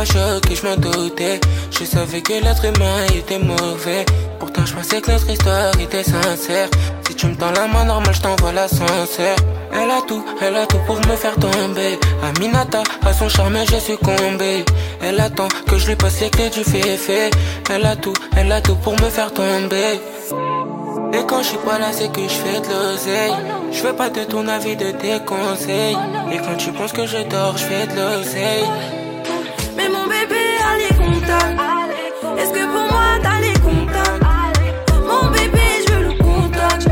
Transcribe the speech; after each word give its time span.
pas 0.00 0.06
choqué, 0.06 0.54
je 0.54 0.66
m'en 0.66 0.76
doutais. 0.76 1.40
Je 1.70 1.84
savais 1.84 2.22
que 2.22 2.32
l'être 2.32 2.64
humain 2.64 3.04
était 3.14 3.38
mauvais. 3.38 4.06
Pourtant, 4.38 4.64
je 4.64 4.74
pensais 4.74 5.00
que 5.00 5.10
notre 5.10 5.28
histoire 5.28 5.78
était 5.78 6.04
sincère. 6.04 6.68
Si 7.06 7.14
tu 7.14 7.26
me 7.26 7.34
tends 7.34 7.50
la 7.50 7.66
main 7.66 7.84
normale, 7.84 8.14
je 8.14 8.22
t'envoie 8.22 8.52
l'ascenseur. 8.52 9.36
Elle 9.74 9.90
a 9.90 10.00
tout, 10.08 10.24
elle 10.40 10.56
a 10.56 10.66
tout 10.66 10.78
pour 10.86 10.96
me 10.96 11.16
faire 11.16 11.34
tomber. 11.34 11.98
Aminata, 12.22 12.82
à 13.04 13.12
son 13.12 13.28
charme, 13.28 13.58
j'ai 13.68 13.80
succombé. 13.80 14.64
Elle 15.02 15.20
attend 15.20 15.48
que 15.68 15.76
je 15.76 15.88
lui 15.88 15.96
passe 15.96 16.20
les 16.20 16.30
clés 16.30 16.50
du 16.50 16.64
fait. 16.64 17.30
Elle 17.70 17.84
a 17.84 17.94
tout, 17.96 18.14
elle 18.36 18.50
a 18.52 18.60
tout 18.62 18.76
pour 18.76 18.94
me 18.94 19.10
faire 19.10 19.32
tomber. 19.34 20.00
Et 21.12 21.26
quand 21.26 21.42
je 21.42 21.48
suis 21.48 21.58
pas 21.58 21.78
là, 21.78 21.88
c'est 21.92 22.10
que 22.10 22.22
je 22.22 22.38
fais 22.44 22.60
de 22.60 22.72
l'oseille. 22.72 23.34
Je 23.72 23.82
veux 23.82 23.92
pas 23.92 24.08
de 24.08 24.24
ton 24.24 24.48
avis, 24.48 24.76
de 24.76 24.92
tes 24.92 25.18
conseils. 25.26 25.96
Et 26.32 26.38
quand 26.38 26.56
tu 26.56 26.72
penses 26.72 26.92
que 26.92 27.06
je 27.06 27.18
dors, 27.28 27.56
je 27.58 27.64
fais 27.64 27.86
de 27.86 27.96
l'oseille. 27.96 28.99
Est-ce 31.30 32.52
que 32.52 32.64
pour 32.64 32.86
moi 32.92 33.18
t'as 33.22 33.40
les 33.40 33.52
contacts? 33.60 34.58
Mon 35.06 35.30
bébé, 35.30 35.66
je 35.88 35.94
le 35.94 36.12
contact. 36.18 36.88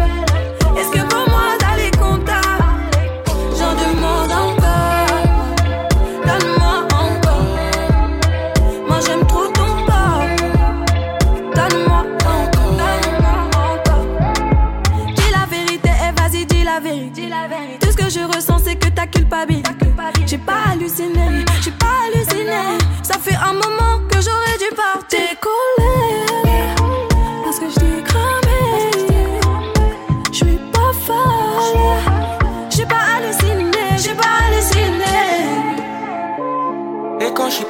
Est-ce 0.76 0.90
que 0.90 1.02
pour 1.06 1.24
moi 1.28 1.56
t'as 1.58 1.76
les? 1.76 1.90
J'en 3.58 3.74
demande 3.74 4.32
encore. 4.32 5.22
Donne-moi 6.26 6.76
encore. 7.04 7.46
Moi 8.86 8.98
j'aime 9.04 9.24
trop 9.26 9.48
ton 9.48 9.70
corps. 9.86 10.22
Donne-moi 11.54 12.00
encore. 12.24 12.76
Dis 15.16 15.30
la 15.32 15.44
vérité, 15.50 15.90
et 15.90 16.12
vas-y, 16.20 16.40
dis 16.46 16.64
la 16.64 16.78
vérité. 16.80 17.78
Tout 17.80 17.90
ce 17.90 17.96
que 17.96 18.08
je 18.08 18.20
ressens, 18.20 18.60
c'est 18.64 18.76
que 18.76 18.88
ta 18.88 19.06
culpabilité. 19.06 19.68
J'ai 20.26 20.38
pas 20.38 20.60
halluciné, 20.72 21.44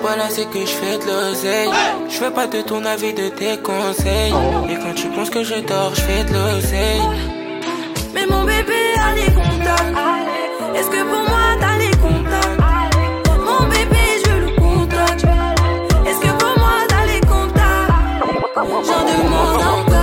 Et 0.08 0.14
quand 0.14 0.16
je 0.16 0.16
suis 0.16 0.16
pas 0.16 0.16
là, 0.16 0.28
c'est 0.30 0.48
que 0.50 0.60
je 0.60 0.66
fais 0.66 0.98
de 0.98 1.04
l'oseille. 1.06 1.70
Je 2.08 2.18
veux 2.24 2.30
pas 2.30 2.46
de 2.46 2.62
ton 2.62 2.84
avis, 2.84 3.12
de 3.12 3.28
tes 3.28 3.58
conseils. 3.58 4.32
Et 4.70 4.74
quand 4.76 4.94
tu 4.94 5.08
penses 5.08 5.30
que 5.30 5.44
je 5.44 5.56
dors, 5.56 5.94
je 5.94 6.00
fais 6.00 6.24
de 6.24 6.32
l'oseille. 6.32 7.02
Mais 8.14 8.26
mon 8.26 8.44
bébé 8.44 8.94
a 9.04 9.14
les 9.14 9.32
contacts. 9.32 9.96
Est-ce 10.74 10.90
que 10.90 11.02
pour 11.02 11.22
moi 11.28 11.56
t'as 11.60 11.78
les 11.78 11.90
contacts? 11.90 12.60
Mon 13.44 13.68
bébé, 13.68 14.02
je 14.24 14.30
veux 14.30 14.40
le 14.46 14.52
contact. 14.56 15.24
Est-ce 16.06 16.20
que 16.20 16.32
pour 16.38 16.58
moi 16.58 16.76
t'as 16.88 17.04
les 17.06 17.20
contacts? 17.20 17.92
J'en 18.86 19.02
demande 19.04 19.62
encore. 19.62 19.97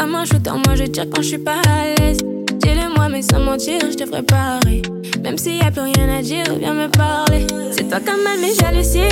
Comme 0.00 0.14
un 0.14 0.24
shooter, 0.24 0.52
moi 0.64 0.76
je 0.76 0.84
tire 0.84 1.04
quand 1.14 1.20
je 1.20 1.28
suis 1.28 1.38
pas 1.38 1.60
à 1.68 2.00
l'aise. 2.00 2.20
Dis-le 2.54 2.94
moi, 2.96 3.10
mais 3.10 3.20
sans 3.20 3.40
mentir, 3.40 3.80
je 3.82 3.98
te 3.98 4.06
ferai 4.06 4.22
pareil. 4.22 4.80
Même 5.22 5.36
s'il 5.36 5.58
y 5.58 5.60
a 5.60 5.70
plus 5.70 5.82
rien 5.82 6.08
à 6.08 6.22
dire, 6.22 6.44
viens 6.58 6.72
me 6.72 6.88
parler. 6.88 7.46
C'est 7.70 7.86
toi 7.86 7.98
comme 8.00 8.22
mal, 8.24 8.38
mais 8.40 8.48
j'hallucine. 8.58 9.02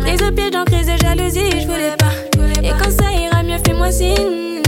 Prise 0.00 0.22
au 0.26 0.32
pied, 0.32 0.44
j'en 0.50 0.64
crise 0.64 0.86
de 0.86 0.96
jalousie, 0.96 1.60
je 1.60 1.66
voulais 1.66 1.94
pas. 1.98 2.14
Et 2.62 2.70
quand 2.70 2.90
ça 2.90 3.12
ira 3.12 3.42
mieux, 3.42 3.58
fais-moi 3.66 3.92
signe. 3.92 4.62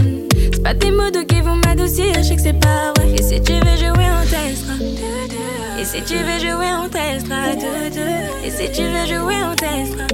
C'est 0.53 0.61
pas 0.61 0.75
tes 0.75 0.91
mots 0.91 1.09
qui 1.27 1.41
vont 1.41 1.55
m'adoucir, 1.55 2.13
je 2.17 2.21
sais 2.21 2.35
que 2.35 2.41
c'est 2.43 2.59
pas 2.59 2.93
vrai. 2.95 3.11
Et 3.17 3.23
si 3.23 3.41
tu 3.41 3.53
veux 3.53 3.77
jouer, 3.77 4.05
on 4.13 4.25
testera. 4.29 4.73
Et 5.79 5.85
si 5.85 6.03
tu 6.03 6.17
veux 6.17 6.39
jouer, 6.39 6.69
on 6.85 6.87
testera. 6.87 7.47
Et 8.45 8.51
si 8.51 8.71
tu 8.71 8.83
veux 8.83 9.07
jouer, 9.07 9.37
on 9.43 9.55
testera. 9.55 10.05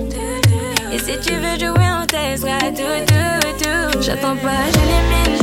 Et 0.96 1.00
si 1.00 1.20
tu 1.20 1.34
veux 1.34 1.60
jouer, 1.60 1.88
on 2.02 2.06
testera. 2.06 2.58
Tout, 2.74 3.04
tout, 3.06 3.64
tout. 3.64 4.02
J'attends 4.02 4.38
pas, 4.38 4.64
je 4.72 4.80
l'élimine. 4.80 5.42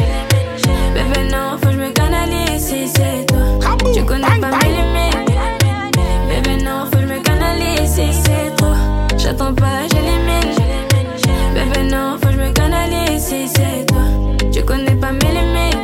Bébé, 0.95 1.31
non, 1.31 1.59
faut 1.61 1.67
que 1.67 1.73
je 1.73 1.77
me 1.77 1.91
canalise 1.91 2.65
si 2.69 2.89
c'est 2.89 3.27
toi. 3.27 3.77
Tu 3.93 4.03
connais 4.03 4.41
pas 4.41 4.49
mes 4.49 4.73
limites. 4.79 5.31
Bébé, 6.27 6.65
non, 6.65 6.87
faut 6.87 6.97
que 6.97 7.03
je 7.03 7.07
me 7.07 7.21
canalise 7.21 7.87
si 7.87 8.15
c'est 8.15 8.57
trop. 8.57 8.73
J'attends 9.19 9.53
pas, 9.53 9.87
j'élimine. 9.91 10.57
Bébé, 11.55 11.83
non, 11.91 12.17
faut 12.19 12.29
que 12.29 12.33
je 12.33 12.39
me 12.39 12.51
canalise 12.53 13.23
si 13.23 13.47
c'est 13.47 13.85
toi. 13.89 14.05
Tu 14.51 14.63
connais 14.65 14.95
pas 14.95 15.13
mes 15.13 15.19
limites. 15.19 15.77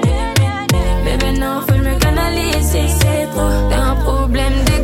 Bébé, 1.05 1.39
non, 1.39 1.61
faut 1.61 1.75
que 1.75 1.79
je 1.79 1.91
me 1.91 1.99
canalise 1.99 2.63
si 2.63 2.89
c'est 2.89 3.29
trop. 3.33 3.51
T'as 3.69 3.83
un 3.83 3.97
problème 3.97 4.55
d'ego. 4.65 4.78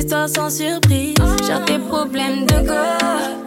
Histoires 0.00 0.28
sans 0.28 0.50
surprise. 0.50 1.14
Genre 1.46 1.64
tes 1.66 1.78
problèmes 1.78 2.46
de 2.46 2.66
go. 2.66 2.74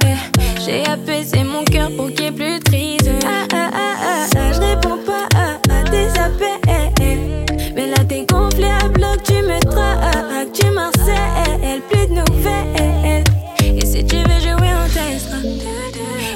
eh. 0.06 0.62
J'ai 0.64 0.86
apaisé 0.86 1.44
mon 1.44 1.64
cœur 1.64 1.90
pour 1.98 2.08
qu'il 2.10 2.26
y 2.26 2.28
ait 2.28 2.32
plus 2.32 2.60
de 2.60 2.64
crise. 2.64 3.10
Ah, 3.26 3.48
ah, 3.54 3.70
ah, 3.74 3.96
ah, 4.02 4.26
ah, 4.36 4.52
je 4.54 4.60
réponds 4.60 5.00
pas 5.06 5.26
à, 5.36 5.80
à 5.80 5.84
tes 5.90 6.08
appels. 6.20 7.46
Mais 7.76 7.88
là, 7.88 7.98
t'es 8.08 8.26
gonflé 8.26 8.66
à 8.66 8.88
bloc, 8.88 9.24
tu 9.24 9.34
me 9.34 9.60
traques, 9.62 10.52
tu 10.54 10.70
m'harcèles, 10.70 11.82
plus 11.90 12.08
de 12.08 12.14
nouvelles. 12.22 13.24
Et 13.64 13.86
si 13.86 14.06
tu 14.06 14.18
veux 14.18 14.40
jouer, 14.40 14.70
on 14.84 14.88
testera. 14.88 15.40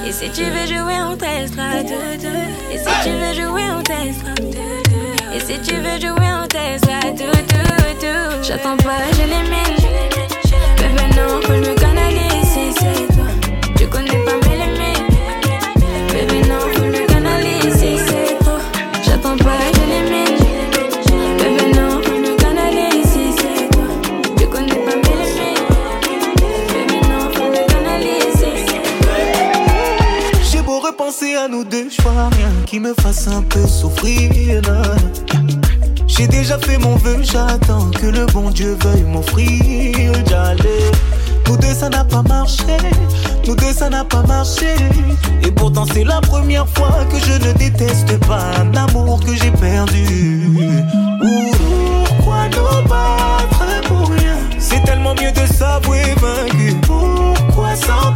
Et 0.07 0.11
si 0.11 0.29
tu 0.31 0.43
veux 0.45 0.65
jouer, 0.65 0.97
on 1.11 1.15
testera. 1.15 1.79
Et 2.71 2.77
si 2.77 2.89
tu 3.03 3.09
veux 3.11 3.33
jouer, 3.33 3.63
on 3.77 3.83
testera. 3.83 4.86
Et 5.33 5.39
si 5.39 5.59
tu 5.59 5.75
veux 5.75 5.99
jouer, 5.99 6.29
on 6.41 6.47
testera. 6.47 6.99
Tout, 7.01 7.43
tout, 7.47 7.99
tout. 7.99 8.43
J'attends 8.43 8.77
pas, 8.77 9.03
je 9.11 9.21
l'élimine. 9.21 9.77
Bébé, 10.77 11.15
non, 11.15 11.41
faut 11.41 11.47
que 11.47 11.63
je 11.63 11.69
me 11.69 11.75
canalise 11.75 13.16
nous 31.49 31.63
deux, 31.63 31.89
je 31.89 32.01
vois 32.01 32.29
rien 32.29 32.49
qui 32.65 32.79
me 32.79 32.93
fasse 33.01 33.27
un 33.27 33.41
peu 33.41 33.65
souffrir. 33.67 34.61
J'ai 36.07 36.27
déjà 36.27 36.57
fait 36.57 36.77
mon 36.77 36.95
vœu, 36.95 37.17
j'attends 37.21 37.89
que 37.91 38.07
le 38.07 38.25
bon 38.27 38.49
Dieu 38.49 38.77
veuille 38.83 39.03
m'offrir. 39.03 40.11
J'allais. 40.27 40.91
Nous 41.47 41.57
deux 41.57 41.73
ça 41.73 41.89
n'a 41.89 42.03
pas 42.03 42.23
marché, 42.23 42.77
nous 43.45 43.55
deux 43.55 43.71
ça 43.71 43.89
n'a 43.89 44.03
pas 44.03 44.23
marché. 44.23 44.75
Et 45.43 45.51
pourtant 45.51 45.85
c'est 45.93 46.03
la 46.03 46.19
première 46.21 46.67
fois 46.67 47.05
que 47.09 47.17
je 47.19 47.33
ne 47.47 47.53
déteste 47.53 48.17
pas 48.25 48.43
un 48.59 48.75
amour 48.75 49.19
que 49.23 49.33
j'ai 49.35 49.51
perdu. 49.51 50.51
Pourquoi 52.07 52.49
nous 52.49 52.89
battre 52.89 53.81
pour 53.87 54.09
rien? 54.09 54.37
C'est 54.59 54.83
tellement 54.83 55.15
mieux 55.15 55.31
de 55.31 55.53
s'avouer 55.53 56.15
vaincu. 56.21 56.75
Pourquoi 56.85 57.75
sans 57.75 58.11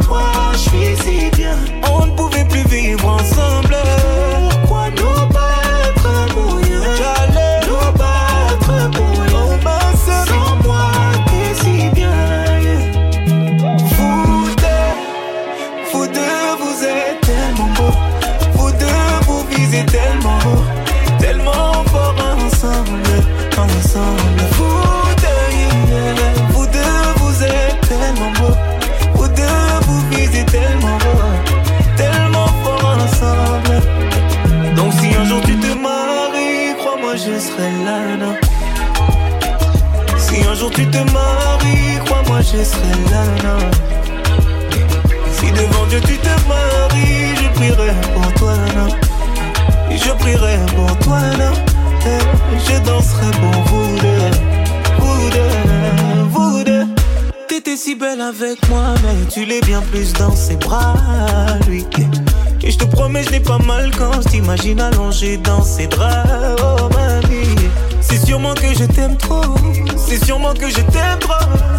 je 64.72 64.76
t'imagine 64.76 64.80
allongé 64.80 65.36
dans 65.36 65.62
ses 65.62 65.86
draps, 65.86 66.62
oh 66.62 66.88
mamie. 66.94 67.56
C'est 68.00 68.24
sûrement 68.24 68.54
que 68.54 68.72
je 68.74 68.84
t'aime 68.84 69.16
trop, 69.16 69.54
c'est 69.96 70.24
sûrement 70.24 70.54
que 70.54 70.68
je 70.68 70.80
t'aime 70.80 71.18
trop. 71.20 71.71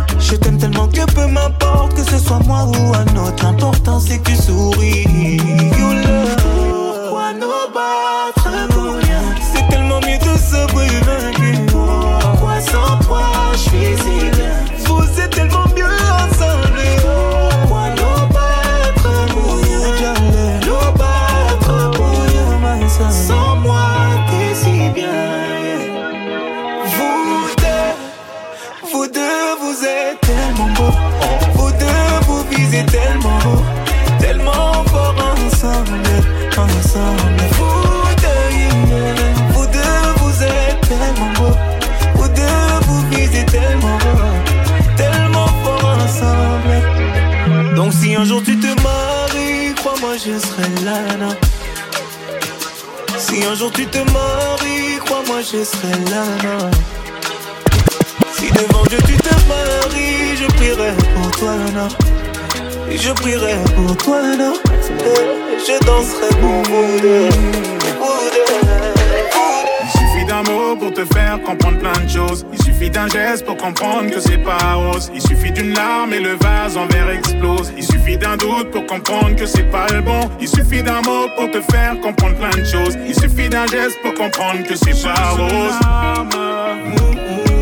Il 72.15 72.63
suffit 72.63 72.91
d'un 72.91 73.07
geste 73.07 73.43
pour 73.43 73.57
comprendre 73.57 74.11
que 74.11 74.19
c'est 74.19 74.37
pas 74.37 74.75
rose. 74.75 75.11
Il 75.15 75.21
suffit 75.21 75.51
d'une 75.51 75.73
larme 75.73 76.13
et 76.13 76.19
le 76.19 76.35
vase 76.35 76.77
en 76.77 76.85
verre 76.85 77.09
explose. 77.09 77.73
Il 77.75 77.83
suffit 77.83 78.17
d'un 78.17 78.37
doute 78.37 78.69
pour 78.69 78.85
comprendre 78.85 79.35
que 79.35 79.47
c'est 79.47 79.69
pas 79.71 79.87
le 79.91 80.01
bon. 80.01 80.29
Il 80.39 80.47
suffit 80.47 80.83
d'un 80.83 81.01
mot 81.01 81.27
pour 81.35 81.49
te 81.49 81.59
faire 81.71 81.99
comprendre 82.01 82.35
plein 82.35 82.51
de 82.51 82.65
choses. 82.65 82.95
Il 83.07 83.15
suffit 83.15 83.49
d'un 83.49 83.65
geste 83.65 83.97
pour 84.03 84.13
comprendre 84.13 84.61
que 84.61 84.75
c'est 84.75 85.01
pas 85.01 85.31
rose. 85.31 85.73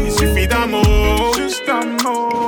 Il 0.06 0.12
suffit 0.12 0.48
d'un 0.48 0.68
mot, 0.68 1.33
juste 1.38 1.63
un 1.69 2.03
mot. 2.03 2.48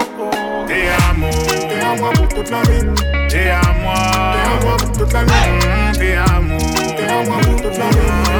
T'es 0.67 0.89
à 1.09 1.13
moi, 1.13 1.29
t'es 1.29 1.85
à 1.85 1.95
moi 1.95 2.11
pour 2.11 2.27
toute 2.27 2.50
la 2.50 2.61
vie. 2.63 2.85
T'es 3.29 3.50
à 3.50 3.61
moi, 3.81 3.94
t'es 4.33 4.50
à 4.50 4.65
moi 4.65 4.77
pour 4.77 4.91
toute 4.91 5.13
la 5.13 5.23
vie. 5.23 5.97
T'es 5.97 6.15
à 6.15 6.41
moi, 6.41 6.57
t'es 6.97 7.05
à 7.05 7.23
moi 7.23 7.38
pour 7.44 7.61
toute 7.61 7.77
la 7.77 7.89
vie. 7.89 8.32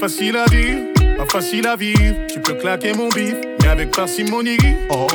Facile 0.00 0.38
à 0.38 0.46
dire, 0.46 0.78
pas 1.18 1.26
facile 1.26 1.66
à 1.66 1.76
vivre. 1.76 2.16
Tu 2.32 2.40
peux 2.40 2.54
claquer 2.54 2.94
mon 2.94 3.10
bif, 3.10 3.34
mais 3.60 3.68
avec 3.68 3.90
parcimonie. 3.90 4.56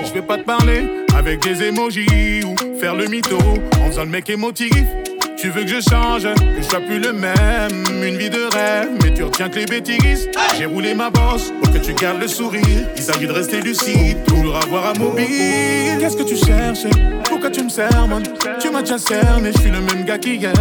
Je 0.06 0.14
vais 0.14 0.22
pas 0.22 0.38
te 0.38 0.44
parler 0.44 0.88
avec 1.18 1.42
des 1.42 1.64
émojis 1.64 2.44
ou 2.46 2.56
faire 2.80 2.94
le 2.94 3.08
mytho 3.08 3.40
en 3.82 3.88
faisant 3.88 4.04
le 4.04 4.12
mec 4.12 4.30
émotif. 4.30 4.86
Tu 5.38 5.50
veux 5.50 5.64
que 5.64 5.70
je 5.70 5.82
change, 5.82 6.24
que 6.24 6.62
je 6.62 6.62
sois 6.62 6.82
plus 6.82 7.00
le 7.00 7.14
même, 7.14 7.84
une 8.04 8.16
vie 8.16 8.30
de 8.30 8.44
rêve, 8.54 8.90
mais 9.02 9.12
tu 9.12 9.24
retiens 9.24 9.50
que 9.50 9.58
les 9.58 9.66
bêtises. 9.66 10.30
J'ai 10.56 10.66
roulé 10.66 10.94
ma 10.94 11.10
bosse 11.10 11.52
pour 11.64 11.74
que 11.74 11.80
tu 11.80 11.94
gardes 11.94 12.22
le 12.22 12.28
sourire. 12.28 12.88
Il 12.96 13.02
s'agit 13.02 13.26
de 13.26 13.34
rester 13.34 13.62
lucide, 13.62 14.24
toujours 14.28 14.56
avoir 14.56 14.92
un 14.92 15.00
mobile. 15.00 15.98
Qu'est-ce 16.00 16.16
que 16.16 16.24
tu 16.24 16.36
cherches? 16.36 16.86
Pourquoi 17.28 17.50
tu 17.50 17.64
me 17.64 17.70
sermonnes 17.70 18.24
Tu 18.60 18.70
m'as 18.70 18.82
déjà 18.82 19.00
cerné, 19.00 19.52
je 19.52 19.62
suis 19.62 19.72
le 19.72 19.82
même 19.82 20.06
gars 20.06 20.20
qu'hier. 20.20 20.54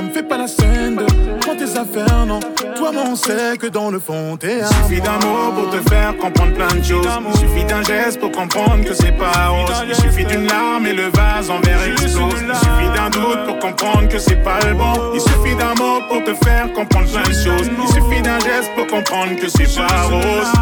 Me 0.00 0.12
fais 0.12 0.22
pas 0.22 0.38
la 0.38 0.46
scène 0.46 1.00
prends 1.44 1.56
tes 1.56 1.78
affaires, 1.78 2.26
non. 2.26 2.40
Toi, 2.76 2.92
moi, 2.92 3.04
on 3.08 3.16
sait 3.16 3.56
que 3.58 3.66
dans 3.66 3.90
le 3.90 3.98
fond, 3.98 4.36
t'es 4.36 4.58
Il 4.58 4.66
suffit 4.66 5.00
d'un 5.00 5.18
mot 5.26 5.52
pour 5.54 5.70
te 5.70 5.88
faire 5.88 6.16
comprendre 6.16 6.54
plein 6.54 6.74
de 6.74 6.82
choses. 6.82 7.06
Il 7.32 7.38
suffit 7.38 7.64
d'un 7.64 7.82
geste 7.82 8.20
pour 8.20 8.32
comprendre 8.32 8.84
que 8.84 8.94
c'est 8.94 9.12
pas 9.12 9.48
rose. 9.48 9.84
Il 9.88 9.94
suffit 9.94 10.24
d'une 10.24 10.46
larme 10.46 10.86
et 10.86 10.92
le 10.92 11.08
vase 11.10 11.50
en 11.50 11.60
verre 11.60 11.82
explose. 11.86 12.34
Il 12.46 12.54
suffit 12.54 12.90
d'un 12.94 13.10
doute 13.10 13.44
pour 13.46 13.58
comprendre 13.58 14.08
que 14.08 14.18
c'est 14.18 14.42
pas 14.42 14.58
le 14.66 14.74
bon. 14.74 15.12
Il 15.14 15.20
suffit 15.20 15.54
d'un 15.56 15.74
mot 15.74 16.00
pour 16.08 16.24
te 16.24 16.34
faire 16.44 16.72
comprendre 16.72 17.10
plein 17.10 17.22
de 17.22 17.34
choses. 17.34 17.70
Il 17.82 17.88
suffit 17.88 18.22
d'un 18.22 18.38
geste 18.40 18.70
pour 18.74 18.86
comprendre 18.86 19.36
que 19.40 19.48
c'est 19.48 19.74
pas 19.76 20.02
rose. 20.04 20.52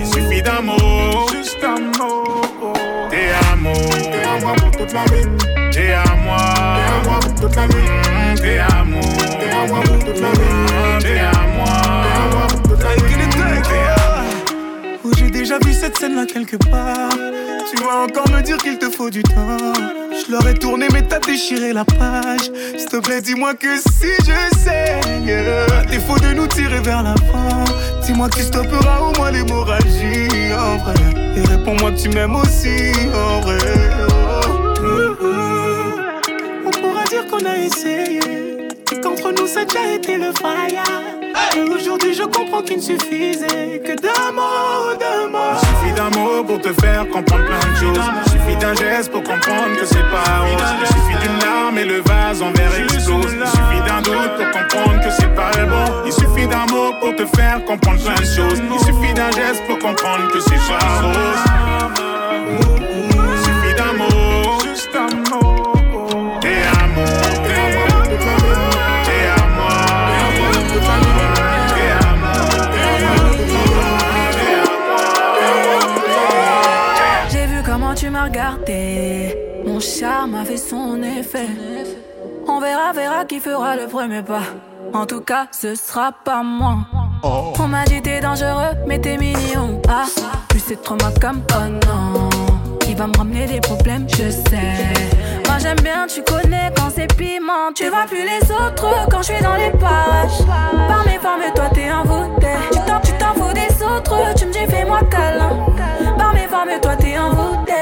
Il 0.00 0.06
suffit 0.06 0.42
d'un 0.42 0.60
mot, 0.62 1.28
juste 1.32 1.58
un 1.64 1.80
mot. 1.98 2.24
T'es 3.10 3.30
à 3.52 3.56
moi, 3.56 3.72
t'es 3.72 4.24
à 4.24 4.40
moi 4.40 4.54
pour 4.56 4.70
toute 4.72 4.92
la 4.92 5.04
vie. 5.04 5.28
T'es 5.70 5.92
à 5.92 6.04
moi, 6.24 6.36
toute 7.44 7.56
la 7.56 7.66
vie. 7.66 8.40
T'es 8.40 8.58
à 8.58 8.84
moi, 8.84 9.00
t'es 9.02 9.50
à 9.50 9.66
moi 9.66 9.80
pour 9.82 9.98
toute 9.98 10.20
la 10.20 10.30
vie. 10.30 11.00
T'es 11.00 11.18
à 11.18 11.32
moi, 11.54 11.66
t'es 12.02 12.18
à 12.18 12.36
moi 12.36 12.46
pour 12.48 12.62
toute 12.62 12.82
la 12.82 12.94
vie. 12.94 13.62
T'es 13.62 13.74
à 13.74 14.24
Où 15.04 15.14
j'ai 15.16 15.30
déjà 15.30 15.58
vu 15.58 15.72
cette 15.72 15.98
scène-là 15.98 16.24
quelque 16.26 16.56
part. 16.56 17.10
Tu 17.70 17.82
vas 17.82 18.04
encore 18.04 18.28
me 18.30 18.40
dire 18.42 18.56
qu'il 18.58 18.78
te 18.78 18.88
faut 18.90 19.10
du 19.10 19.22
temps. 19.22 19.72
Je 20.26 20.32
leur 20.32 20.46
ai 20.48 20.54
tourné, 20.54 20.86
mais 20.92 21.02
t'as 21.02 21.18
déchiré 21.18 21.72
la 21.72 21.84
page. 21.84 22.50
S'il 22.78 22.88
te 22.88 22.96
plaît, 22.96 23.20
dis-moi 23.20 23.54
que 23.54 23.76
si 23.76 24.12
je 24.20 24.56
saigne, 24.56 25.30
à 25.30 25.84
défaut 25.84 26.18
de 26.18 26.34
nous 26.34 26.46
tirer 26.46 26.80
vers 26.80 27.02
l'avant, 27.02 27.64
dis-moi 28.02 28.28
que 28.28 28.36
tu 28.36 28.42
stopperas 28.42 29.00
au 29.00 29.12
moins 29.18 29.30
l'hémorragie 29.30 30.28
en 30.56 30.78
vrai. 30.78 30.94
Et 31.36 31.46
réponds-moi 31.46 31.92
que 31.92 32.00
tu 32.00 32.08
m'aimes 32.10 32.36
aussi 32.36 32.92
en 33.14 33.40
vrai. 33.40 33.58
Oh. 34.80 35.33
Qu'on 37.34 37.46
a 37.46 37.56
essayé, 37.56 38.20
qu'entre 39.02 39.32
nous 39.32 39.48
ça 39.48 39.60
a 39.62 39.92
été 39.92 40.18
le 40.18 40.30
fire. 40.40 40.84
Et 41.56 41.62
aujourd'hui, 41.62 42.14
je 42.14 42.22
comprends 42.22 42.62
qu'il 42.62 42.76
ne 42.76 42.82
suffisait 42.82 43.82
que 43.84 44.00
d'un 44.00 44.30
mot, 44.30 44.94
d'un 45.00 45.28
mot. 45.32 45.38
Il 45.52 45.66
suffit 45.66 45.94
d'un 45.96 46.10
mot 46.16 46.44
pour 46.44 46.60
te 46.60 46.72
faire 46.80 47.08
comprendre 47.08 47.44
plein 47.44 47.72
de 47.72 47.76
choses. 47.76 48.04
Il 48.26 48.30
suffit 48.30 48.56
d'un 48.56 48.74
geste 48.74 49.10
pour 49.10 49.24
comprendre 49.24 49.74
que 49.80 49.84
c'est 49.84 50.08
pas 50.12 50.42
rose. 50.42 50.74
Il 50.80 50.86
suffit 50.86 51.26
d'une 51.26 51.38
larme 51.40 51.76
et 51.76 51.84
le 51.84 52.02
vase 52.02 52.40
en 52.40 52.52
verre 52.52 52.78
explose. 52.78 53.32
Il 53.32 53.48
suffit 53.48 53.82
d'un 53.84 54.00
doute 54.02 54.36
pour 54.36 54.50
comprendre 54.52 55.00
que 55.02 55.10
c'est 55.10 55.34
pas 55.34 55.50
le 55.58 55.66
bon. 55.66 56.02
Il 56.06 56.12
suffit 56.12 56.46
d'un 56.46 56.66
mot 56.72 56.92
pour 57.00 57.16
te 57.16 57.26
faire 57.36 57.64
comprendre 57.64 58.00
plein 58.00 58.14
de 58.14 58.26
choses. 58.26 58.62
Il 58.72 58.78
suffit 58.78 59.12
d'un 59.12 59.32
geste 59.32 59.64
pour 59.66 59.80
comprendre 59.80 60.30
que 60.32 60.38
c'est 60.38 60.68
pas 60.68 61.00
rose. 61.02 61.54
Mon 79.66 79.80
charme 79.80 80.34
a 80.36 80.44
fait 80.46 80.56
son 80.56 81.02
effet. 81.02 81.46
On 82.48 82.58
verra, 82.58 82.92
verra 82.92 83.26
qui 83.26 83.38
fera 83.38 83.76
le 83.76 83.86
premier 83.86 84.22
pas. 84.22 84.40
En 84.94 85.04
tout 85.04 85.20
cas, 85.20 85.46
ce 85.52 85.74
sera 85.74 86.10
pas 86.24 86.42
moi. 86.42 86.78
On 87.22 87.68
m'a 87.68 87.84
dit 87.84 88.00
t'es 88.00 88.20
dangereux, 88.20 88.76
mais 88.86 88.98
t'es 88.98 89.18
mignon. 89.18 89.82
Ah, 89.88 90.06
plus 90.48 90.60
c'est 90.60 90.82
trop 90.82 90.96
ma 90.96 91.10
comme 91.20 91.42
oh 91.52 91.68
non. 91.86 92.30
Il 92.88 92.96
va 92.96 93.08
me 93.08 93.16
ramener 93.16 93.46
des 93.46 93.60
problèmes, 93.60 94.06
je 94.08 94.30
sais. 94.30 94.72
Moi 95.46 95.58
j'aime 95.58 95.80
bien, 95.80 96.06
tu 96.06 96.22
connais 96.22 96.72
quand 96.74 96.90
c'est 96.94 97.14
piment. 97.14 97.72
Tu 97.74 97.88
vois 97.90 98.06
plus 98.06 98.24
les 98.24 98.50
autres 98.50 99.06
quand 99.10 99.18
je 99.18 99.34
suis 99.34 99.42
dans 99.42 99.56
les 99.56 99.70
parages. 99.70 100.46
Par 100.88 101.04
mes 101.04 101.18
formes, 101.18 101.42
toi 101.54 101.68
t'es 101.74 101.92
envoûté. 101.92 102.46
Tu 102.72 102.78
t'en, 102.86 103.00
tu 103.00 103.12
t'en 103.18 103.34
fous 103.34 103.52
des 103.52 103.84
autres, 103.84 104.34
tu 104.34 104.46
me 104.46 104.52
dis 104.52 104.66
fais-moi 104.70 105.00
câlin. 105.10 105.66
Mes 106.66 106.70
formes, 106.70 106.80
toi 106.80 106.96
t'es 106.96 107.18
envoûté. 107.18 107.72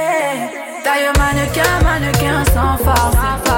D'ailleurs, 0.84 1.12
mannequin, 1.18 1.62
mannequin 1.84 2.44
sans 2.52 2.76
force. 2.84 3.16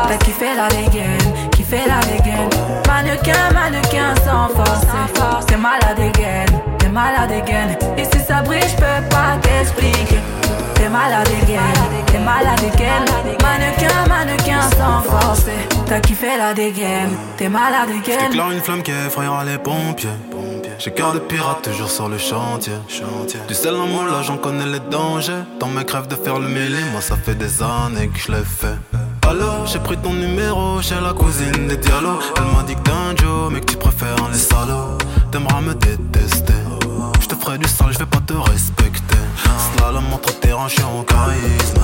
T'as 0.08 0.16
kiffé 0.18 0.54
la 0.54 0.68
dégaine, 0.68 1.50
kiffé 1.52 1.78
la 1.86 2.00
dégaine. 2.06 2.50
Mannequin, 2.86 3.52
mannequin 3.52 4.14
sans 4.24 4.48
force. 4.54 5.46
T'es 5.46 5.56
malade 5.56 5.96
dégaine, 5.96 6.60
t'es 6.78 6.88
malade 6.88 7.28
dégaine. 7.28 7.76
Et 7.96 8.04
si 8.04 8.22
ça 8.24 8.42
brille, 8.42 8.60
je 8.68 8.76
peux 8.76 9.08
pas 9.08 9.36
t'expliquer. 9.40 10.20
T'es 10.74 10.88
malade 10.88 11.28
again, 11.42 12.04
t'es 12.06 12.18
malade 12.18 12.60
again. 12.74 13.04
Mannequin, 13.42 14.08
mannequin 14.08 14.60
sans 14.76 15.02
force. 15.08 15.46
T'as 15.86 16.00
kiffé 16.00 16.36
la 16.36 16.52
dégaine, 16.52 17.16
t'es 17.36 17.48
malade 17.48 17.88
again. 17.88 18.28
J'éclaire 18.30 18.50
une 18.50 18.60
flamme 18.60 18.82
qui 18.82 18.90
effrayera 18.90 19.44
les 19.44 19.58
pompiers. 19.58 20.10
J'ai 20.78 20.90
cœur 20.90 21.12
de 21.12 21.18
pirate 21.18 21.62
toujours 21.62 21.90
sur 21.90 22.08
le 22.08 22.18
chantier. 22.18 22.74
Du 23.48 23.54
sel 23.54 23.74
en 23.74 23.86
là 23.86 24.22
j'en 24.22 24.36
connais 24.36 24.66
les 24.66 24.80
dangers. 24.80 25.44
Dans 25.60 25.68
mes 25.68 25.84
crèves 25.84 26.08
de 26.08 26.16
faire 26.16 26.38
le 26.38 26.48
mêlé, 26.48 26.78
moi 26.92 27.00
ça 27.00 27.16
fait 27.16 27.34
des 27.34 27.62
années 27.62 28.08
que 28.08 28.18
je 28.18 28.32
l'ai 28.32 28.44
fait. 28.44 28.76
Alors, 29.28 29.66
j'ai 29.66 29.78
pris 29.78 29.96
ton 29.96 30.12
numéro 30.12 30.82
chez 30.82 31.00
la 31.00 31.12
cousine 31.12 31.68
des 31.68 31.76
dialogues. 31.76 32.22
Elle 32.36 32.56
m'a 32.56 32.62
dit 32.66 32.74
que 32.74 32.80
t'es 32.80 32.90
un 32.90 33.16
Joe, 33.16 33.50
mais 33.52 33.60
que 33.60 33.72
tu 33.72 33.76
préfères 33.76 34.28
les 34.30 34.38
salauds. 34.38 34.98
T'aimeras 35.30 35.60
me 35.60 35.74
détester. 35.74 36.52
Je 37.20 37.26
te 37.26 37.34
ferai 37.34 37.58
du 37.58 37.68
sale, 37.68 37.92
je 37.92 37.98
vais 37.98 38.06
pas 38.06 38.20
te 38.20 38.34
respecter. 38.34 39.16
Slalom 39.76 40.04
entre 40.12 40.38
tes 40.40 40.52
rangs, 40.52 40.66
en 40.66 41.02
charisme. 41.02 41.80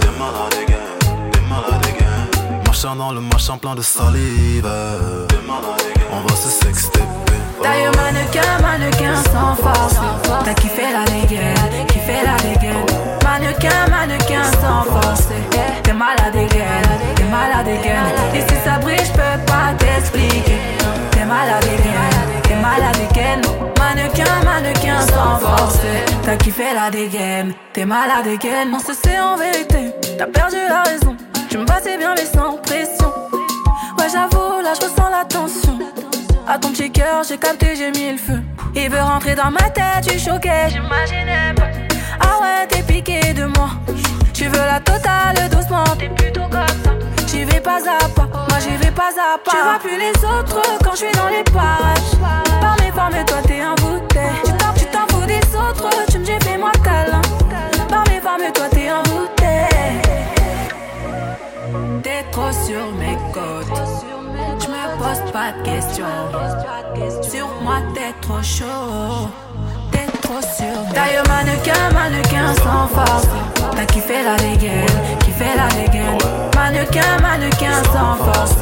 T'es 0.00 0.08
malade 0.18 0.54
again, 0.62 1.30
t'es 1.32 1.40
malade 1.48 1.86
again. 1.86 2.62
Marchant 2.66 2.96
dans 2.96 3.12
le 3.12 3.20
machin 3.20 3.56
plein 3.56 3.74
de 3.74 3.82
salive. 3.82 4.68
On 6.12 6.20
va 6.20 6.36
se 6.36 6.48
sexter. 6.48 7.00
D'ailleurs 7.64 7.94
mannequin, 7.96 8.58
mannequin 8.60 9.16
sans 9.32 9.54
force. 9.56 9.96
T'as 10.44 10.52
kiffé 10.52 10.82
la 10.92 11.04
dégaine, 11.10 11.86
kiffé 11.86 12.16
la 12.22 12.36
dégaine. 12.36 12.84
Mannequin, 13.24 13.88
mannequin 13.88 14.44
sans 14.60 14.84
force. 14.84 15.28
T'es 15.82 15.94
malade 15.94 16.34
dégaine, 16.34 16.90
t'es 17.16 17.24
malade 17.24 17.64
dégaine. 17.64 18.12
Et 18.34 18.40
si 18.42 18.56
ça 18.62 18.78
brille, 18.78 18.98
j'peux 18.98 19.40
pas 19.46 19.72
t'expliquer. 19.78 20.58
T'es 21.10 21.24
malade 21.24 21.64
dégaine, 21.64 22.42
t'es 22.42 22.56
malade 22.56 22.98
dégaine. 22.98 23.40
Mannequin, 23.78 24.44
mannequin 24.44 25.00
sans 25.00 25.38
force. 25.38 25.78
T'as 26.22 26.36
kiffé 26.36 26.74
la 26.74 26.90
dégaine, 26.90 27.54
t'es 27.72 27.86
malade 27.86 28.24
dégaine. 28.24 28.74
On 28.74 28.78
se 28.78 28.92
sait 28.92 29.18
en 29.18 29.36
vérité, 29.38 29.94
t'as 30.18 30.26
perdu 30.26 30.56
la 30.68 30.82
raison. 30.82 31.16
Tu 31.48 31.56
me 31.56 31.64
passais 31.64 31.96
bien 31.96 32.14
mais 32.14 32.26
sans 32.26 32.58
pression. 32.58 33.10
Ouais 33.98 34.10
j'avoue, 34.12 34.60
là 34.62 34.74
je 34.78 34.84
ressens 34.84 35.08
la 35.08 35.24
tension 35.24 35.78
à 36.46 36.58
ton 36.58 36.70
petit 36.70 36.90
cœur, 36.90 37.22
j'ai 37.26 37.38
capté, 37.38 37.74
j'ai 37.76 37.90
mis 37.90 38.12
le 38.12 38.18
feu. 38.18 38.40
Il 38.74 38.90
veut 38.90 39.00
rentrer 39.00 39.34
dans 39.34 39.50
ma 39.50 39.70
tête, 39.70 40.06
tu 40.06 40.18
choqué, 40.18 40.50
j'imaginais 40.68 41.54
pas. 41.54 41.68
Ah 42.20 42.40
ouais, 42.42 42.66
t'es 42.68 42.82
piqué 42.82 43.32
de 43.32 43.44
moi. 43.44 43.70
Tu 44.32 44.46
veux 44.46 44.58
la 44.58 44.80
totale 44.80 45.48
doucement, 45.50 45.84
t'es 45.98 46.08
plutôt 46.08 46.48
comme 46.50 46.66
ça. 46.84 46.92
J'y 47.28 47.44
vais 47.44 47.60
pas 47.60 47.78
à 47.78 48.08
pas, 48.08 48.28
moi 48.48 48.58
j'y 48.60 48.76
vais 48.76 48.90
pas 48.90 49.10
à 49.10 49.38
pas. 49.38 49.50
Tu 49.50 49.56
vois 49.56 49.78
plus 49.78 49.98
les 49.98 50.24
autres 50.24 50.60
quand 50.82 50.92
je 50.92 50.96
suis 50.96 51.12
dans 51.12 51.28
les 51.28 51.44
parages. 51.44 52.14
Par 52.60 52.76
mes 52.80 52.92
formes, 52.92 53.24
toi 53.26 53.38
t'es 53.46 53.60
un 53.60 53.74
bouteille. 53.76 54.42
Tu 54.76 54.84
t'en 54.86 55.06
fous 55.08 55.26
des 55.26 55.56
autres, 55.56 55.88
tu 56.10 56.18
me 56.18 56.24
dis 56.24 56.38
fais-moi 56.42 56.72
câlin. 56.82 57.22
Par 57.88 58.04
mes 58.08 58.20
formes, 58.20 58.52
toi 58.52 58.68
t'es 58.70 58.88
un 58.88 59.02
bouteille. 59.02 60.02
T'es 62.02 62.24
trop 62.30 62.52
sur 62.52 62.92
mes 62.98 63.16
côtes 63.32 64.13
pose 65.04 65.32
pas 65.32 65.52
de 65.52 65.62
questions. 65.64 66.04
Sur 67.22 67.46
moi, 67.62 67.78
t'es 67.94 68.12
trop 68.22 68.42
chaud. 68.42 69.28
T'es 69.92 70.06
trop 70.22 70.40
sûr. 70.40 70.76
D'ailleurs, 70.94 71.26
mannequin, 71.28 71.82
mannequin 71.92 72.54
sans 72.64 72.88
force. 72.88 73.28
T'as 73.76 73.86
kiffé 73.86 74.22
la 74.24 74.36
dégaine, 74.36 74.96
kiffé 75.20 75.44
la 75.60 75.68
dégaine. 75.78 76.18
Mannequin, 76.56 77.18
mannequin 77.20 77.82
sans 77.92 78.16
force. 78.24 78.56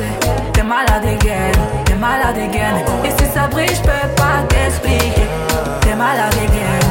T'es 0.53 0.63
malade 0.63 1.03
dégaine, 1.03 1.61
t'es 1.85 1.95
malade 1.95 2.35
dégaine. 2.35 2.79
Et 3.05 3.11
si 3.11 3.27
ça 3.33 3.47
brille, 3.47 3.69
j'peux 3.69 4.09
pas 4.17 4.43
t'expliquer. 4.49 5.29
T'es 5.83 5.95
malade 5.95 6.35
dégaine, 6.35 6.82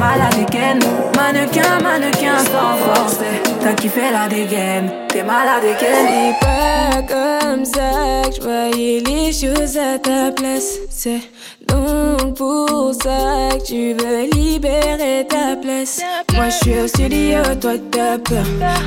t'es 0.00 0.06
malade 0.06 0.34
dégaine. 0.34 0.80
Mannequin, 1.16 1.80
mannequin 1.82 2.38
sans 2.38 2.76
force. 2.76 3.18
T'as 3.60 3.74
kiffé 3.74 4.10
la 4.12 4.28
dégaine, 4.28 4.90
t'es 5.08 5.22
malade 5.22 5.62
dégaine. 5.62 6.06
C'est 6.08 6.46
pas 6.46 7.02
comme 7.02 7.64
ça 7.64 8.22
que 8.28 8.36
j'voyais 8.36 9.00
les 9.00 9.32
choses 9.32 9.76
à 9.76 9.98
ta 9.98 10.30
place. 10.32 10.78
C'est 10.90 11.20
donc 11.70 12.34
pour 12.34 12.92
ça 12.94 13.56
que 13.56 13.64
tu 13.64 13.94
veux 13.94 14.28
libérer 14.34 15.26
ta 15.28 15.56
place. 15.60 16.00
Moi 16.34 16.48
je 16.48 16.56
suis 16.56 16.78
au 16.80 16.86
studio, 16.86 17.42
toi 17.60 17.72
t'as 17.90 18.18
peur. 18.18 18.44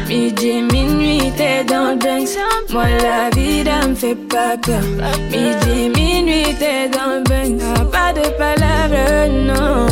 Midi, 0.07 0.61
minuit, 0.71 1.31
t'es 1.37 1.63
dans 1.63 1.91
le 1.91 1.95
Banks. 1.95 2.37
Moi 2.71 2.85
la 3.01 3.29
vie 3.35 3.63
me 3.87 3.95
fait 3.95 4.15
pas 4.15 4.57
peur. 4.61 4.81
Midi, 5.31 5.89
minuit, 5.95 6.55
t'es 6.59 6.89
dans 6.89 7.17
le 7.17 7.23
Banks. 7.23 7.91
Pas 7.91 8.13
de 8.13 8.27
palabres, 8.37 9.29
non. 9.29 9.87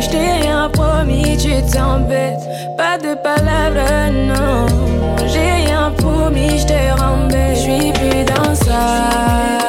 Je 0.00 0.08
t'ai 0.08 0.42
rien 0.42 0.68
promis, 0.72 1.36
tu 1.36 1.50
t'embêtes. 1.72 2.44
Pas 2.76 2.98
de 2.98 3.14
palabres, 3.14 4.12
non. 4.12 4.66
J'ai 5.26 5.66
rien 5.66 5.92
promis, 5.96 6.58
je 6.58 6.66
te 6.66 7.00
rembête. 7.00 7.56
Je 7.56 7.60
suis 7.60 7.92
plus 7.92 8.24
dans 8.24 8.54
ça. 8.54 9.67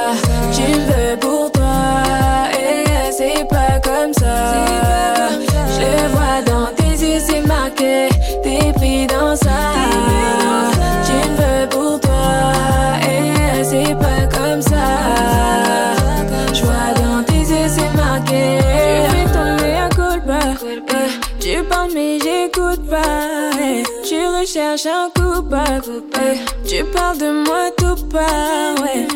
Tu 24.03 24.15
recherches 24.15 24.88
un 24.88 25.09
coupable. 25.15 26.03
Tu 26.65 26.83
parles 26.86 27.17
de 27.17 27.43
moi 27.45 27.69
tout 27.77 27.98
ouais. 28.15 29.07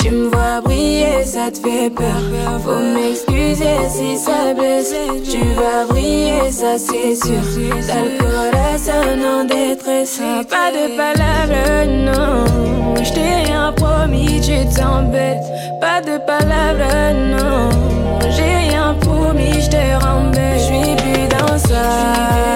Tu 0.00 0.10
me 0.10 0.28
vois 0.28 0.60
briller, 0.60 1.24
ça 1.24 1.50
te 1.50 1.58
fait 1.58 1.90
peur. 1.90 2.20
Faut 2.64 2.78
m'excuser 2.78 3.78
si 3.88 4.16
ça 4.16 4.54
blesse. 4.54 4.94
Tu 5.30 5.38
vas 5.54 5.86
briller, 5.88 6.50
ça 6.50 6.78
c'est 6.78 7.14
sûr. 7.14 7.40
T'as 7.86 8.02
le 8.02 8.18
corazon 8.18 9.40
en 9.40 9.44
détresse. 9.44 10.20
Pas 10.50 10.70
de 10.72 10.96
palabres, 10.96 11.86
non. 11.88 12.94
Je 13.02 13.12
t'ai 13.12 13.44
rien 13.44 13.72
promis, 13.72 14.40
tu 14.40 14.64
t'embêtes. 14.74 15.44
Pas 15.80 16.00
de 16.00 16.18
palabres, 16.18 17.14
non. 17.14 17.68
J'ai 18.30 18.68
rien 18.68 18.94
promis, 19.00 19.60
je 19.60 19.70
te 19.70 20.04
rembête. 20.04 20.58
Je 20.58 20.64
suis 20.64 20.96
plus 20.96 21.28
dans 21.28 21.58
ça. 21.58 22.53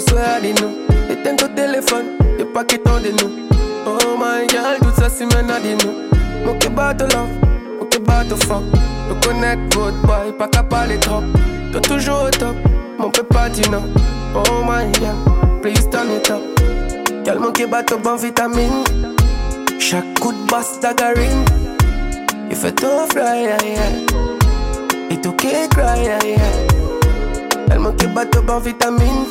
On 0.00 0.06
pas 2.52 2.64
de 2.64 3.10
nous. 3.10 3.30
Oh 3.86 4.16
my 4.18 4.46
god, 4.46 4.78
tout 4.80 5.00
ça 5.00 5.10
c'est 5.10 5.26
maintenant 5.26 5.60
des 5.62 5.74
nous. 5.84 5.92
Mon 6.44 6.54
battre 6.74 7.04
love, 7.04 7.28
mon 7.78 8.04
battre 8.04 8.36
fuck. 8.46 8.62
Le 9.08 9.14
connect 9.26 9.74
votre 9.74 9.96
boy, 10.06 10.32
pas 10.38 10.48
qu'à 10.48 10.62
parler 10.62 10.98
trop. 10.98 11.22
Toujours 11.82 12.24
au 12.28 12.30
top, 12.30 12.56
mon 12.98 13.10
peu 13.10 13.22
pas 13.24 13.50
dire 13.50 13.70
non. 13.70 13.82
Oh 14.34 14.62
my 14.64 14.90
god, 15.00 15.60
please 15.60 15.86
turn 15.90 16.08
it 16.16 16.30
up. 16.30 16.40
Le 17.26 17.38
mon 17.38 17.52
qui 17.52 17.66
bat 17.66 17.82
bon 18.02 18.16
vitamine. 18.16 18.84
Chaque 19.78 20.18
coup 20.18 20.32
de 20.32 20.50
basse 20.50 20.80
d'agarine. 20.80 21.44
Il 22.50 22.56
fait 22.56 22.72
tout 22.72 22.86
fly, 23.12 23.42
yeah, 23.42 23.56
yeah. 23.64 25.10
Et 25.10 25.20
tout 25.20 25.32
qui 25.32 25.48
cry, 25.70 26.04
yeah, 26.04 26.18
yeah. 26.24 26.38
Elle 27.70 27.80
manque 27.80 28.06
bat 28.14 28.24
bon 28.46 28.58
vitamine. 28.60 29.26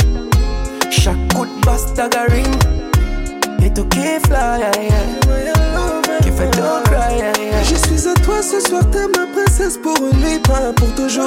Chaque 0.90 1.34
coup 1.34 1.46
de 1.46 1.66
basse 1.66 1.94
d'agarine. 1.94 2.46
Et 3.64 3.72
qui 3.72 4.00
fly. 4.26 4.62
Qui 6.22 6.32
fait 6.32 6.50
cry. 6.52 7.22
Je 7.64 7.76
suis 7.76 8.08
à 8.08 8.14
toi 8.16 8.42
ce 8.42 8.60
soir, 8.60 8.84
t'es 8.92 9.08
ma 9.18 9.28
princesse 9.28 9.78
pour 9.78 9.96
une 9.98 10.20
nuit, 10.20 10.40
pas 10.40 10.74
pour 10.76 10.94
toujours. 10.96 11.26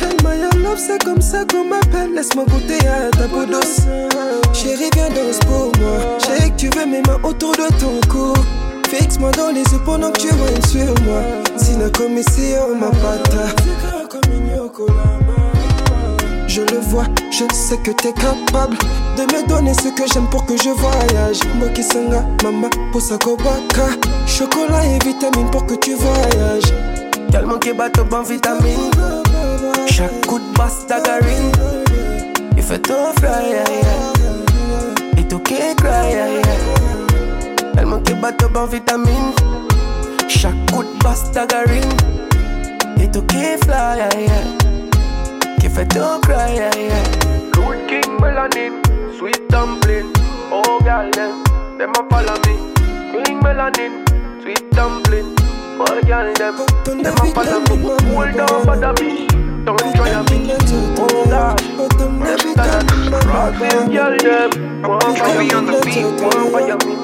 Hey, 0.00 0.16
my 0.24 0.62
love, 0.62 0.78
c'est 0.78 1.02
comme 1.04 1.20
ça 1.20 1.44
qu'on 1.44 1.64
m'appelle. 1.64 2.14
Laisse-moi 2.14 2.44
goûter 2.46 2.86
à 2.86 3.10
ta 3.10 3.28
peau 3.28 3.44
douce. 3.44 3.80
Chérie, 4.52 4.90
viens 4.94 5.10
danse 5.10 5.38
pour 5.46 5.72
moi. 5.80 6.18
Je 6.18 6.24
sais 6.24 6.50
que 6.50 6.56
tu 6.56 6.68
veux 6.76 6.86
mes 6.86 7.02
mains 7.02 7.20
autour 7.22 7.52
de 7.52 7.68
ton 7.78 8.00
cou. 8.08 8.34
Fixe-moi 8.88 9.30
dans 9.32 9.50
les 9.50 9.62
yeux 9.62 9.80
pendant 9.84 10.10
que 10.10 10.18
tu 10.18 10.28
whines 10.28 10.64
sur 10.66 10.94
moi. 11.04 11.22
Si 11.56 11.76
la 11.76 11.88
commission 11.90 12.76
ma 12.78 12.88
pata. 12.88 13.46
Je 16.52 16.60
le 16.60 16.80
vois, 16.80 17.06
je 17.30 17.44
sais 17.54 17.78
que 17.78 17.92
t'es 17.92 18.12
capable 18.12 18.76
de 19.16 19.22
me 19.22 19.48
donner 19.48 19.72
ce 19.72 19.88
que 19.88 20.02
j'aime 20.12 20.26
pour 20.28 20.44
que 20.44 20.54
je 20.54 20.68
voyage. 20.68 21.40
Moki 21.58 21.82
Sanga, 21.82 22.22
Mama, 22.42 22.68
Posakobaka, 22.92 23.86
chocolat 24.26 24.84
et 24.84 24.98
vitamines 25.02 25.50
pour 25.50 25.64
que 25.64 25.74
tu 25.76 25.94
voyages. 25.94 26.70
Tellement 27.30 27.58
que 27.58 27.72
bateau 27.72 28.04
bon 28.04 28.22
vitamine. 28.22 28.90
Chaque 29.86 30.26
coup 30.26 30.38
de 30.38 30.58
basse 30.58 30.86
d'agarine. 30.86 31.52
Il 32.54 32.62
fait 32.62 32.80
tout 32.80 32.92
fly. 33.18 33.56
Et 35.16 35.26
tout 35.26 35.38
qui 35.38 35.54
cry. 35.76 36.12
Tellement 37.74 38.00
que 38.00 38.12
bateau 38.12 38.50
bon 38.50 38.66
vitamine. 38.66 39.32
Chaque 40.28 40.70
coup 40.70 40.82
de 40.82 41.02
basse 41.02 41.32
d'agarine. 41.32 41.96
Et 43.02 43.10
tout 43.10 43.22
qui 43.22 43.38
fly, 43.64 44.26
tout 45.70 46.20
cry, 46.22 46.54
yeah, 46.54 46.74
yeah. 46.76 47.04
Good 47.52 47.88
King 47.88 48.18
Melanin, 48.18 48.82
sweet 49.16 49.48
dumpling. 49.48 50.12
Oh, 50.50 50.80
girl, 50.82 51.10
them, 51.12 51.44
them 51.78 51.90
a 51.90 52.02
follow 52.10 52.36
me. 52.46 52.54
King 53.12 53.40
Melanin, 53.40 54.02
sweet 54.42 54.70
dumpling. 54.72 55.34
Oh, 55.78 56.00
girl, 56.06 56.32
them, 56.34 56.56
them 57.02 57.14
a 57.14 57.26
follow 57.32 57.60
me. 57.60 57.76
Hold 58.12 58.40
on, 58.40 58.66
bother 58.66 58.92
me. 59.02 59.26
Don't 59.64 59.78
try. 59.94 60.10
Oh, 60.12 61.16
God, 61.30 61.58
them 61.98 62.18
Rock 63.26 63.58
them, 63.58 63.90
girl, 63.90 64.18
them. 64.18 64.50
Fire 65.14 65.38
me. 65.38 65.72
Fire 66.50 66.76
me. 66.84 66.94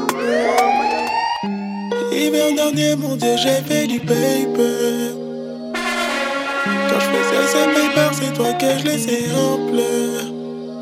L'hiver 2.10 2.54
dernier, 2.56 2.96
mon 2.96 3.14
Dieu, 3.16 3.36
j'ai 3.36 3.62
fait 3.62 3.86
du 3.86 4.00
paper. 4.00 5.27
Je 7.00 7.04
faisais 7.04 7.46
ces 7.46 7.66
papers, 7.74 8.12
c'est 8.12 8.32
toi 8.34 8.52
que 8.54 8.78
je 8.78 8.84
laissais 8.84 9.30
en 9.32 9.70
pleurs. 9.70 10.28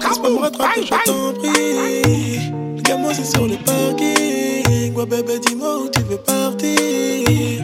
Laisse 0.01 0.19
pas 0.19 0.31
me 0.31 0.39
rattraper, 0.39 0.83
je 0.83 0.89
t'en 1.05 1.33
prie. 1.35 2.51
Le 2.77 2.83
gamin, 2.83 3.13
c'est 3.13 3.25
sur 3.25 3.47
le 3.47 3.57
parking. 3.57 4.95
Ouais, 4.95 5.07
bébé, 5.07 5.39
dis-moi 5.47 5.79
où 5.81 5.89
tu 5.91 6.01
veux 6.05 6.17
partir. 6.17 7.63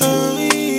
Ah, 0.00 0.06
oui. 0.36 0.77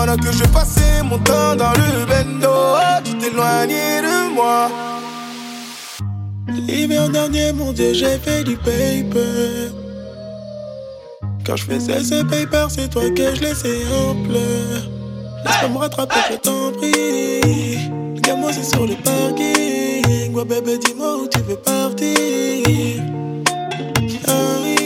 Pendant 0.00 0.16
que 0.16 0.32
je 0.32 0.44
passais 0.44 1.02
mon 1.02 1.18
temps 1.18 1.54
dans 1.56 1.72
le 1.72 2.06
bendo, 2.06 2.48
tu 3.04 3.18
t'éloignais 3.18 4.00
de 4.00 4.32
moi. 4.32 4.70
L'hiver 6.48 7.10
dernier, 7.10 7.52
mon 7.52 7.70
Dieu, 7.74 7.92
j'ai 7.92 8.16
fait 8.16 8.42
du 8.42 8.56
paper. 8.56 9.68
Quand 11.44 11.56
je 11.56 11.64
faisais 11.64 12.02
ces 12.02 12.24
papers, 12.24 12.70
c'est 12.70 12.88
toi 12.88 13.10
que 13.10 13.34
je 13.34 13.42
laissais 13.42 13.82
en 13.92 14.14
pleurs. 14.24 14.88
Laisse-moi 15.44 15.68
me 15.68 15.78
rattraper, 15.80 16.20
je 16.30 16.36
t'en 16.36 16.72
prie. 16.72 17.90
Gamin, 18.22 18.52
c'est 18.52 18.74
sur 18.74 18.86
le 18.86 18.94
parking. 19.04 20.32
Ouais, 20.34 20.46
bébé, 20.46 20.78
dis-moi 20.78 21.18
où 21.18 21.28
tu 21.28 21.40
veux 21.42 21.56
partir. 21.56 22.16
Ah, 24.26 24.32
oui. 24.64 24.79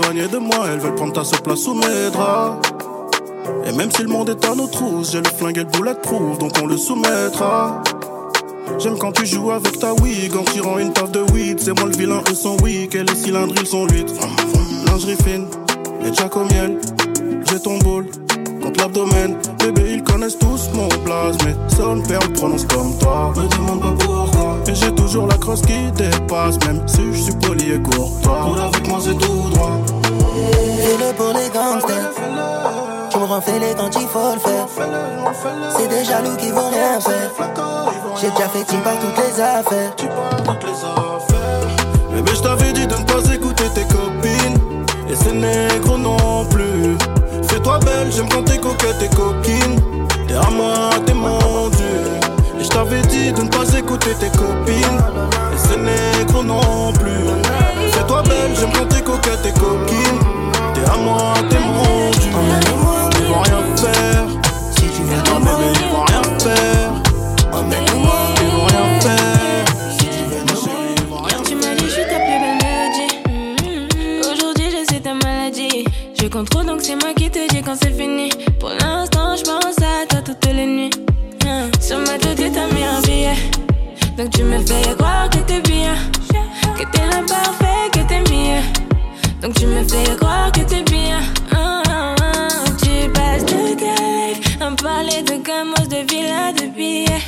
De 0.00 0.38
moi. 0.38 0.66
Elles 0.68 0.78
veulent 0.80 0.94
prendre 0.94 1.12
ta 1.12 1.24
seule 1.24 1.40
place 1.40 1.60
sous 1.60 1.74
mes 1.74 2.10
draps. 2.12 2.68
Et 3.66 3.72
même 3.72 3.90
si 3.90 4.02
le 4.02 4.08
monde 4.08 4.28
est 4.28 4.44
à 4.44 4.54
nos 4.54 4.66
trousses, 4.66 5.12
j'ai 5.12 5.20
le 5.20 5.28
flingue 5.28 5.58
et 5.58 5.64
le 5.64 5.70
bulletproof, 5.70 6.38
donc 6.38 6.52
on 6.62 6.66
le 6.66 6.76
soumettra. 6.76 7.82
J'aime 8.78 8.98
quand 8.98 9.12
tu 9.12 9.26
joues 9.26 9.50
avec 9.52 9.78
ta 9.78 9.94
wig 9.94 10.34
en 10.36 10.42
tirant 10.42 10.78
une 10.78 10.92
taf 10.92 11.10
de 11.10 11.20
weed. 11.32 11.60
C'est 11.60 11.78
moi 11.78 11.88
le 11.88 11.96
vilain, 11.96 12.20
eux 12.30 12.34
sont 12.34 12.56
weak 12.62 12.94
et 12.94 13.04
les 13.04 13.14
cylindres 13.14 13.54
ils 13.60 13.66
sont 13.66 13.86
8. 13.86 14.12
Lingerie 14.86 15.16
fine 15.24 15.46
et 16.04 16.12
jack 16.12 16.34
miel. 16.36 16.78
J'ai 17.48 17.60
ton 17.60 17.78
boule 17.78 18.06
contre 18.62 18.80
l'abdomen. 18.80 19.36
Bébé, 19.60 19.94
ils 19.94 20.02
connaissent 20.02 20.38
tous 20.38 20.68
mon 20.74 20.88
blaze, 21.04 21.36
mais 21.44 21.54
seul 21.74 22.02
père 22.02 22.32
prononce 22.34 22.64
comme 22.64 22.98
toi. 22.98 23.32
Me 23.36 23.48
demande 23.56 23.98
pas 23.98 24.25
Et 24.68 24.74
j'ai 24.74 24.92
toujours 24.94 25.26
la 25.26 25.36
crosse 25.36 25.62
qui 25.62 25.90
dépasse, 25.92 26.58
même 26.66 26.82
si 26.86 27.12
je 27.12 27.22
suis 27.22 27.34
poli 27.34 27.72
et 27.72 27.80
courtois. 27.80 28.42
Roule 28.42 28.60
avec 28.60 28.88
moi, 28.88 28.98
c'est 29.00 29.16
tout 29.16 29.50
droit. 29.50 29.80
Fais-le 30.80 31.12
pour 31.14 31.32
les 31.32 31.48
gangsters. 31.50 32.10
Tu 33.10 33.18
me 33.18 33.24
rends 33.24 33.40
fêlé 33.40 33.74
quand 33.76 33.90
il 33.94 34.06
faut 34.08 34.34
le 34.34 34.40
faire. 34.40 34.66
C'est 35.76 35.88
des 35.88 36.04
jaloux 36.04 36.36
qui 36.36 36.50
vont 36.50 36.68
rien 36.68 37.00
faire. 37.00 37.30
J'ai 38.20 38.30
déjà 38.30 38.48
fait 38.48 38.64
team 38.64 38.80
par 38.80 38.94
toutes 38.98 39.16
les 39.16 39.40
affaires. 39.40 39.94
Bébé, 42.12 42.32
je 42.34 42.42
t'avais 42.42 42.72
dit 42.72 42.86
de 42.86 42.94
ne 42.94 43.04
pas 43.04 43.34
écouter 43.34 43.64
tes 43.74 43.84
copines. 43.84 44.84
Et 45.08 45.14
ces 45.14 45.32
négros 45.32 45.98
non 45.98 46.44
plus. 46.46 46.96
Fais-toi 47.48 47.78
belle, 47.80 48.10
j'aime 48.10 48.28
quand 48.28 48.42
t'es 48.42 48.58
coquette 48.58 49.02
et 49.02 49.14
coquine. 49.14 49.80
T'es 50.26 50.34
à 50.34 50.50
moi, 50.50 50.90
t'es 51.04 51.14
mon 51.14 51.70
je 51.70 51.75
t'avais 52.76 53.00
dit 53.08 53.32
de 53.32 53.40
ne 53.40 53.48
pas 53.48 53.66
écouter 53.78 54.10
tes 54.20 54.30
copines. 54.36 55.00
Et 55.54 55.58
ces 55.58 55.78
négros 55.78 56.44
non 56.44 56.92
plus. 56.92 57.26
Fais-toi 57.92 58.22
belle, 58.22 58.52
j'aime 58.58 58.70
quand 58.74 58.86
t'es 58.86 59.00
coquette 59.00 59.46
et 59.46 59.52
coquine. 59.58 60.20
T'es 60.74 60.84
à 60.90 60.96
moi, 60.98 61.32
t'es 61.48 61.58
mon 61.58 62.10
dieu. 62.20 62.30
Ils 63.18 63.26
vont 63.32 63.40
rien 63.40 63.62
faire. 63.76 64.26
Si 64.72 64.82
tu 64.94 65.02
veux, 65.08 65.22
toi, 65.22 65.38
bébé, 65.38 65.68
ils 65.72 65.90
vont 65.90 66.04
rien 66.04 66.22
faire. 66.38 66.92
Ils 68.42 68.50
vont 68.54 68.66
rien 68.66 69.00
faire. 69.00 69.64
Si 69.98 70.06
tu 70.14 70.22
veux, 70.28 70.42
ma 70.44 70.54
chérie, 70.60 70.94
ils 70.98 71.06
vont 71.06 71.22
rien 71.22 71.38
Tu 71.46 71.54
m'as 71.54 71.74
dit 71.74 71.84
je 71.86 71.92
suis 71.92 72.02
ta 72.02 72.18
plus 72.26 72.38
belle 72.42 72.58
mélodie. 72.60 74.30
Aujourd'hui 74.30 74.68
je 74.70 74.92
sais 74.92 75.00
ta 75.00 75.14
maladie. 75.14 75.86
Je 76.20 76.26
contrôle 76.28 76.66
donc 76.66 76.80
c'est 76.82 76.96
moi 76.96 77.14
qui 77.16 77.30
te 77.30 77.48
dis 77.48 77.62
quand 77.62 77.76
c'est 77.80 77.96
fini. 77.96 78.28
Pour 78.60 78.70
l'instant 78.70 79.34
je 79.34 79.44
pense 79.44 79.78
à 79.78 80.06
toi 80.06 80.20
toutes 80.22 80.44
les 80.44 80.66
nuits. 80.66 80.90
Sur 81.86 81.98
ma 81.98 82.18
tête 82.18 82.42
t'as 82.52 82.66
mis 82.74 82.82
un 82.82 83.00
billet. 83.02 83.36
Donc 84.18 84.30
tu 84.30 84.42
me 84.42 84.58
fais 84.58 84.92
croire 84.98 85.30
que 85.30 85.38
t'es 85.38 85.60
bien. 85.60 85.94
Que 86.76 86.82
t'es 86.90 87.06
l'imparfait, 87.12 87.90
que 87.92 88.00
t'es 88.08 88.22
mieux. 88.28 88.60
Donc 89.40 89.54
tu 89.54 89.66
me 89.66 89.84
fais 89.84 90.16
croire 90.16 90.50
que 90.50 90.62
t'es 90.62 90.82
bien. 90.82 91.20
Ah, 91.54 91.82
ah, 91.88 92.14
ah. 92.20 92.48
Tu 92.82 93.08
passes 93.10 93.44
toute 93.44 93.80
la 93.80 93.94
life 93.94 94.60
à 94.60 94.72
parler 94.82 95.22
de 95.22 95.36
gamos, 95.36 95.86
de 95.86 96.04
villas, 96.10 96.54
de 96.54 96.66
billets. 96.74 97.22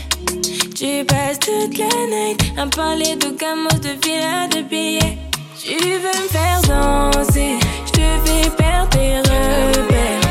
Tu 0.74 1.04
passes 1.04 1.38
toute 1.38 1.78
la 1.78 1.86
night 2.10 2.42
à 2.58 2.66
parler 2.66 3.14
de 3.14 3.28
gamos, 3.38 3.78
de 3.78 3.90
villas, 4.04 4.48
de 4.48 4.62
billets. 4.62 5.18
Tu 5.62 5.76
veux 5.76 6.20
me 6.20 6.28
faire 6.30 6.60
danser, 6.62 7.60
je 7.86 7.92
te 7.92 8.00
fais 8.24 8.50
perdre 8.56 8.88
tes 8.88 9.18
repères. 9.18 10.27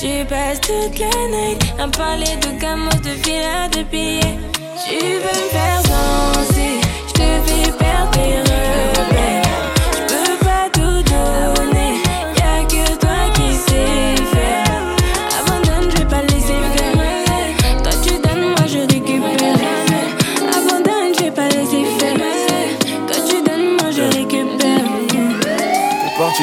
Tu 0.00 0.24
passes 0.24 0.62
toute 0.62 0.98
la 0.98 1.28
night 1.28 1.62
à 1.78 1.86
parler 1.88 2.34
de 2.40 2.58
gamos, 2.58 2.88
de 3.02 3.10
villas, 3.22 3.68
de 3.68 3.82
billets. 3.82 4.38
Tu 4.88 4.96
veux 4.96 5.20
me 5.20 5.50
faire 5.50 5.82
danser, 5.82 6.80
je 7.06 7.12
te 7.12 7.20
fais 7.20 7.70
perdre 7.72 8.10
tes 8.12 8.38
repères. 8.98 9.49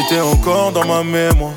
T'es 0.09 0.21
encore 0.21 0.71
dans 0.71 0.85
ma 0.85 1.03
mémoire. 1.03 1.51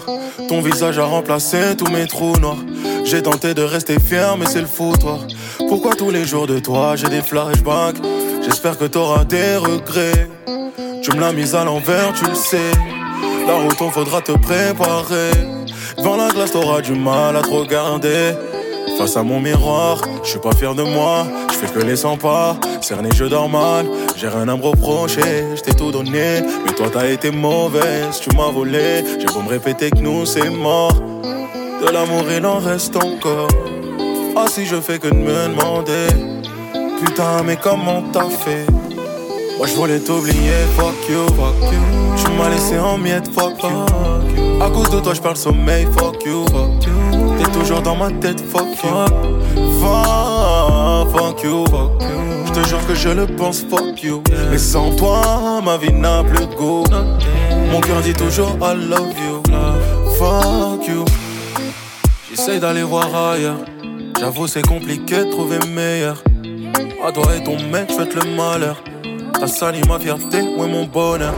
Ton 0.48 0.60
visage 0.60 0.98
a 0.98 1.04
remplacé 1.04 1.76
tous 1.76 1.90
mes 1.90 2.06
trous 2.06 2.36
noirs. 2.40 2.56
J'ai 3.04 3.22
tenté 3.22 3.54
de 3.54 3.62
rester 3.62 4.00
fier, 4.00 4.36
mais 4.36 4.46
c'est 4.46 4.60
le 4.60 4.66
foutoir. 4.66 5.20
Pourquoi 5.68 5.94
tous 5.94 6.10
les 6.10 6.24
jours 6.24 6.48
de 6.48 6.58
toi 6.58 6.96
j'ai 6.96 7.08
des 7.08 7.22
flashbacks? 7.22 7.96
J'espère 8.42 8.76
que 8.76 8.86
t'auras 8.86 9.24
des 9.24 9.56
regrets. 9.56 10.28
Tu 11.02 11.12
me 11.12 11.20
l'as 11.20 11.32
mise 11.32 11.54
à 11.54 11.64
l'envers, 11.64 12.12
tu 12.12 12.24
le 12.24 12.34
sais. 12.34 12.72
La 13.46 13.54
route, 13.54 13.80
on 13.80 13.90
faudra 13.90 14.20
te 14.20 14.32
préparer. 14.32 15.30
Devant 15.96 16.16
la 16.16 16.28
glace, 16.30 16.50
t'auras 16.50 16.80
du 16.80 16.92
mal 16.92 17.36
à 17.36 17.42
te 17.42 17.50
regarder. 17.50 18.32
Face 18.98 19.16
à 19.16 19.22
mon 19.22 19.40
miroir, 19.40 20.02
je 20.24 20.30
suis 20.30 20.38
pas 20.40 20.52
fier 20.52 20.74
de 20.74 20.82
moi. 20.82 21.26
Je 21.50 21.56
fais 21.56 21.72
que 21.72 21.84
les 21.84 21.96
100 21.96 22.16
pas. 22.16 22.56
Cerné, 22.80 23.10
je 23.14 23.24
dors 23.24 23.48
mal. 23.48 23.86
J'ai 24.20 24.28
rien 24.28 24.48
à 24.48 24.56
me 24.56 24.62
reprocher. 24.62 25.46
Je 25.56 25.62
t'ai 25.62 25.72
tout 25.72 25.90
donné. 25.90 26.42
Mais 26.66 26.72
toi, 26.72 26.88
t'as 26.92 27.08
été 27.08 27.30
mauvaise. 27.30 28.20
Tu 28.20 28.28
m'as 28.36 28.50
volé. 28.50 29.02
J'ai 29.18 29.24
beau 29.24 29.40
me 29.40 29.48
répéter 29.48 29.90
que 29.90 29.96
nous, 29.96 30.26
c'est 30.26 30.50
mort. 30.50 30.92
De 30.92 31.90
l'amour, 31.90 32.24
il 32.30 32.44
en 32.44 32.58
reste 32.58 32.96
encore. 32.96 33.48
Ah, 34.36 34.44
si 34.46 34.66
je 34.66 34.76
fais 34.76 34.98
que 34.98 35.08
de 35.08 35.14
me 35.14 35.48
demander. 35.48 36.08
Putain, 37.02 37.42
mais 37.46 37.56
comment 37.56 38.02
t'as 38.12 38.28
fait? 38.28 38.66
Moi, 39.56 39.66
je 39.66 39.74
voulais 39.74 40.00
t'oublier. 40.00 40.66
Fuck 40.76 41.08
you, 41.08 41.26
fuck 41.28 41.72
you. 41.72 41.80
Tu 42.22 42.30
m'as 42.32 42.50
laissé 42.50 42.78
en 42.78 42.98
miettes. 42.98 43.30
Fuck 43.32 43.62
you. 43.62 44.62
À 44.62 44.68
cause 44.68 44.90
de 44.90 45.00
toi, 45.00 45.14
je 45.14 45.20
parle 45.22 45.36
sommeil. 45.36 45.86
Fuck 45.96 46.22
you, 46.26 46.44
fuck 46.48 46.84
you. 46.84 47.36
T'es 47.38 47.50
toujours 47.58 47.80
dans 47.80 47.96
ma 47.96 48.10
tête. 48.10 48.42
Fuck 48.52 48.68
you. 48.84 48.90
Fuck, 49.80 51.08
fuck 51.16 51.42
you, 51.42 51.64
fuck 51.70 52.02
you. 52.02 52.39
Je 52.52 52.86
que 52.86 52.94
je 52.94 53.08
le 53.08 53.26
pense. 53.26 53.64
Fuck 53.68 54.02
you. 54.02 54.22
Mais 54.50 54.58
sans 54.58 54.94
toi, 54.96 55.60
ma 55.64 55.76
vie 55.76 55.92
n'a 55.92 56.22
plus 56.22 56.46
de 56.46 56.54
goût. 56.54 56.84
Mon 57.70 57.80
cœur 57.80 58.00
dit 58.02 58.12
toujours 58.12 58.56
I 58.60 58.74
love 58.74 59.14
you. 59.26 59.42
Fuck 60.18 60.86
you. 60.86 61.04
J'essaye 62.30 62.60
d'aller 62.60 62.82
voir 62.82 63.14
ailleurs. 63.14 63.58
J'avoue, 64.18 64.46
c'est 64.46 64.66
compliqué 64.66 65.24
de 65.24 65.30
trouver 65.30 65.58
meilleur. 65.74 66.22
À 67.04 67.12
toi 67.12 67.24
et 67.34 67.42
ton 67.42 67.56
mec, 67.70 67.90
souhaite 67.90 68.14
le 68.14 68.36
malheur. 68.36 68.82
T'as 69.32 69.46
sali 69.46 69.80
ma 69.88 69.98
fierté, 69.98 70.42
où 70.42 70.64
est 70.64 70.68
mon 70.68 70.84
bonheur? 70.84 71.34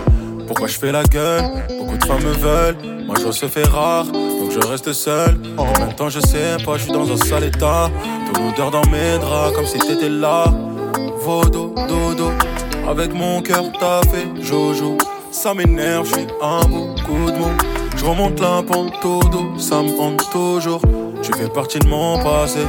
Pourquoi 0.46 0.66
je 0.66 0.79
fais 0.79 0.92
la 0.92 1.05
gueule? 1.05 1.44
Beaucoup 1.79 1.96
de 1.96 2.05
femmes 2.05 2.25
me 2.25 2.33
veulent. 2.33 2.77
Moi, 3.07 3.16
je 3.25 3.31
se 3.31 3.46
fait 3.46 3.66
rare, 3.66 4.07
donc 4.07 4.51
je 4.51 4.66
reste 4.66 4.92
seul. 4.92 5.40
En 5.57 5.66
même 5.79 5.94
temps, 5.94 6.09
je 6.09 6.20
sais 6.20 6.57
pas, 6.64 6.77
je 6.77 6.85
suis 6.85 6.92
dans 6.92 7.11
un 7.11 7.16
sale 7.16 7.44
état. 7.44 7.90
Ton 8.33 8.48
odeur 8.48 8.70
dans 8.70 8.87
mes 8.90 9.18
draps, 9.18 9.55
comme 9.55 9.66
si 9.66 9.79
t'étais 9.79 10.09
là. 10.09 10.44
Avec 12.88 13.14
mon 13.14 13.40
cœur, 13.42 13.64
t'as 13.78 14.02
fait 14.02 14.26
Jojo. 14.42 14.98
Ça 15.30 15.54
m'énerve, 15.54 16.04
je 16.06 16.14
suis 16.14 16.26
un 16.42 16.64
beau 16.64 16.94
coup 17.06 17.30
de 17.30 17.37
mou. 17.37 17.50
Je 17.96 18.04
remonte 18.04 18.40
la 18.40 18.62
pente 18.62 19.04
au 19.04 19.20
dos, 19.28 19.56
ça 19.56 19.82
me 19.82 19.98
hante 20.00 20.28
toujours. 20.32 20.80
Tu 21.22 21.32
fais 21.32 21.48
partie 21.48 21.78
de 21.78 21.87
mon 21.87 22.18
passé. 22.18 22.61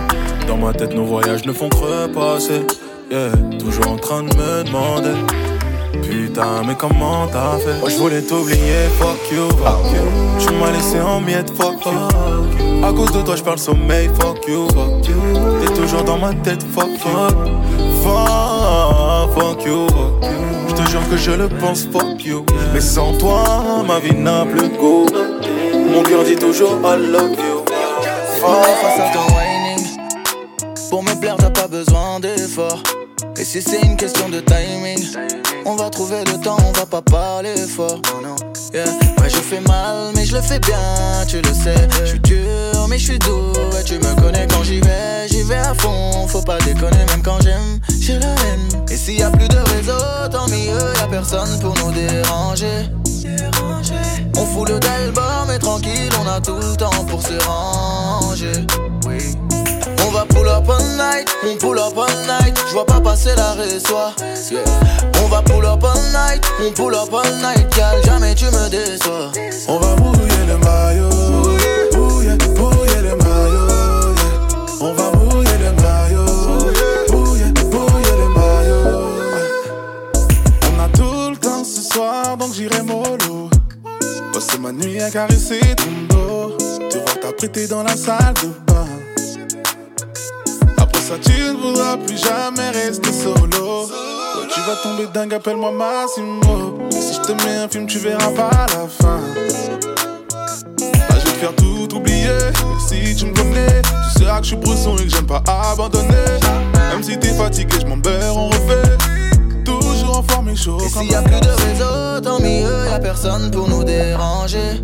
Dans 0.48 0.58
ma 0.58 0.72
tête, 0.72 0.94
nos 0.94 1.06
voyages 1.06 1.46
ne 1.46 1.52
font 1.52 1.70
que 1.70 1.78
repasser. 1.78 2.62
Yeah, 3.10 3.32
toujours 3.60 3.88
en 3.88 3.98
train 3.98 4.22
de 4.22 4.36
me 4.36 4.64
demander. 4.64 5.16
Putain, 6.02 6.64
mais 6.66 6.76
comment 6.76 7.28
t'as 7.28 7.58
fait? 7.58 7.80
Moi 7.80 7.90
je 7.90 7.98
voulais 7.98 8.22
t'oublier, 8.22 8.88
fuck 9.00 9.32
you, 9.32 9.48
fuck 9.50 9.92
you. 9.94 10.02
Tu 10.40 10.54
m'as 10.54 10.72
laissé 10.72 11.00
en 11.00 11.22
miettes, 11.22 11.52
fuck 11.56 11.86
you. 11.86 12.84
À 12.84 12.92
cause 12.92 13.12
de 13.12 13.22
toi, 13.22 13.36
je 13.36 13.44
parle 13.44 13.60
sommeil, 13.60 14.10
fuck 14.20 14.46
you, 14.48 14.68
fuck 14.74 15.08
you. 15.08 15.16
T'es 15.66 15.74
toujours 15.74 16.04
dans 16.04 16.18
ma 16.18 16.34
tête, 16.34 16.64
fuck 16.74 16.90
you. 17.06 17.12
Fuck, 18.04 19.34
fuck 19.36 19.66
you, 19.66 19.88
fuck 19.88 20.24
you. 20.24 20.68
Je 20.68 20.74
te 20.74 20.90
jure 20.90 21.10
que 21.10 21.18
je 21.18 21.32
le 21.32 21.48
pense, 21.48 21.88
fuck 21.92 22.26
you. 22.26 22.46
Mais 22.74 22.82
sans 22.82 23.14
toi, 23.18 23.84
ma 23.88 24.00
vie 24.00 24.16
n'a 24.16 24.46
plus 24.46 24.70
de 24.70 24.78
goût. 24.78 25.06
Mon 25.94 26.04
cœur 26.04 26.24
dit 26.24 26.36
toujours 26.36 26.78
I 26.84 26.98
love 26.98 27.32
you. 27.32 27.64
Fuck, 28.42 28.66
face 28.82 29.00
à 29.00 29.14
ton 29.14 29.34
whining. 29.36 29.88
Pour 30.90 31.04
me 31.04 31.14
plaire, 31.20 31.36
t'as 31.38 31.50
pas 31.50 31.68
besoin 31.68 32.20
d'efforts. 32.20 32.84
Et 33.38 33.46
si 33.46 33.62
c'est 33.62 33.82
une 33.82 33.98
question 33.98 34.30
de 34.30 34.40
timing, 34.40 35.06
on 35.66 35.76
va 35.76 35.90
trouver 35.90 36.24
le 36.26 36.40
temps, 36.40 36.58
on 36.68 36.72
va 36.72 36.86
pas 36.86 37.02
parler 37.02 37.56
fort. 37.56 38.02
Yeah. 38.74 38.86
Ouais, 39.22 39.30
je 39.30 39.38
fais 39.38 39.60
mal, 39.62 40.12
mais 40.16 40.26
je 40.26 40.36
le 40.36 40.42
fais 40.42 40.60
bien, 40.60 41.26
tu 41.28 41.38
le 41.42 41.54
sais. 41.54 41.88
Je 42.02 42.06
suis 42.06 42.20
dur, 42.20 42.88
mais 42.90 42.98
je 42.98 43.04
suis 43.04 43.20
doux. 43.20 43.54
Et 43.80 43.84
tu 43.84 43.96
me 43.96 44.22
connais 44.22 44.48
quand 44.48 44.64
j'y 44.64 44.80
vais, 44.80 45.28
j'y 45.30 45.44
vais 45.44 45.56
à 45.56 45.74
fond. 45.76 46.28
Faut 46.28 46.42
pas 46.42 46.58
déconner, 46.60 47.06
même 47.10 47.22
quand 47.24 47.40
j'aime, 47.42 47.80
j'ai 48.00 48.18
la 48.18 48.30
haine. 48.30 48.86
Et 48.90 48.98
s'il 48.98 49.20
y 49.20 49.24
a 49.24 49.30
plus 49.30 49.48
de 49.48 49.58
réseau, 49.58 50.30
tant 50.32 50.48
mieux, 50.48 50.94
y 50.96 51.04
a 51.04 51.08
personne 51.08 51.60
pour 51.60 51.76
nous 51.84 51.92
déranger. 51.92 52.90
On 54.36 54.46
fout 54.46 54.70
le 54.70 54.80
d'album, 54.80 55.46
mais 55.48 55.60
tranquille, 55.60 56.12
on 56.24 56.28
a 56.28 56.42
tout 56.42 56.56
le 56.56 56.76
temps 56.76 57.06
pour 57.08 57.22
se 57.22 57.34
ranger. 57.48 58.66
Oui. 59.08 59.38
On 60.14 60.18
va 60.18 60.26
pull 60.26 60.48
up 60.48 60.70
all 60.70 60.80
night, 60.96 61.28
on 61.44 61.58
pull 61.58 61.80
up 61.80 61.98
all 61.98 62.08
night. 62.28 62.56
Je 62.68 62.74
vois 62.74 62.86
pas 62.86 63.02
passer 63.02 63.34
la 63.36 63.54
résoie. 63.54 64.14
On 65.24 65.28
va 65.28 65.42
pull 65.42 65.66
up 65.66 65.84
all 65.84 66.00
night, 66.12 66.46
on 66.62 66.72
pull 66.72 66.94
up 66.94 67.12
all 67.12 67.26
night. 67.42 67.68
Gal, 67.76 68.00
jamais 68.06 68.36
tu 68.36 68.46
me 68.46 68.70
déçois. 68.70 69.32
On 69.68 69.80
va 69.80 69.96
mouiller 69.96 70.46
le 70.48 70.58
maillot. 70.60 71.10
Mouiller, 71.98 72.38
mouiller 72.56 73.02
le 73.02 73.16
maillot. 73.16 74.14
On 74.82 74.94
va 74.94 75.12
mouiller 75.18 75.58
le 75.58 75.72
maillot. 75.82 76.26
Mouiller, 77.12 77.52
mouiller 77.72 78.16
le 78.20 78.30
maillot. 78.36 78.86
On 80.76 80.80
a 80.80 80.90
tout 80.96 81.32
le 81.32 81.38
temps 81.38 81.64
ce 81.64 81.82
soir, 81.82 82.38
donc 82.38 82.54
j'irai 82.54 82.84
mollo. 82.84 83.50
Passer 84.32 84.60
ma 84.60 84.72
nuit 84.72 85.02
à 85.02 85.10
caresser 85.10 85.60
ton 85.76 86.16
dos. 86.16 86.58
Tu 86.92 87.00
vois 87.00 87.16
t'apprêter 87.20 87.66
dans 87.66 87.82
la 87.82 87.96
salle. 87.96 88.36
Ça, 91.04 91.16
tu 91.22 91.32
ne 91.34 91.58
voudras 91.62 91.98
plus 91.98 92.18
jamais 92.18 92.70
rester 92.70 93.12
solo. 93.12 93.88
Ouais, 93.88 94.48
tu 94.54 94.62
vas 94.62 94.78
tomber 94.82 95.06
dingue, 95.14 95.34
appelle-moi 95.34 95.74
Massimo. 95.74 96.80
Si 96.92 97.16
je 97.16 97.20
te 97.20 97.32
mets 97.44 97.58
un 97.58 97.68
film, 97.68 97.88
tu 97.88 98.00
verras 98.00 98.32
pas 98.32 98.50
la 98.72 98.88
fin. 98.88 99.20
Là, 100.80 101.16
je 101.20 101.26
vais 101.26 101.32
te 101.34 101.40
faire 101.40 101.56
tout 101.56 101.94
oublier. 101.94 102.30
Et 102.30 102.80
si 102.88 103.16
tu 103.18 103.26
me 103.26 103.34
connais, 103.34 103.82
tu 103.82 104.20
sauras 104.20 104.38
que 104.38 104.44
je 104.44 104.48
suis 104.48 104.56
brusson 104.56 104.96
et 104.96 105.04
que 105.04 105.10
j'aime 105.10 105.28
pas 105.28 105.44
abandonner. 105.46 106.08
Même 106.94 107.04
si 107.04 107.20
t'es 107.20 107.34
fatigué, 107.34 107.76
je 107.82 107.86
m'en 107.86 107.98
beurre, 107.98 108.38
on 108.38 108.48
refait. 108.48 108.98
Toujours 109.66 110.20
en 110.20 110.24
forme 110.24 110.50
et 110.50 110.56
chaud. 110.56 110.78
Et 110.80 110.88
s'il 110.88 111.12
y 111.12 111.16
a 111.16 111.22
plus 111.22 111.42
de 111.42 111.50
réseau, 111.50 112.22
tant 112.24 112.40
mieux, 112.40 112.90
y 112.90 112.94
a 112.94 113.00
personne 113.00 113.52
pour 113.52 113.68
nous 113.68 113.84
déranger. 113.84 114.82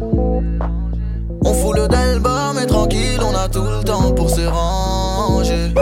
On 1.46 1.54
fout 1.54 1.76
le 1.76 1.88
d'album, 1.88 2.56
mais 2.56 2.66
tranquille, 2.66 3.20
on 3.22 3.36
a 3.36 3.48
tout 3.48 3.64
le 3.64 3.84
temps 3.84 4.12
pour 4.12 4.30
se 4.30 4.42
ranger. 4.42 5.74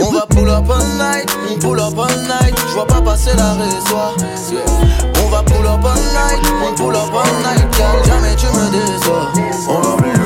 On 0.00 0.10
va 0.10 0.26
pull 0.26 0.48
up 0.48 0.68
all 0.70 0.84
night, 0.98 1.28
on 1.50 1.58
pull 1.58 1.78
up 1.78 1.98
all 1.98 2.16
night. 2.22 2.54
Je 2.68 2.72
vois 2.74 2.86
pas 2.86 3.00
passer 3.00 3.36
la 3.36 3.52
résoie. 3.54 4.14
On 5.24 5.28
va 5.28 5.42
pull 5.42 5.66
up 5.66 5.84
all 5.84 6.00
night, 6.12 6.40
on 6.64 6.74
pull 6.74 6.94
up 6.94 7.12
all 7.12 7.32
night. 7.42 8.06
Jamais 8.06 8.34
tu 8.36 8.46
me 8.46 8.70
déçois. 8.70 10.21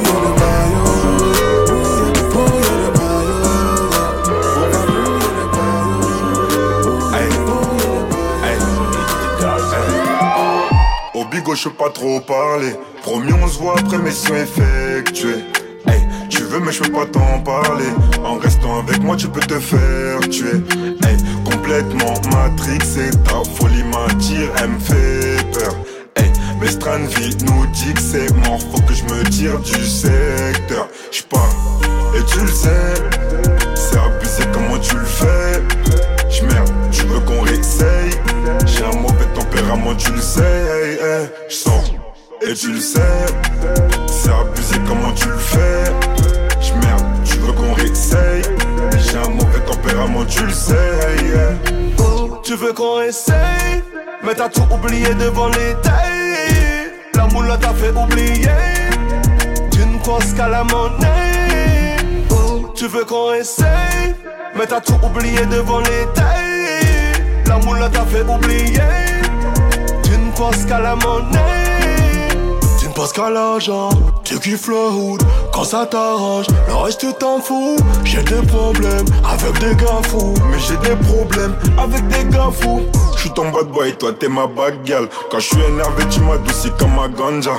Hey. 11.36 11.42
Au 11.42 11.44
bigo, 11.44 11.54
je 11.54 11.68
pas 11.68 11.90
trop 11.90 12.20
parler. 12.20 12.74
Promis, 13.02 13.32
on 13.32 13.46
se 13.46 13.58
voit 13.58 13.78
après 13.78 13.98
mission 13.98 14.34
effectuée. 14.34 15.44
Hey, 15.86 16.00
tu 16.28 16.42
veux, 16.42 16.60
mais 16.60 16.72
je 16.72 16.82
peux 16.82 16.92
pas 16.92 17.06
t'en 17.06 17.40
parler. 17.40 17.84
En 18.24 18.38
restant 18.38 18.80
avec 18.80 19.02
moi, 19.02 19.16
tu 19.16 19.28
peux 19.28 19.40
te 19.40 19.58
faire 19.60 20.20
tuer. 20.30 20.62
Hey, 21.04 21.16
complètement 21.44 22.14
matrixé, 22.30 23.10
ta 23.24 23.42
folie 23.54 23.84
m'attire, 23.84 24.50
elle 24.62 24.70
me 24.70 24.78
fait 24.78 25.52
peur. 25.52 25.74
Mais 26.58 26.68
Stranville 26.68 27.36
nous 27.44 27.66
dit 27.66 27.92
que 27.92 28.00
c'est 28.00 28.32
mort, 28.46 28.60
faut 28.72 28.80
que 28.80 28.94
je 28.94 29.04
me 29.04 29.22
tire 29.24 29.58
du 29.60 29.84
secteur. 29.84 30.88
J'pars, 31.12 31.54
et 32.16 32.24
tu 32.24 32.40
le 32.40 32.48
sais, 32.48 32.94
c'est 33.74 33.98
abusé 33.98 34.44
comment 34.54 34.78
tu 34.78 34.96
le 34.96 35.04
fais? 35.04 35.35
Tu 39.98 40.12
le 40.12 40.20
sais. 40.20 40.42
Hey, 40.42 40.94
hey, 40.94 41.28
j'sors, 41.48 41.84
et 42.42 42.54
tu 42.54 42.72
le 42.72 42.80
sais. 42.80 43.00
C'est 44.06 44.30
abusé 44.30 44.76
comment 44.86 45.12
tu 45.12 45.28
le 45.28 45.38
fais. 45.38 45.84
J'merde, 46.60 47.06
tu 47.24 47.38
veux 47.38 47.52
qu'on 47.52 47.72
réessaye. 47.72 48.42
J'ai 48.98 49.18
un 49.18 49.28
mauvais 49.28 49.60
tempérament, 49.66 50.24
tu 50.24 50.44
le 50.44 50.52
sais. 50.52 50.74
Tu 52.42 52.54
veux 52.54 52.72
qu'on 52.72 53.02
essaye 53.02 53.82
Mais 54.22 54.32
t'as 54.32 54.48
tout 54.48 54.62
oublié 54.72 55.12
devant 55.14 55.48
les 55.48 55.74
tailles 55.82 56.92
La 57.14 57.26
moule 57.26 57.48
t'a 57.60 57.74
fait 57.74 57.90
oublier 57.90 58.46
Tu 59.72 59.80
ne 59.80 59.98
penses 59.98 60.32
qu'à 60.32 60.46
la 60.46 60.62
monnaie 60.62 61.96
tu 62.76 62.86
veux 62.88 63.04
qu'on 63.04 63.32
essaye 63.32 64.14
Mais 64.54 64.66
t'as 64.66 64.80
tout 64.80 64.98
oublié 65.02 65.44
devant 65.46 65.80
les 65.80 66.06
tailles 66.14 67.22
La 67.46 67.56
moule 67.56 67.80
t'a 67.90 68.04
fait 68.04 68.22
oublier 68.22 69.15
penses 70.36 70.64
qu'à 70.66 70.80
la 70.80 70.94
monnaie 70.96 72.28
Tu 72.78 72.88
ne 72.88 72.92
penses 72.92 73.12
qu'à 73.12 73.30
l'argent 73.30 73.88
Tu 74.24 74.38
kiffes 74.38 74.68
le 74.68 74.88
hood 74.90 75.22
quand 75.52 75.64
ça 75.64 75.86
t'arrange 75.86 76.46
Le 76.68 76.74
reste 76.74 77.06
t'en 77.18 77.40
fous 77.40 77.76
J'ai 78.04 78.22
des 78.22 78.42
problèmes 78.46 79.06
avec 79.24 79.58
des 79.58 79.74
gars 79.82 80.02
fous 80.08 80.34
Mais 80.50 80.58
j'ai 80.58 80.76
des 80.88 80.96
problèmes 81.06 81.54
avec 81.78 82.06
des 82.08 82.24
gars 82.24 82.50
fous. 82.52 82.82
J'suis 83.16 83.30
ton 83.32 83.50
bad 83.50 83.68
boy, 83.68 83.96
toi 83.96 84.12
t'es 84.18 84.28
ma 84.28 84.46
bad. 84.46 84.74
Quand 85.30 85.38
j'suis 85.38 85.60
énervé, 85.68 86.04
tu 86.10 86.20
m'adoucis 86.20 86.70
comme 86.78 86.94
ma 86.94 87.08
ganja. 87.08 87.54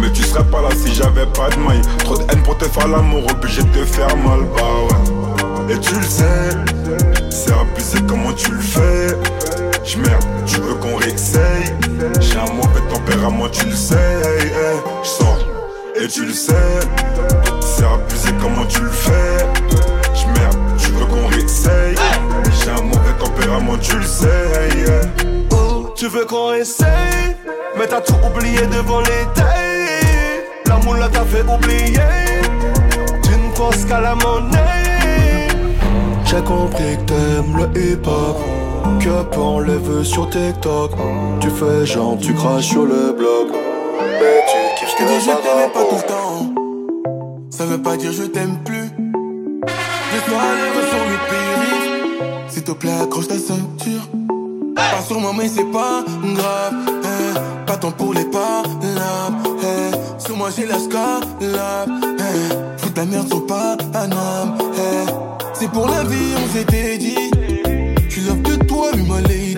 Mais 0.00 0.10
tu 0.12 0.22
serais 0.22 0.44
pas 0.44 0.62
là 0.62 0.68
si 0.74 0.94
j'avais 0.94 1.26
pas 1.26 1.50
de 1.50 1.60
maille. 1.60 1.82
Trop 1.98 2.16
de 2.16 2.22
haine 2.22 2.42
pour 2.42 2.56
te 2.56 2.64
faire 2.64 2.88
l'amour, 2.88 3.22
obligé 3.30 3.62
de 3.62 3.68
te 3.68 3.84
faire 3.84 4.16
mal, 4.16 4.40
bah 4.56 4.62
ouais. 4.88 5.74
Et 5.74 5.78
tu 5.78 5.94
le 5.94 6.02
sais, 6.02 6.50
c'est 7.30 7.52
abusé 7.52 7.98
comment 8.08 8.32
tu 8.32 8.50
le 8.52 8.60
fais? 8.60 9.16
J'merde, 9.84 10.24
tu 10.46 10.60
veux 10.60 10.74
qu'on 10.74 10.96
réessaye? 10.96 11.74
J'ai 12.20 12.38
un 12.38 12.52
mauvais 12.52 12.80
tempérament, 12.92 13.48
tu 13.48 13.66
le 13.66 13.74
sais. 13.74 13.94
Hey, 13.96 14.46
hey, 14.46 14.78
j'sors, 15.02 15.38
et 16.00 16.06
tu 16.06 16.26
le 16.26 16.32
sais, 16.32 16.52
c'est 17.60 17.84
abusé 17.84 18.30
comment 18.40 18.66
tu 18.66 18.80
le 18.82 18.90
fais? 18.90 19.46
J'merde, 20.14 20.58
tu 20.78 20.90
veux 20.92 21.06
qu'on 21.06 21.26
réessaye? 21.28 21.94
J'ai 22.62 22.70
un 22.70 22.82
mauvais 22.82 23.12
tempérament, 23.18 23.76
tu 23.78 23.96
le 23.96 24.04
sais. 24.04 24.28
Oh, 25.52 25.92
tu 25.96 26.08
veux 26.08 26.24
qu'on 26.24 26.54
essaye 26.54 27.36
Mais 27.78 27.86
t'as 27.86 28.00
tout 28.00 28.14
oublié 28.24 28.66
devant 28.66 29.00
les 29.00 29.26
tailles 29.34 30.44
La 30.66 30.76
moule 30.76 30.98
t'a 31.12 31.24
fait 31.24 31.42
oublier 31.42 32.00
Tu 33.22 33.30
ne 33.30 33.54
penses 33.54 33.84
qu'à 33.84 34.00
la 34.00 34.14
monnaie 34.14 35.48
J'ai 36.24 36.42
compris 36.42 36.96
que 36.96 37.12
t'aimes 37.12 37.56
le 37.56 37.80
hip-hop 37.80 38.38
Peu 38.84 39.40
enlève 39.40 40.02
sur 40.02 40.28
TikTok 40.30 40.92
Tu 41.40 41.50
fais 41.50 41.86
genre, 41.86 42.16
tu 42.20 42.32
craches 42.34 42.68
sur 42.68 42.84
le 42.84 43.12
blog 43.12 43.48
Mais 43.98 44.44
tu 44.48 44.80
kiffes 44.80 44.96
que 44.96 45.04
je 45.04 45.26
t'aimais 45.26 45.70
pas 45.72 45.84
tout 45.88 45.96
le 45.96 46.08
temps. 46.08 46.54
Ça 47.50 47.66
veut 47.66 47.80
pas 47.80 47.96
dire 47.96 48.12
je 48.12 48.24
t'aime 48.24 48.56
plus. 48.64 48.90
Laisse-moi 50.12 50.40
aller 50.40 50.88
sur 50.88 51.04
le 51.10 51.18
périph'. 51.30 52.52
S'il 52.52 52.62
te 52.64 52.72
plaît, 52.72 52.92
accroche 53.02 53.28
ta 53.28 53.34
ceinture. 53.34 54.02
Pas 54.74 55.02
sur 55.06 55.20
moi, 55.20 55.32
mais 55.36 55.48
c'est 55.48 55.70
pas 55.70 56.02
grave. 56.34 56.74
eh. 57.04 57.66
Pas 57.66 57.76
temps 57.76 57.90
pour 57.92 58.14
les 58.14 58.24
palabres. 58.24 59.56
eh. 59.62 60.20
Sur 60.24 60.36
moi, 60.36 60.48
j'ai 60.56 60.66
la 60.66 60.78
scalade. 60.78 61.90
eh. 62.18 62.78
Fous 62.78 62.90
ta 62.90 63.04
merde 63.04 63.28
sur 63.28 63.46
Paname. 63.46 64.56
C'est 65.52 65.70
pour 65.70 65.86
la 65.88 66.02
vie, 66.04 66.32
on 66.42 66.56
s'était 66.56 66.96
dit. 66.96 67.30
Je 68.80 68.86
love 68.86 68.92
que 68.92 68.96
toi, 68.96 68.96
mais 68.96 69.02
ma 69.02 69.20
lady? 69.20 69.49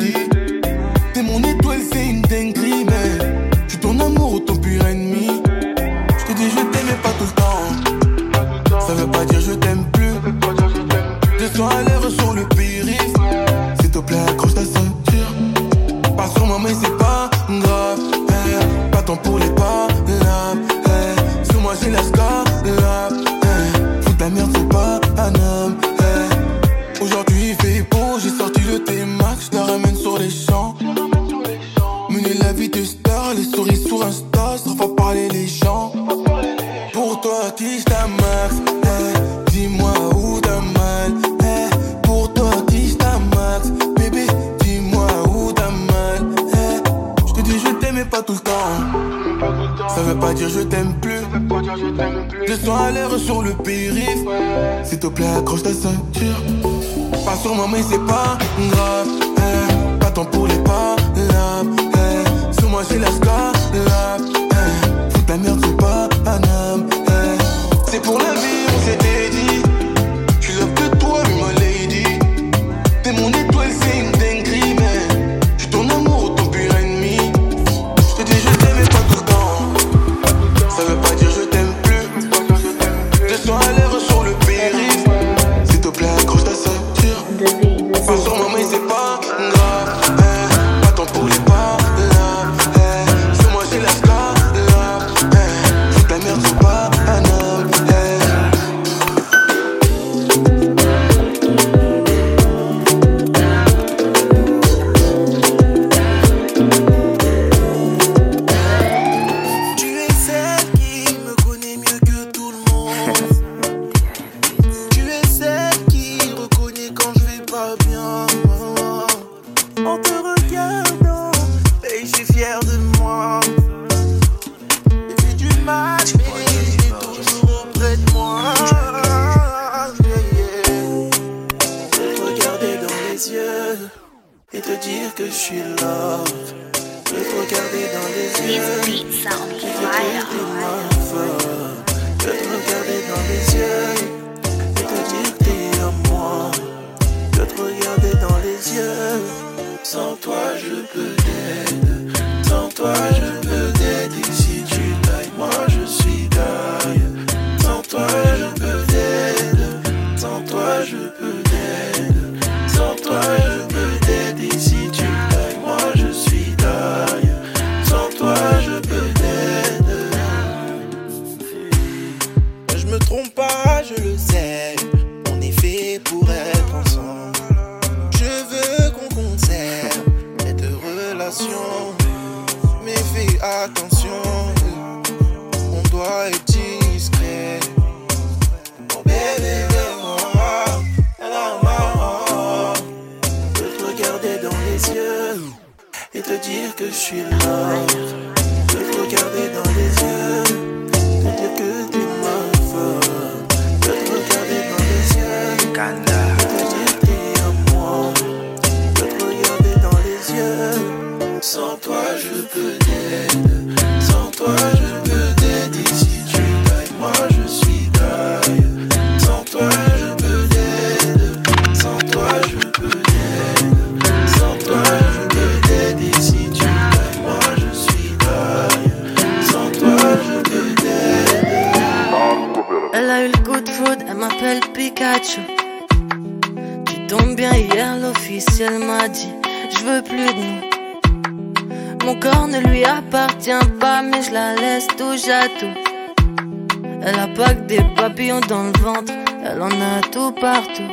dans 248.41 248.65
le 248.65 248.79
ventre, 248.81 249.13
elle 249.45 249.61
en 249.61 249.69
a 249.69 250.01
tout 250.11 250.33
partout. 250.33 250.91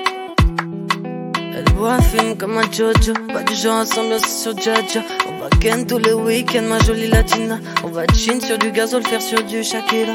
Elle 1.56 1.74
boit, 1.76 2.02
fume 2.02 2.38
comme 2.38 2.58
un 2.58 2.72
Jojo. 2.72 3.14
Pas 3.32 3.44
du 3.44 3.56
genre 3.56 3.82
ensemble, 3.82 4.20
sur 4.20 4.58
Jaja. 4.58 5.02
On 5.28 5.44
va 5.44 5.50
ken 5.60 5.86
tous 5.86 5.98
les 6.00 6.14
week-ends, 6.14 6.64
ma 6.64 6.80
jolie 6.80 7.08
latina. 7.08 7.60
On 7.84 7.90
va 7.90 8.06
chin 8.14 8.40
sur 8.40 8.58
du 8.58 8.72
gazole, 8.72 9.06
faire 9.06 9.22
sur 9.22 9.42
du 9.44 9.64
Shakira. 9.64 10.14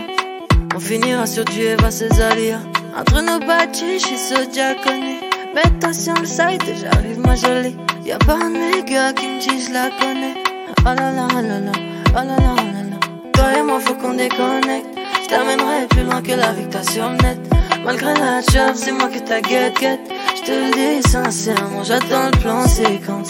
On 0.74 0.80
finira 0.80 1.26
sur 1.26 1.44
du 1.44 1.60
Eva 1.60 1.90
Cesaria. 1.90 2.60
Entre 2.98 3.20
nos 3.22 3.44
bâtiches, 3.46 4.12
et 4.12 4.16
ce 4.16 4.50
diaconé. 4.50 5.20
Mets-toi 5.54 5.92
sur 5.92 6.14
le 6.14 6.26
site 6.26 6.68
et 6.68 6.76
j'arrive, 6.76 7.20
ma 7.20 7.36
jolie. 7.36 7.76
Y'a 8.04 8.18
pas 8.18 8.34
un 8.34 8.50
nigga 8.50 9.12
qui 9.12 9.26
me 9.26 9.40
dit, 9.40 9.66
je 9.66 9.72
la 9.72 9.88
connais. 10.00 10.34
Oh 10.80 10.94
là 10.96 11.12
là, 11.12 11.28
oh 11.30 11.40
là 11.40 11.60
là, 11.60 11.72
oh 12.10 12.14
là 12.14 12.24
là, 12.24 12.36
oh 12.38 12.56
là 12.56 12.82
là. 12.90 12.96
Toi 13.32 13.58
et 13.58 13.62
moi, 13.62 13.80
faut 13.80 13.94
qu'on 13.94 14.14
déconnecte. 14.14 15.03
Je 15.24 15.28
t'amènerai 15.30 15.86
plus 15.88 16.02
loin 16.04 16.20
que 16.20 16.32
la 16.32 16.52
victoire 16.52 16.84
sur 16.84 17.08
net. 17.08 17.38
Malgré 17.82 18.12
la 18.12 18.42
job, 18.42 18.74
c'est 18.74 18.92
moi 18.92 19.08
que 19.08 19.20
ta 19.20 19.40
guette, 19.40 19.80
guette. 19.80 20.00
Je 20.36 20.42
te 20.42 20.50
le 20.50 20.70
dis 21.00 21.08
sincèrement, 21.08 21.82
j'attends 21.82 22.26
le 22.26 22.38
plan 22.40 22.66
séquence. 22.68 23.28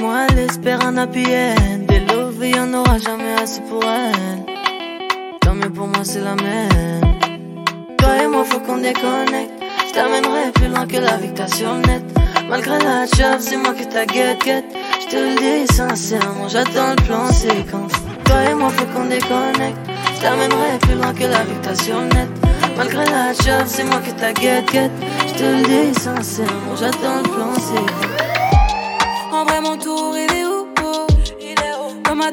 Moi, 0.00 0.26
elle 0.28 0.38
espère 0.40 0.86
un 0.86 0.98
happy 0.98 1.24
end. 1.24 1.86
Des 1.88 2.00
love, 2.00 2.46
y 2.46 2.58
en 2.60 2.74
aura 2.74 2.98
jamais 2.98 3.32
assez 3.42 3.62
pour 3.62 3.82
elle. 3.82 4.44
Tant 5.40 5.54
mieux 5.54 5.70
pour 5.70 5.86
moi, 5.86 6.04
c'est 6.04 6.20
la 6.20 6.34
même. 6.34 7.16
Toi 7.96 8.22
et 8.22 8.26
moi, 8.28 8.44
faut 8.44 8.60
qu'on 8.60 8.76
déconnecte. 8.76 9.52
Je 9.88 9.94
t'amènerai 9.94 10.52
plus 10.52 10.68
loin 10.68 10.86
que 10.86 10.98
la 10.98 11.16
victoire 11.16 11.48
sur 11.48 11.74
net. 11.74 12.02
Malgré 12.50 12.78
la 12.78 13.06
chave, 13.06 13.40
c'est 13.40 13.56
moi 13.56 13.72
qui 13.72 13.88
ta 13.88 14.04
guette, 14.04 14.44
guette. 14.44 14.66
Je 15.00 15.06
te 15.06 15.16
le 15.16 15.34
dis 15.36 15.74
sincèrement, 15.74 16.48
j'attends 16.48 16.90
le 16.90 17.02
plan 17.06 17.28
séquence. 17.32 17.92
Toi 18.26 18.36
et 18.50 18.54
moi, 18.54 18.68
faut 18.68 18.84
qu'on 18.86 19.06
déconnecte. 19.06 19.78
Je 20.14 20.20
t'amènerai 20.20 20.78
plus 20.82 20.94
loin 20.94 21.14
que 21.14 21.24
la 21.24 21.42
victoire 21.44 21.80
sur 21.80 22.00
net. 22.02 22.28
Malgré 22.76 23.04
la 23.06 23.32
chave, 23.32 23.66
c'est 23.66 23.84
moi 23.84 24.00
qui 24.04 24.12
ta 24.12 24.34
guette, 24.34 24.70
guette. 24.70 24.92
Je 25.28 25.34
te 25.34 25.42
le 25.42 25.62
dis 25.62 25.98
sincèrement, 25.98 26.76
j'attends 26.78 27.22
le 27.24 27.28
plan 27.30 27.54
séquence. 27.54 28.25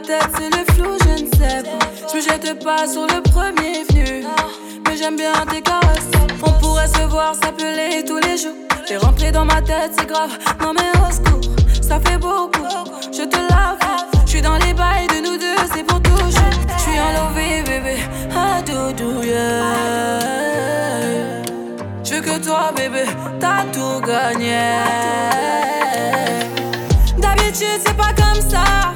C'est 0.02 0.50
le 0.50 0.74
flou, 0.74 0.98
je 1.02 1.24
ne 1.24 1.30
sais 1.30 1.64
pas. 1.64 1.86
Je 2.12 2.18
me 2.18 2.22
jette 2.22 2.64
pas 2.64 2.88
sur 2.88 3.06
le 3.06 3.22
premier 3.22 3.84
venu. 3.89 4.26
Mais 4.88 4.98
j'aime 4.98 5.16
bien 5.16 5.34
tes 5.50 5.62
caresses. 5.62 6.10
On 6.41 6.52
pourrait 6.54 6.88
se 6.88 7.02
voir, 7.08 7.36
s'appeler 7.36 8.04
tous 8.06 8.18
les 8.18 8.38
jours. 8.38 8.56
T'es 8.88 8.98
rentré 8.98 9.32
dans 9.32 9.46
ma 9.46 9.62
tête, 9.62 9.91
c'est 9.98 10.08
grave. 10.08 10.32
Non, 10.62 10.74
mais 10.74 10.89
au 11.00 11.12
secours, 11.12 11.56
ça 11.82 12.00
fait 12.00 12.18
beaucoup. 12.18 12.66
Je 13.12 13.24
te 13.24 13.38
lave. 13.38 13.78
Je 14.26 14.32
suis 14.32 14.41
dans 14.41 14.58
les 14.58 14.74
bails 14.74 15.08
de 15.08 15.22
nous 15.28 15.38
deux, 15.38 15.56
c'est 15.74 15.84
pour 15.84 16.02
toujours. 16.02 16.28
Je 16.28 16.82
suis 16.82 17.00
en 17.00 17.12
love, 17.14 17.36
bébé. 17.36 17.98
Ah, 18.36 18.62
doudou, 18.62 19.24
yeah. 19.24 19.44
Je 22.04 22.16
veux 22.16 22.22
que 22.22 22.44
toi, 22.44 22.72
bébé, 22.76 23.04
t'as 23.39 23.64
tout 23.72 24.02
gagné. 24.06 24.58
D'habitude, 27.18 27.80
c'est 27.86 27.96
pas 27.96 28.14
comme 28.16 28.41
ça. 28.41 28.94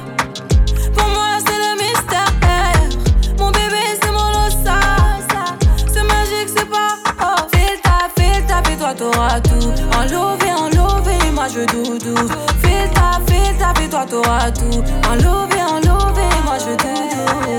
Enlevé, 9.98 10.52
enlevé, 10.52 11.32
moi 11.32 11.46
je 11.48 11.66
doudou. 11.66 12.14
Fais 12.62 12.88
ta, 12.94 13.18
fais 13.26 13.52
ta, 13.58 13.74
fais-toi, 13.74 14.06
t'auras 14.08 14.50
tout. 14.52 14.84
Enlevé, 15.10 15.60
enlevé, 15.60 16.26
moi 16.44 16.56
je 16.56 16.70
doudou. 16.76 17.58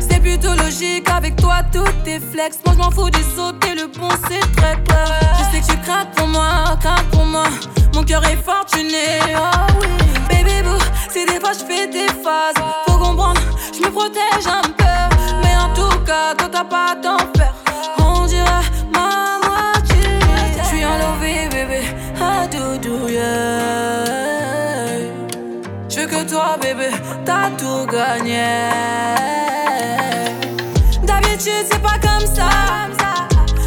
C'est 0.00 0.20
plutôt 0.20 0.52
logique 0.54 1.08
avec 1.08 1.36
toi, 1.36 1.58
tout 1.72 1.84
est 2.06 2.18
flex. 2.32 2.58
Moi 2.66 2.74
je 2.74 2.78
m'en 2.78 2.90
fous 2.90 3.08
des 3.10 3.20
et 3.20 3.74
le 3.76 3.86
bon 3.86 4.08
c'est 4.28 4.40
très 4.56 4.82
clair. 4.82 5.06
Je 5.38 5.44
sais 5.56 5.60
que 5.60 5.66
tu 5.72 5.78
crains 5.78 6.06
pour 6.16 6.26
moi, 6.26 6.76
crains 6.80 7.04
pour 7.12 7.24
moi. 7.24 7.44
Mon 7.94 8.02
cœur 8.02 8.24
est 8.24 8.42
fortuné, 8.44 9.20
oh 9.36 9.78
oui. 9.80 9.86
Baby 10.28 10.62
boo, 10.64 10.76
si 11.12 11.24
des 11.24 11.38
fois 11.38 11.52
je 11.52 11.64
fais 11.72 11.86
des 11.86 12.08
phases, 12.08 12.60
faut 12.88 12.98
comprendre, 12.98 13.40
je 13.72 13.86
me 13.86 13.92
protège 13.92 14.46
un 14.46 14.68
peu. 14.76 15.16
Mais 15.42 15.56
en 15.56 15.72
tout 15.72 15.98
cas, 16.00 16.34
toi 16.36 16.48
t'as 16.50 16.64
pas 16.64 16.92
à 16.92 16.96
Je 25.88 26.00
veux 26.00 26.06
que 26.06 26.28
toi, 26.28 26.56
bébé, 26.60 26.88
t'as 27.24 27.50
tout 27.56 27.86
gagné. 27.86 28.70
D'habitude, 31.02 31.66
c'est 31.70 31.82
pas 31.82 31.98
comme 32.00 32.26
ça. 32.26 32.48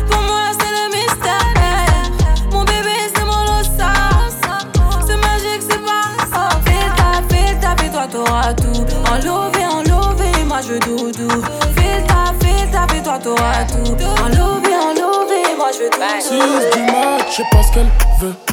Pour 0.09 0.21
moi, 0.21 0.51
c'est 0.59 0.71
le 0.71 0.85
mystère. 0.95 2.11
Mon 2.51 2.63
bébé, 2.63 2.95
c'est 3.15 3.23
mon 3.23 3.43
losa. 3.43 3.93
C'est 5.05 5.17
magique, 5.17 5.61
c'est 5.69 5.83
pas 5.83 6.07
ça. 6.31 6.49
Fais 6.65 6.89
ta, 6.95 7.21
fais 7.29 7.55
ta, 7.59 7.75
fais-toi, 7.81 8.07
t'auras 8.11 8.53
tout. 8.53 8.85
Enlevé, 9.11 9.65
enlevé, 9.65 10.43
moi 10.45 10.59
je 10.61 10.79
doudou. 10.79 11.41
Fais 11.75 12.03
ta, 12.07 12.33
fais 12.41 12.67
ta, 12.71 12.87
fais-toi, 12.87 13.19
t'auras 13.19 13.65
tout. 13.65 13.93
Enlevé, 14.23 14.75
enlevé, 14.75 15.55
moi 15.57 15.71
je 15.71 15.89
doudou. 15.89 16.19
6 16.21 16.77
du 16.77 16.91
match, 16.91 17.37
je 17.37 17.63
ce 17.63 17.71
qu'elle 17.73 17.91
veut. 18.19 18.52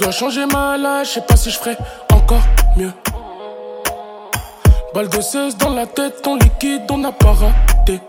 Dois 0.00 0.12
changer 0.12 0.46
ma 0.46 0.78
life, 0.78 1.08
je 1.08 1.10
sais 1.10 1.20
pas 1.20 1.36
si 1.36 1.50
je 1.50 1.58
ferai 1.58 1.76
encore 2.10 2.40
mieux. 2.74 2.92
Balle 4.94 5.10
de 5.10 5.20
16 5.20 5.58
dans 5.58 5.74
la 5.74 5.84
tête, 5.84 6.22
ton 6.22 6.36
liquide, 6.36 6.82
on 6.90 6.96
n'a 6.96 7.12
pas 7.12 7.32
raté. 7.32 8.00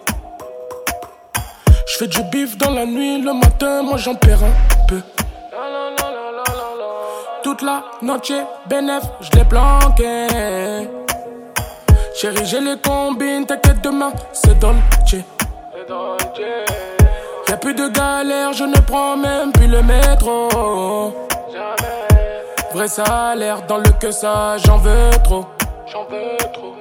Je 1.86 1.98
fais 1.98 2.08
du 2.08 2.24
bif 2.32 2.58
dans 2.58 2.72
la 2.72 2.86
nuit, 2.86 3.22
le 3.22 3.34
matin, 3.34 3.84
moi 3.84 3.98
j'en 3.98 4.16
perds 4.16 4.42
un 4.42 4.86
peu. 4.88 5.02
Toute 7.44 7.62
la 7.62 7.84
noche, 8.02 8.32
bénéf, 8.68 9.04
je 9.20 9.38
l'ai 9.38 9.44
planqué. 9.44 10.28
Chérie, 12.16 12.46
j'ai 12.46 12.62
les 12.62 12.78
combines, 12.78 13.46
t'inquiète 13.46 13.82
demain, 13.82 14.14
c'est 14.32 14.58
Dolce. 14.58 15.26
Y'a 17.50 17.58
plus 17.58 17.74
de 17.74 17.90
galère, 17.90 18.54
je 18.54 18.64
ne 18.64 18.80
prends 18.80 19.18
même 19.18 19.52
plus 19.52 19.68
le 19.68 19.82
métro. 19.82 21.28
Vrai 22.74 22.88
salaire 22.88 23.62
dans 23.68 23.78
le 23.78 23.92
que 24.00 24.12
ça, 24.12 24.58
j'en 24.58 24.78
veux 24.78 25.10
trop. 25.24 25.46
J'en 25.92 26.06
veux 26.06 26.38
trop. 26.54 26.76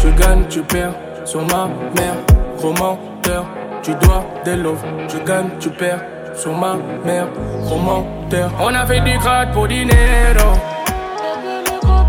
Tu 0.00 0.10
gagnes, 0.12 0.46
tu 0.48 0.62
perds 0.62 0.94
sur 1.24 1.42
ma 1.42 1.68
mère. 1.96 2.14
Gros 2.56 2.72
menteur, 2.72 3.44
tu 3.82 3.94
dois 3.96 4.24
des 4.44 4.56
loves. 4.56 4.82
Tu 5.08 5.18
gagnes, 5.20 5.50
tu 5.60 5.68
perds 5.70 6.02
sur 6.34 6.52
ma 6.56 6.76
mère. 7.04 7.28
Gros 7.64 7.78
menteur. 7.78 8.50
On 8.58 8.74
a 8.74 8.86
fait 8.86 9.00
du 9.00 9.18
grade 9.18 9.52
pour 9.52 9.68
dinero. 9.68 10.52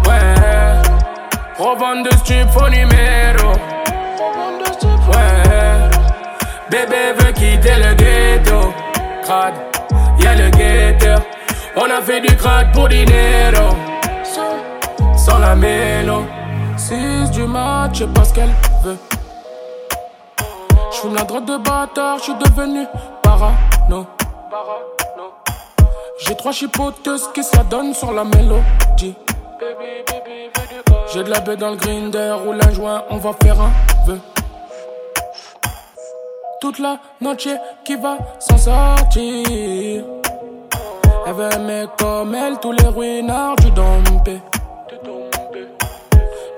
Ouais. 0.07 0.35
Revente 1.57 2.05
de 2.05 2.11
stup 2.17 2.55
au 2.55 2.69
numéro. 2.69 3.51
Ouais. 5.11 5.89
Bébé 6.69 7.13
veut 7.17 7.31
quitter 7.33 7.75
le 7.75 7.93
ghetto. 7.95 8.73
Crade, 9.23 9.55
y'a 10.19 10.35
le 10.35 10.49
guetteur. 10.49 11.21
On 11.75 11.85
a 11.85 12.01
fait 12.01 12.21
du 12.21 12.35
crack 12.35 12.73
pour 12.73 12.89
dinero. 12.89 13.75
Sans 15.15 15.39
la 15.39 15.55
mélo. 15.55 16.25
6 16.77 17.31
du 17.31 17.43
match, 17.43 17.99
je 17.99 18.05
pas 18.05 18.25
ce 18.25 18.33
qu'elle 18.33 18.53
veut. 18.83 18.97
J'fume 20.91 21.15
la 21.15 21.23
drogue 21.23 21.45
de 21.45 21.57
bâtard, 21.57 22.19
j'suis 22.19 22.35
devenu 22.35 22.85
parano. 23.21 24.05
J'ai 26.25 26.35
trois 26.35 26.51
chipoteuses 26.51 27.29
qui 27.33 27.43
se 27.43 27.55
la 27.55 27.63
donnent 27.63 27.93
sur 27.93 28.11
la 28.11 28.23
mélodie. 28.23 29.15
J'ai 31.13 31.23
de 31.23 31.29
la 31.29 31.39
baie 31.39 31.55
dans 31.55 31.71
le 31.71 31.77
grinder, 31.77 32.35
roule 32.43 32.59
un 32.61 32.71
joint, 32.71 33.03
on 33.09 33.17
va 33.17 33.31
faire 33.41 33.59
un 33.61 33.71
vœu. 34.05 34.19
Toute 36.63 36.79
la 36.79 36.97
noche 37.19 37.49
qui 37.83 37.97
va 37.97 38.17
s'en 38.39 38.57
sortir. 38.57 40.05
Elle 41.27 41.33
veut 41.33 41.49
aimer 41.55 41.87
comme 41.99 42.33
elle, 42.33 42.57
tous 42.61 42.71
les 42.71 42.87
ruinards 42.87 43.57
du 43.57 43.69
dompé. 43.71 44.39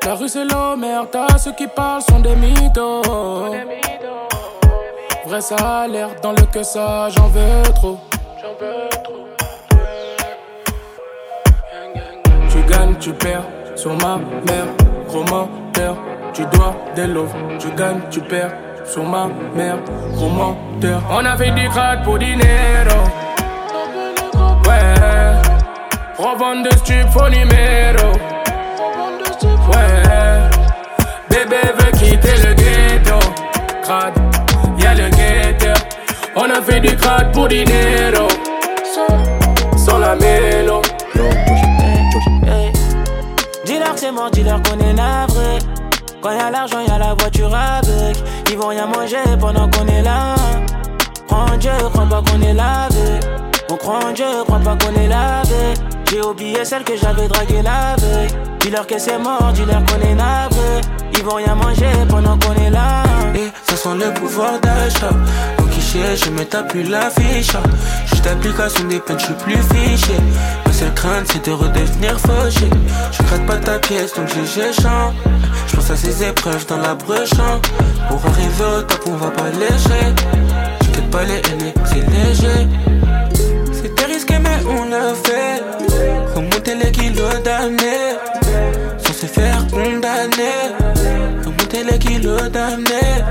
La 0.06 0.14
rue 0.14 0.30
c'est 0.30 0.45
l'omerta, 0.45 1.26
ceux 1.39 1.53
qui 1.53 1.66
parlent 1.66 2.03
sont 2.03 2.20
des 2.20 2.36
mythos. 2.36 3.01
Vrai 5.26 5.41
salaire 5.41 6.10
dans 6.22 6.34
le 6.34 6.45
que 6.53 6.62
ça, 6.62 7.10
j'en 7.10 7.28
veux 7.30 7.74
trop. 7.74 7.97
Tu 12.51 12.62
gagnes, 12.72 12.95
tu 12.99 13.12
perds 13.12 13.47
sur 13.76 13.93
ma 13.95 14.18
mère, 14.18 14.68
gros 15.08 15.24
menteur. 15.24 15.97
Tu 16.32 16.45
dois 16.53 16.76
des 16.95 17.08
loves, 17.08 17.34
tu 17.58 17.72
gagnes, 17.72 18.01
tu 18.12 18.22
perds 18.22 18.53
sur 18.86 19.03
ma 19.03 19.27
mère, 19.55 19.77
gros. 20.13 20.55
On 21.09 21.25
a 21.25 21.36
fait 21.38 21.51
du 21.51 21.67
crack 21.69 22.03
pour 22.03 22.17
dinero. 22.19 23.03
Ouais, 24.65 25.41
revente 26.17 26.63
de 26.65 26.71
stup 26.77 27.15
au 27.15 27.29
numéro. 27.29 28.11
Ouais, 29.71 30.49
bébé 31.29 31.61
veut 31.77 31.91
quitter 31.97 32.38
le 32.43 32.53
ghetto. 32.53 33.19
Crade, 33.83 34.13
y'a 34.79 34.93
le 34.93 35.09
guetteur. 35.09 35.77
On 36.36 36.49
a 36.49 36.61
fait 36.61 36.79
du 36.79 36.95
crack 36.95 37.31
pour 37.31 37.47
dinero. 37.47 38.27
Sans 39.77 39.97
la 39.99 40.15
mélo. 40.15 40.81
Dis-leur 43.65 43.97
c'est 43.97 44.11
mort, 44.11 44.29
dis-leur 44.31 44.61
qu'on 44.63 44.79
est 44.79 44.93
navré. 44.93 45.59
Quand 46.21 46.31
y'a 46.31 46.49
l'argent, 46.49 46.79
y'a 46.88 46.97
la 46.97 47.13
voiture 47.13 47.53
avec. 47.53 48.17
Ils 48.49 48.57
vont 48.57 48.67
rien 48.67 48.85
manger 48.85 49.17
pendant 49.39 49.69
qu'on 49.69 49.87
est 49.87 50.01
là. 50.01 50.35
En 51.29 51.57
Dieu, 51.57 51.71
crois 51.91 52.05
pas 52.05 52.21
qu'on 52.21 52.41
est 52.41 52.53
lavé. 52.53 53.19
On 53.69 53.75
croit 53.75 53.99
en 54.05 54.11
Dieu, 54.11 54.25
crois 54.45 54.59
pas 54.59 54.75
qu'on 54.75 54.95
est 54.99 55.07
lavé. 55.07 55.73
J'ai 56.09 56.21
oublié 56.21 56.63
celle 56.63 56.83
que 56.83 56.95
j'avais 56.95 57.27
draguée 57.27 57.61
la 57.63 57.95
veille. 57.97 58.27
Dis-leur 58.59 58.85
que 58.85 58.97
c'est 58.97 59.17
mort, 59.17 59.51
dis-leur 59.53 59.83
qu'on 59.85 60.01
est 60.07 60.15
navré. 60.15 60.81
Ils 61.13 61.23
vont 61.23 61.35
rien 61.35 61.55
manger 61.55 61.89
pendant 62.07 62.37
qu'on 62.37 62.53
est 62.63 62.69
là. 62.69 63.03
Et 63.33 63.49
ça 63.67 63.75
sent 63.75 63.95
le 63.95 64.13
pouvoir 64.13 64.59
d'achat. 64.59 65.09
Au 65.59 65.63
guichet, 65.63 66.15
je 66.15 66.29
me 66.29 66.45
tape 66.45 66.69
plus 66.69 66.83
la 66.83 67.09
fiche. 67.09 67.55
Juste 68.05 68.27
application 68.27 68.85
des 68.85 68.99
peines, 68.99 69.19
je 69.19 69.25
suis 69.25 69.33
plus 69.33 69.57
fiché. 69.73 70.13
Ma 70.76 70.82
seule 70.82 70.93
crainte, 70.93 71.28
c'est 71.32 71.45
de 71.45 71.53
redevenir 71.53 72.19
fauché. 72.19 72.69
Je 73.09 73.23
gratte 73.23 73.45
pas 73.45 73.55
ta 73.55 73.80
pièce, 73.80 74.13
donc 74.13 74.28
j'ai 74.28 74.45
géchant. 74.45 75.13
Je 75.67 75.76
pense 75.78 75.89
à 75.89 75.95
ces 75.95 76.21
épreuves 76.21 76.65
dans 76.67 76.80
la 76.80 76.95
brechant. 76.95 77.61
Pour 78.09 78.19
arriver 78.26 78.80
au 78.80 78.82
top, 78.82 78.99
on 79.07 79.15
va 79.15 79.32
pas 79.32 79.51
lécher. 79.51 80.13
Je 80.82 80.99
pas 81.11 81.23
les 81.23 81.38
aînés, 81.49 81.73
c'est 81.86 82.05
léger. 82.11 82.67
C'était 83.71 84.03
risqué, 84.03 84.38
mais 84.38 84.59
on 84.67 84.89
l'a 84.89 85.13
fait. 85.23 85.63
Remonter 86.36 86.76
les 86.76 86.91
kilos 86.91 87.41
d'années. 87.41 88.17
Sans 88.97 89.13
se 89.13 89.28
faire 89.28 89.65
condamner. 89.71 90.76
Remonter 91.45 91.86
les 91.89 91.99
kilos 91.99 92.51
d'amener. 92.51 93.23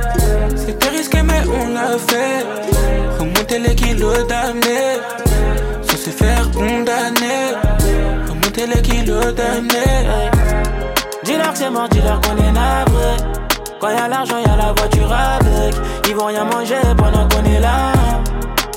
C'était 0.57 0.88
risqué, 0.88 1.22
mais 1.22 1.42
on 1.47 1.74
l'a 1.74 1.99
fait. 1.99 2.47
Remonter 3.18 3.59
les 3.59 3.74
kilos 3.74 4.26
d'amener. 4.28 4.97
Condamner. 6.55 7.57
Remonter 8.28 8.66
les 8.66 8.82
kilos 8.82 9.34
d'amener. 9.34 10.09
Dis-leur 11.24 11.52
que 11.52 11.59
c'est 11.59 11.70
mort, 11.70 11.88
dis-leur 11.88 12.20
qu'on 12.20 12.36
est 12.36 12.52
navré. 12.52 13.16
Quand 13.80 13.88
y'a 13.88 14.09
l'argent, 14.09 14.38
y'a 14.38 14.57
la 14.57 14.72
voiture 14.72 15.12
avec. 15.12 15.74
Ils 16.09 16.14
vont 16.14 16.26
rien 16.26 16.44
manger 16.44 16.80
pendant 16.96 17.28
qu'on 17.28 17.44
est 17.44 17.61
là. 17.61 17.92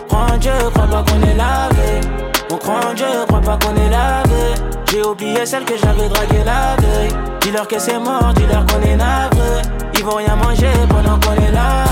Crois 0.07 0.37
Dieu, 0.39 0.51
crois 0.73 0.87
pas 0.87 1.03
qu'on 1.03 1.21
est 1.21 1.35
lavé. 1.35 2.01
On 2.49 2.57
croit 2.57 2.79
en 2.89 2.93
Dieu, 2.93 3.05
crois 3.27 3.41
pas 3.41 3.57
qu'on 3.57 3.75
est 3.75 3.89
lavé. 3.89 4.55
J'ai 4.89 5.03
oublié 5.03 5.45
celle 5.45 5.65
que 5.65 5.77
j'avais 5.77 6.09
draguée 6.09 6.43
la 6.45 6.75
veille. 6.81 7.11
Dis-leur 7.41 7.67
que 7.67 7.77
c'est 7.77 7.99
mort, 7.99 8.33
dis-leur 8.35 8.65
qu'on 8.65 8.81
est 8.81 8.95
navré. 8.95 9.61
Ils 9.93 10.03
vont 10.03 10.15
rien 10.15 10.35
manger 10.35 10.71
pendant 10.89 11.19
qu'on 11.19 11.33
est 11.33 11.51
là. 11.51 11.83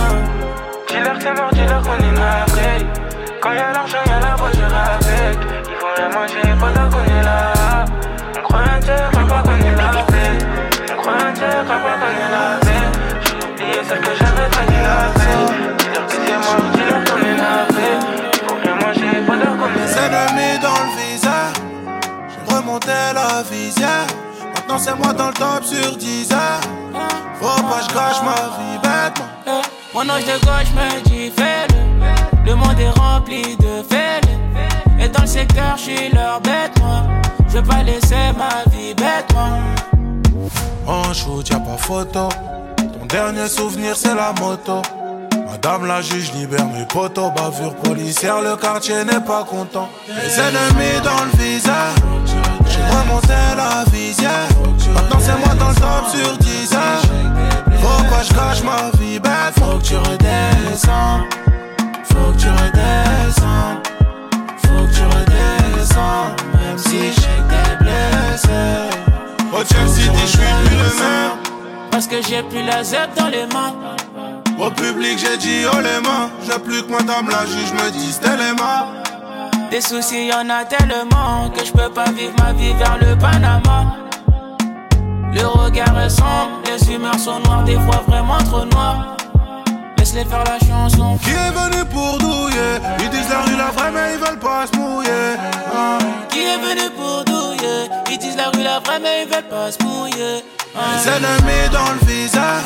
Dis-leur 0.87 1.17
que 1.17 1.23
c'est 1.23 1.33
mort, 1.33 1.49
dis-leur 1.53 1.81
qu'on 1.81 1.97
est 1.97 2.11
navré. 2.11 2.85
Quand 3.41 3.51
y'a 3.51 3.71
l'argent, 3.73 3.97
y'a 4.07 4.19
la 4.19 4.35
voiture 4.35 4.73
avec. 4.73 5.64
Rien 5.95 6.09
manger 6.09 6.41
pendant 6.59 6.89
qu'on 6.89 7.05
est 7.05 7.23
là. 7.23 7.85
On 8.37 8.41
croit 8.41 8.59
en 8.59 8.79
Dieu, 8.79 8.93
crois 9.11 9.27
pas 9.27 9.41
qu'on 9.43 9.55
est 9.55 9.75
lavé. 9.75 10.25
On 10.91 11.01
croit 11.01 11.13
en 11.13 11.31
Dieu, 11.31 11.47
crois 11.63 11.79
pas 11.85 11.95
qu'on 12.01 12.11
est 12.11 12.31
lavé. 12.35 12.77
J'ai 13.23 13.47
oublié 13.47 13.79
celle 13.87 14.01
que 14.01 14.13
j'avais 14.19 14.49
draguée 14.49 14.83
la 14.83 14.97
veille. 15.15 15.55
Dis-leur 15.77 16.05
que 16.05 16.11
c'est 16.11 16.37
mort, 16.43 16.65
dis-leur 16.73 17.03
qu'on 17.05 17.21
est. 17.21 17.35
Ils 18.33 18.45
vont 18.45 18.57
rien 18.61 18.75
manger 18.75 19.13
pendant 19.25 19.55
qu'on 19.57 19.71
est 19.71 19.95
là. 19.95 20.27
ennemis 20.27 20.59
dans 20.61 20.79
le 20.83 20.91
viseur. 20.99 21.49
J'ai 22.29 22.55
remonté 22.55 22.91
la 23.13 23.43
visière. 23.49 24.07
Maintenant 24.53 24.77
c'est 24.77 24.95
moi 24.95 25.13
dans 25.13 25.27
le 25.27 25.33
top 25.33 25.63
sur 25.63 25.95
10 25.95 26.31
heures. 26.33 26.61
Faut 27.39 27.63
pas 27.63 27.81
gâche 27.93 28.21
ma 28.21 28.39
vie 28.57 28.77
bêtement. 28.83 29.61
Mon 29.93 30.01
ange 30.01 30.25
de 30.25 30.45
gauche 30.45 30.73
me 30.75 31.01
dit 31.03 31.31
fais-le. 31.31 31.79
Le 32.45 32.55
monde 32.55 32.79
est 32.79 32.89
rempli 32.99 33.55
de 33.57 33.81
fêles. 33.87 33.94
Dans 35.15 35.21
le 35.21 35.27
secteur, 35.27 35.77
je 35.77 35.81
suis 35.81 36.09
leur 36.13 36.41
bête, 36.41 36.71
moi. 36.81 37.03
Je 37.47 37.53
vais 37.57 37.63
pas 37.63 37.83
laisser 37.83 38.33
ma 38.37 38.69
vie 38.71 38.93
bête, 38.93 39.25
moi. 39.33 39.49
En 40.87 41.13
shoot, 41.13 41.47
y'a 41.49 41.59
pas 41.59 41.77
photo. 41.77 42.29
Ton 42.77 43.05
dernier 43.07 43.47
souvenir, 43.47 43.95
c'est 43.95 44.13
la 44.13 44.33
moto. 44.39 44.81
Madame 45.49 45.85
la 45.85 46.01
juge 46.01 46.33
libère 46.33 46.65
mes 46.67 46.85
potos. 46.85 47.31
Bavure 47.31 47.75
policière, 47.75 48.41
le 48.41 48.55
quartier 48.55 49.03
n'est 49.05 49.21
pas 49.21 49.43
content. 49.43 49.89
Les 50.07 50.39
ennemis 50.39 51.01
dans 51.03 51.23
le 51.25 51.43
viseur. 51.43 51.93
J'ai 52.67 52.83
remonté 52.97 53.33
la 53.55 53.89
visière. 53.91 54.49
Maintenant, 54.93 55.19
c'est 55.19 55.37
moi 55.37 55.55
dans 55.55 55.69
le 55.69 55.75
top 55.75 56.05
sur 56.13 56.37
10 56.37 56.73
heures. 56.73 57.01
Faut 57.81 58.03
pas 58.03 58.23
je 58.23 58.33
gâche 58.33 58.63
ma 58.63 58.97
vie 58.99 59.19
bête? 59.19 59.53
Faut 59.59 59.77
que 59.77 59.83
tu 59.83 59.95
redescends. 59.95 61.21
Faut 62.03 62.31
que 62.33 62.37
tu 62.37 62.47
redescends. 62.49 63.94
Même 65.95 66.77
si 66.77 66.97
que 67.09 67.41
t'es 67.49 67.75
blessé. 67.79 68.49
Au 69.53 69.63
Chelsea, 69.63 70.11
je 70.13 70.25
suis 70.25 70.37
plus 70.37 70.75
le 70.75 70.99
même. 70.99 71.31
Parce 71.91 72.07
que 72.07 72.21
j'ai 72.21 72.43
plus 72.43 72.63
la 72.63 72.83
zep 72.83 73.09
dans 73.17 73.27
les 73.27 73.45
mains. 73.53 73.73
Au 74.59 74.69
public, 74.69 75.17
j'ai 75.17 75.37
dit 75.37 75.65
oh 75.71 75.77
les 75.77 76.01
mains. 76.07 76.29
J'ai 76.45 76.59
plus 76.59 76.83
que 76.83 76.91
madame 76.91 77.29
la 77.29 77.45
juge 77.45 77.71
me 77.73 77.89
dise 77.91 78.19
téléma. 78.19 78.87
Des 79.71 79.81
soucis, 79.81 80.27
y 80.27 80.33
en 80.33 80.49
a 80.49 80.65
tellement 80.65 81.49
que 81.49 81.65
je 81.65 81.71
peux 81.71 81.89
pas 81.89 82.11
vivre 82.11 82.33
ma 82.39 82.53
vie 82.53 82.73
vers 82.73 82.97
le 82.99 83.17
Panama. 83.17 83.95
Le 85.33 85.45
regard 85.47 85.99
est 85.99 86.09
sombre, 86.09 86.61
les 86.65 86.93
humeurs 86.93 87.19
sont 87.19 87.39
noires, 87.39 87.63
des 87.63 87.79
fois 87.79 88.03
vraiment 88.07 88.37
trop 88.37 88.65
noires. 88.65 89.17
Laisse-les 90.15 90.29
faire 90.29 90.43
la 90.45 90.59
chanson. 90.65 91.17
Qui 91.17 91.31
est 91.31 91.51
venu 91.51 91.83
pour 91.85 92.17
douiller? 92.19 92.79
Ils 92.99 93.09
disent 93.09 93.29
la 93.29 93.41
rue 93.41 93.57
la 93.57 93.69
vraie, 93.71 93.91
mais 93.91 94.13
ils 94.13 94.19
veulent 94.19 94.39
pas 94.39 94.65
se 94.65 94.77
mouiller. 94.77 95.35
Ah. 95.73 95.97
Qui 96.29 96.39
est 96.39 96.57
venu 96.57 96.89
pour 96.91 97.25
douiller? 97.25 97.89
Ils 98.09 98.17
disent 98.17 98.37
la 98.37 98.49
rue 98.49 98.63
la 98.63 98.79
vraie, 98.79 98.99
mais 99.01 99.23
ils 99.23 99.29
veulent 99.29 99.43
pas 99.49 99.71
se 99.71 99.83
mouiller. 99.83 100.41
Ah. 100.73 100.79
Les 100.95 101.09
ennemis 101.09 101.69
dans 101.71 101.91
le 101.91 102.05
viseur. 102.07 102.63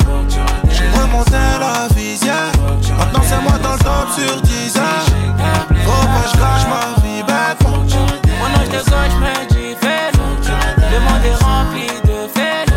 J'ai 0.70 0.88
remonté 1.00 1.32
la 1.58 1.92
visière. 1.94 2.52
Maintenant 2.98 3.22
c'est 3.28 3.42
moi 3.42 3.58
dans 3.62 3.72
le 3.72 3.78
top 3.78 4.08
sur 4.16 4.40
10 4.42 4.76
heures. 4.76 5.06
Faut 5.84 6.06
pas 6.06 6.26
je 6.30 6.66
ma 6.68 7.02
vie 7.02 7.22
bête. 7.24 7.60
Mon 7.66 8.60
ange 8.60 8.68
de 8.68 8.78
gauche 8.78 9.16
me 9.18 9.46
dit 9.48 9.74
fais-le. 9.80 10.22
Le 10.92 11.00
monde 11.00 11.24
est 11.24 11.44
rempli 11.44 11.86
de 12.04 12.28
fêles. 12.32 12.68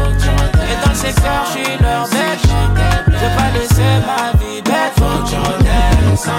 Et 0.72 0.84
dans 0.84 0.90
le 0.90 0.96
secteur, 0.96 1.46
je 1.46 1.52
suis 1.52 1.78
leur 1.80 2.08
bête. 2.08 2.53
Je 3.64 3.70
laisser 3.70 4.06
ma 4.06 4.38
vie 4.40 4.62
bête. 4.62 4.94
Faut 4.98 5.24
que 5.24 5.30
tu 5.30 5.36
redescends. 5.36 6.32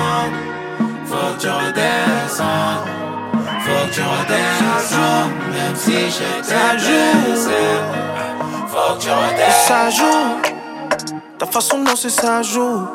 Faut 1.06 1.34
que 1.34 1.40
tu 1.40 1.48
redescends. 1.48 2.44
Faut 3.60 3.86
que 3.86 3.94
tu 3.94 4.00
redescends. 4.02 5.28
Même 5.52 5.74
si 5.74 5.92
j'étais 5.92 6.76
blessé. 6.76 7.64
Faut 8.68 8.94
que 8.94 9.00
tu 9.00 9.10
redescends. 9.10 9.68
Ça 9.68 9.90
joue, 9.90 11.06
ta 11.38 11.46
façon 11.46 11.78
de 11.78 11.86
danser 11.86 12.10
ça 12.10 12.42
joue. 12.42 12.86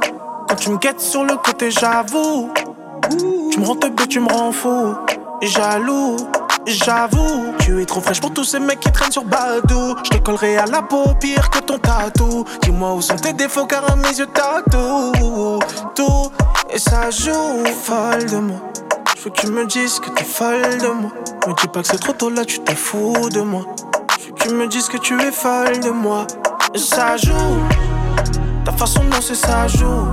Quand 0.48 0.56
tu 0.56 0.70
me 0.70 0.78
guettes 0.78 1.02
sur 1.02 1.24
le 1.24 1.36
côté, 1.38 1.72
j'avoue. 1.72 2.52
Tu 3.52 3.60
me 3.60 3.66
rends 3.66 3.76
teubé, 3.76 4.06
tu 4.08 4.20
me 4.20 4.32
rends 4.32 4.52
fou. 4.52 4.96
Jaloux, 5.42 6.18
j'avoue. 6.70 7.54
Tu 7.60 7.82
es 7.82 7.86
trop 7.86 8.02
fraîche 8.02 8.22
pour 8.22 8.34
tous 8.34 8.44
ces 8.44 8.60
mecs 8.60 8.80
qui 8.80 8.92
traînent 8.92 9.12
sur 9.12 9.24
Badou. 9.24 9.96
Je 10.04 10.10
te 10.10 10.18
collerai 10.18 10.58
à 10.58 10.66
la 10.66 10.82
peau 10.82 11.14
pire 11.20 11.50
que 11.50 11.60
ton 11.60 11.78
tatou. 11.78 12.46
Dis-moi 12.62 12.94
où 12.94 13.02
sont 13.02 13.16
tes 13.16 13.34
défauts 13.34 13.66
car 13.66 13.90
à 13.90 13.96
mes 13.96 14.18
yeux 14.18 14.28
t'as 14.34 14.62
tout. 14.72 15.60
Tout, 15.96 16.32
et 16.70 16.80
ça 16.80 17.10
joue. 17.10 17.64
Folle 17.84 18.26
de 18.30 18.38
moi. 18.38 18.60
Je 19.18 19.24
veux 19.24 19.30
que 19.32 19.42
tu 19.42 19.48
me 19.48 19.66
dises 19.66 20.00
que 20.00 20.10
t'es 20.12 20.24
folle 20.24 20.78
de 20.80 20.88
moi. 20.88 21.12
Me 21.48 21.54
dis 21.54 21.68
pas 21.68 21.82
que 21.82 21.88
c'est 21.88 22.00
trop 22.00 22.14
tôt 22.14 22.30
là, 22.30 22.46
tu 22.46 22.60
t'en 22.60 22.76
fous 22.76 23.30
de 23.30 23.42
moi. 23.42 23.64
Je 24.20 24.28
veux 24.28 24.34
que 24.34 24.44
tu 24.44 24.50
me 24.54 24.68
dises 24.68 24.88
que 24.88 24.98
tu 24.98 25.20
es 25.22 25.32
folle 25.32 25.80
de 25.80 25.90
moi. 25.90 26.26
Et 26.74 26.78
ça 26.78 27.18
joue. 27.18 27.60
Ta 28.66 28.72
façon 28.72 29.04
de 29.04 29.10
danser, 29.10 29.36
ça 29.36 29.68
joue. 29.68 30.08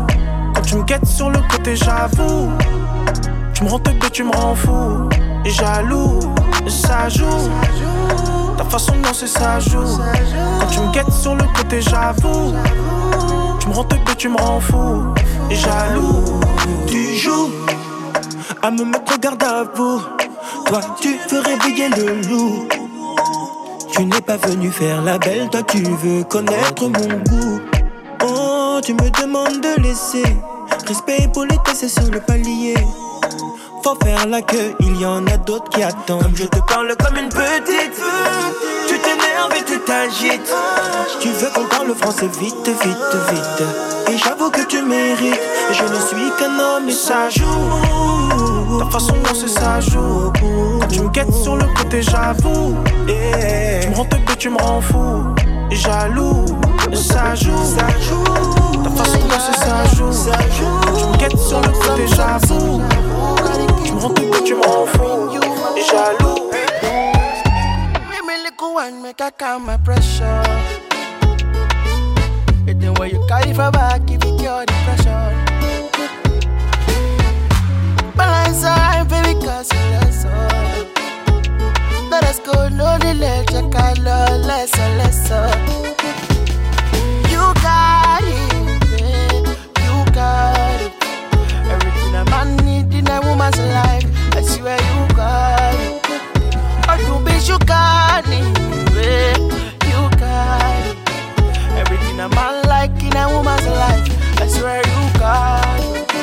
Quand 0.54 0.62
tu 0.62 0.76
me 0.76 0.82
guettes 0.84 1.06
sur 1.06 1.30
le 1.30 1.40
côté, 1.50 1.76
j'avoue. 1.76 2.50
Tu 3.54 3.64
me 3.64 3.68
rends 3.68 3.78
teubé, 3.78 4.10
tu 4.10 4.24
me 4.24 4.34
rends 4.34 4.54
fou. 4.54 5.08
Jaloux, 5.48 6.18
et 6.66 6.70
ça 6.70 7.08
joue. 7.08 7.50
Ta 8.56 8.64
façon 8.64 8.96
de 8.96 9.02
danser, 9.02 9.26
ça 9.26 9.60
joue. 9.60 9.98
Quand 10.60 10.66
tu 10.66 10.80
me 10.80 10.92
guettes 10.92 11.12
sur 11.12 11.34
le 11.34 11.44
côté, 11.56 11.80
j'avoue. 11.80 12.54
Tu 13.60 13.68
me 13.68 13.74
rends 13.74 13.84
teubé, 13.84 14.14
tu 14.16 14.28
me 14.28 14.36
rends 14.36 14.60
fou. 14.60 15.14
Et 15.50 15.54
jaloux, 15.54 16.40
tu 16.86 17.14
joues 17.16 17.50
à 18.62 18.70
me 18.70 18.84
mettre 18.84 19.14
au 19.14 19.18
garde 19.18 19.42
à 19.42 19.64
vous. 19.74 20.02
Toi, 20.66 20.80
tu 21.00 21.16
veux 21.30 21.40
réveiller 21.40 21.88
le 21.90 22.20
loup. 22.28 22.68
Tu 23.92 24.04
n'es 24.04 24.20
pas 24.20 24.36
venu 24.36 24.70
faire 24.70 25.00
la 25.02 25.16
belle, 25.18 25.48
toi 25.50 25.62
tu 25.62 25.82
veux 25.82 26.24
connaître 26.24 26.82
mon 26.82 26.90
goût. 26.90 27.60
Oh, 28.22 28.78
tu 28.84 28.92
me 28.92 29.08
demandes 29.22 29.60
de 29.60 29.80
laisser 29.80 30.36
respect 30.86 31.28
pour 31.32 31.44
les 31.44 31.56
c'est 31.74 31.88
sur 31.88 32.10
le 32.10 32.20
palier. 32.20 32.74
Faut 33.86 33.94
faire 34.02 34.26
la 34.26 34.42
queue, 34.42 34.74
il 34.80 35.00
y 35.00 35.06
en 35.06 35.24
a 35.28 35.36
d'autres 35.36 35.70
qui 35.70 35.80
attendent. 35.80 36.20
Comme 36.20 36.34
je 36.36 36.42
te 36.42 36.58
parle 36.58 36.92
comme 36.96 37.16
une 37.18 37.28
petite, 37.28 38.02
tu 38.88 38.98
t'énerves 38.98 39.54
et 39.56 39.62
tu 39.62 39.78
t'agites. 39.78 40.52
Tu 41.20 41.28
veux 41.28 41.48
qu'on 41.54 41.66
parle 41.66 41.94
français 41.94 42.26
vite, 42.40 42.66
vite, 42.66 43.16
vite. 43.30 43.62
Et 44.10 44.18
j'avoue 44.18 44.50
que 44.50 44.62
tu 44.62 44.82
mérites. 44.82 45.40
Je 45.70 45.84
ne 45.84 46.00
suis 46.00 46.32
qu'un 46.36 46.58
homme 46.58 46.88
et 46.88 46.92
ça 46.92 47.30
joue. 47.30 48.80
Ta 48.80 48.86
façon 48.86 49.12
de 49.12 49.28
danser, 49.28 49.46
ça 49.46 49.78
joue. 49.78 50.32
Quand 50.80 50.88
tu 50.88 51.02
me 51.02 51.08
guettes 51.10 51.32
sur 51.32 51.54
le 51.54 51.66
côté, 51.76 52.02
j'avoue. 52.02 52.74
Tu 53.06 53.88
me 53.88 53.94
rends 53.94 54.04
teubé, 54.06 54.32
tu 54.36 54.50
me 54.50 54.58
rends 54.58 54.80
fou. 54.80 55.32
Jaloux, 55.70 56.44
ça 56.92 57.36
joue. 57.36 57.52
Ta 57.76 58.65
façon 58.96 59.18
de 59.18 59.28
danser, 59.30 59.52
ça 59.52 59.84
joue. 59.94 60.10
Tu 60.96 61.04
me 61.06 61.16
guettes 61.18 61.38
sur 61.38 61.60
le 61.60 61.68
côté, 61.68 62.06
j'avoue. 62.08 62.82
Tu 63.84 63.92
me 63.92 64.00
rends 64.00 64.10
teubé, 64.10 64.44
tu 64.44 64.54
me 64.54 64.62
rends. 64.62 64.86
Et 65.76 65.82
jaloux. 65.82 66.50
Me 68.26 68.34
little 68.44 68.74
one, 68.74 69.02
make 69.02 69.20
I 69.20 69.30
calm 69.36 69.66
my 69.66 69.76
pressure. 69.78 70.42
And 72.68 72.80
then 72.80 72.94
when 72.94 73.10
you 73.10 73.20
carry 73.28 73.52
for 73.52 73.70
back, 73.70 74.02
if 74.10 74.24
it 74.24 74.38
cure 74.38 74.64
depression. 74.66 75.34
Balance 78.16 78.64
alright, 78.64 79.08
baby, 79.08 79.34
cause 79.44 79.70
you 79.72 79.80
less. 79.92 80.24
Let 82.10 82.24
us 82.24 82.38
go, 82.40 82.68
no 82.70 82.96
delay, 82.98 83.44
check 83.50 83.74
out 83.74 83.98
love, 83.98 84.46
less 84.46 84.72
less 84.96 85.28
You 87.30 87.52
got 87.62 88.05
once 93.46 93.58
in 93.58 93.68
life. 93.70 94.04
I 94.34 94.40
see 94.42 94.60
where 94.60 94.82
you 94.90 95.14
got 95.14 95.74
it. 95.86 96.04
All 96.88 96.98
you 97.06 97.14
bitch, 97.24 97.48
you 97.48 97.58
got 97.60 98.24
it. 98.26 98.46
Yeah, 98.96 99.36
you 99.90 100.00
got 100.18 100.86
it. 100.88 100.96
Everything 101.80 102.18
a 102.18 102.28
man 102.28 102.54
like 102.66 102.90
in 103.06 103.16
a 103.16 103.24
woman's 103.28 103.66
life. 103.82 104.40
I 104.42 104.46
swear 104.48 104.78
you 104.92 105.18
got 105.20 105.80
it. 105.80 106.15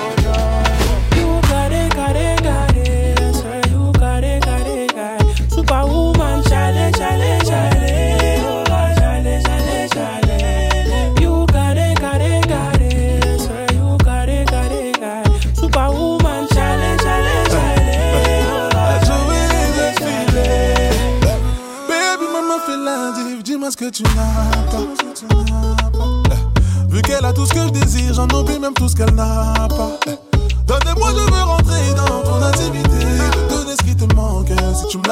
Tu 23.91 24.03
n'as 24.03 24.71
pas. 24.71 24.84
Eh, 26.31 26.93
Vu 26.93 27.01
qu'elle 27.01 27.25
a 27.25 27.34
tout 27.34 27.45
ce 27.45 27.53
que 27.53 27.59
je 27.59 27.69
désire, 27.69 28.13
j'en 28.13 28.27
oublie 28.29 28.59
même 28.59 28.73
tout 28.73 28.88
ce 28.89 28.95
qu'elle 28.95 29.13
n'a 29.13 29.67
pas. 29.69 29.91
Eh, 30.07 30.17
Donne-moi, 30.67 31.09
je 31.11 31.31
veux 31.31 31.43
rentrer 31.43 31.93
dans 31.95 32.21
ton 32.21 32.41
intimité. 32.41 32.89
Te 32.89 33.53
donner 33.53 33.75
ce 33.79 33.84
qui 33.84 33.95
te 33.95 34.13
manque, 34.15 34.47
si 34.47 34.88
tu 34.88 34.97
me 34.97 35.03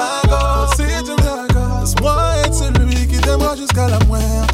si 0.76 0.84
tu 1.03 1.11
me. 1.11 1.82
Laisse-moi 1.82 2.15
être 2.45 2.53
celui 2.53 3.07
qui 3.07 3.19
t'aimera 3.19 3.55
jusqu'à 3.55 3.88
la 3.88 3.99
muerte. 4.05 4.51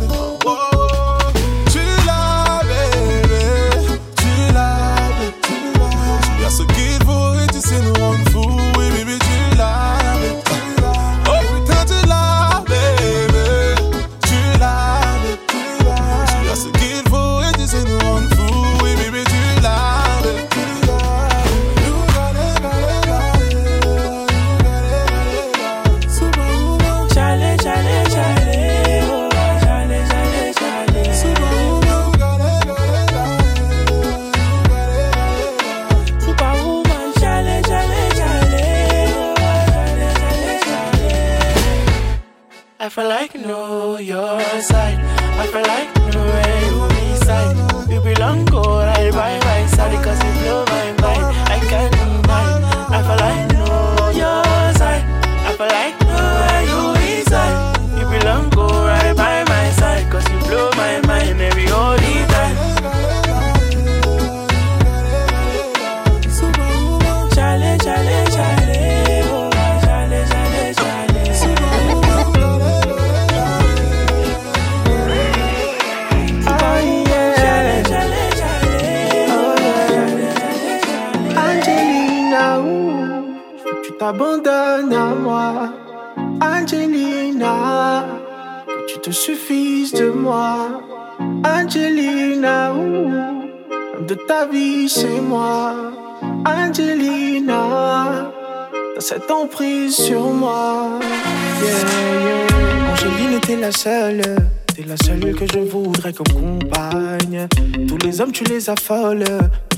Je 105.53 105.59
voudrais 105.59 106.13
comme 106.13 106.27
compagne. 106.27 107.47
Tous 107.87 107.97
les 108.05 108.21
hommes, 108.21 108.31
tu 108.31 108.43
les 108.45 108.69
affoles. 108.69 109.23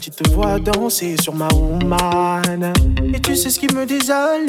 Tu 0.01 0.09
te 0.11 0.29
vois 0.31 0.59
danser 0.59 1.15
sur 1.21 1.35
ma 1.35 1.47
woman. 1.53 2.73
Et 3.13 3.19
tu 3.19 3.35
sais 3.35 3.49
ce 3.49 3.59
qui 3.59 3.67
me 3.73 3.85
désole, 3.85 4.47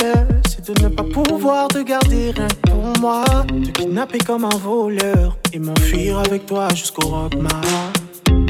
c'est 0.49 0.71
de 0.71 0.83
ne 0.83 0.89
pas 0.89 1.05
pouvoir 1.05 1.69
te 1.69 1.79
garder 1.79 2.31
rien 2.31 2.49
pour 2.63 3.01
moi. 3.01 3.25
Te 3.49 3.71
kidnapper 3.71 4.19
comme 4.19 4.45
un 4.45 4.59
voleur 4.59 5.37
et 5.53 5.59
m'enfuir 5.59 6.19
avec 6.21 6.47
toi 6.47 6.69
jusqu'au 6.75 7.09
rockmar. 7.09 7.93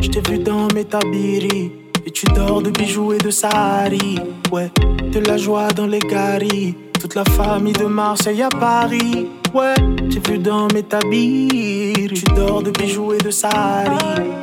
Je 0.03 0.09
t'ai 0.09 0.21
vu 0.31 0.39
dans 0.39 0.68
mes 0.75 0.85
tabiris. 0.85 1.73
Et 2.07 2.11
tu 2.11 2.27
dors 2.35 2.62
de 2.62 2.71
bijoux 2.71 3.12
et 3.12 3.18
de 3.18 3.31
sari. 3.31 4.18
Ouais, 4.53 4.71
de 5.12 5.21
la 5.21 5.37
joie 5.37 5.68
dans 5.68 5.87
les 5.87 5.99
garis. 5.99 6.75
Toute 7.01 7.14
la 7.14 7.25
famille 7.25 7.73
de 7.73 7.87
Marseille 7.87 8.43
à 8.43 8.49
Paris. 8.49 9.29
Ouais, 9.53 9.75
j'ai 10.09 10.21
vu 10.31 10.39
dans 10.39 10.69
mes 10.73 10.85
tabiris. 10.85 12.09
Tu 12.15 12.25
dors 12.37 12.63
de 12.63 12.71
bijoux 12.71 13.15
et 13.15 13.19
de 13.19 13.31
sari. 13.31 13.97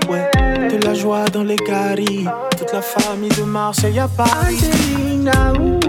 Ouais, 0.09 0.29
de 0.69 0.85
la 0.85 0.93
joie 0.93 1.25
dans 1.25 1.43
les 1.43 1.55
garis. 1.55 2.25
Toute 2.57 2.73
la 2.73 2.81
famille 2.81 3.29
de 3.29 3.43
Marseille 3.43 3.99
à 3.99 4.07
Paris. 4.09 4.57
Angelina, 4.57 5.53
ouh, 5.53 5.79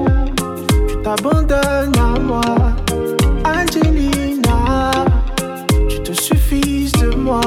tu 0.88 1.02
t'abandonnes 1.02 1.98
à 1.98 2.20
moi. 2.20 2.40
Angelina, 3.44 4.90
tu 5.88 6.00
te 6.00 6.12
suffises 6.12 6.92
de 6.92 7.16
moi. 7.16 7.40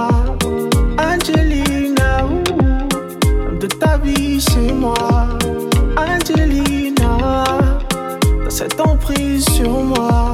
Angelina, 0.99 2.25
ouh, 2.25 3.57
de 3.57 3.67
ta 3.67 3.97
vie, 3.97 4.41
c'est 4.41 4.73
moi. 4.73 4.93
Angelina, 5.95 7.43
t'as 8.43 8.49
cette 8.49 8.81
emprise 8.81 9.45
sur 9.45 9.69
moi. 9.69 10.30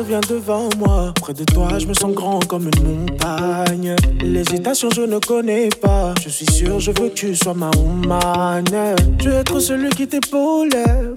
Vient 0.00 0.20
devant 0.28 0.68
moi. 0.78 1.12
Près 1.20 1.32
de 1.32 1.44
toi, 1.44 1.78
je 1.78 1.86
me 1.86 1.94
sens 1.94 2.12
grand 2.12 2.40
comme 2.48 2.68
une 2.74 2.82
montagne. 2.82 3.94
L'hésitation, 4.20 4.88
je 4.90 5.02
ne 5.02 5.18
connais 5.18 5.68
pas. 5.68 6.12
Je 6.24 6.28
suis 6.28 6.46
sûr, 6.46 6.80
je 6.80 6.90
veux 6.90 7.08
que 7.08 7.14
tu 7.14 7.36
sois 7.36 7.54
ma 7.54 7.70
woman. 7.76 8.64
Je 9.22 9.28
veux 9.28 9.36
être 9.36 9.60
celui 9.60 9.90
qui 9.90 10.08
t'épaule 10.08 10.70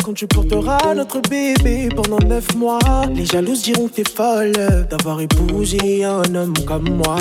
quand 0.04 0.14
tu 0.14 0.28
porteras 0.28 0.94
notre 0.94 1.20
bébé 1.22 1.90
pendant 1.96 2.20
neuf 2.28 2.54
mois. 2.56 2.80
Les 3.14 3.26
jalouses 3.26 3.64
diront 3.64 3.88
que 3.88 3.94
t'es 3.94 4.10
folle 4.10 4.54
d'avoir 4.90 5.20
épousé 5.20 6.04
un 6.04 6.36
homme 6.36 6.54
comme 6.68 6.90
moi. 6.90 7.16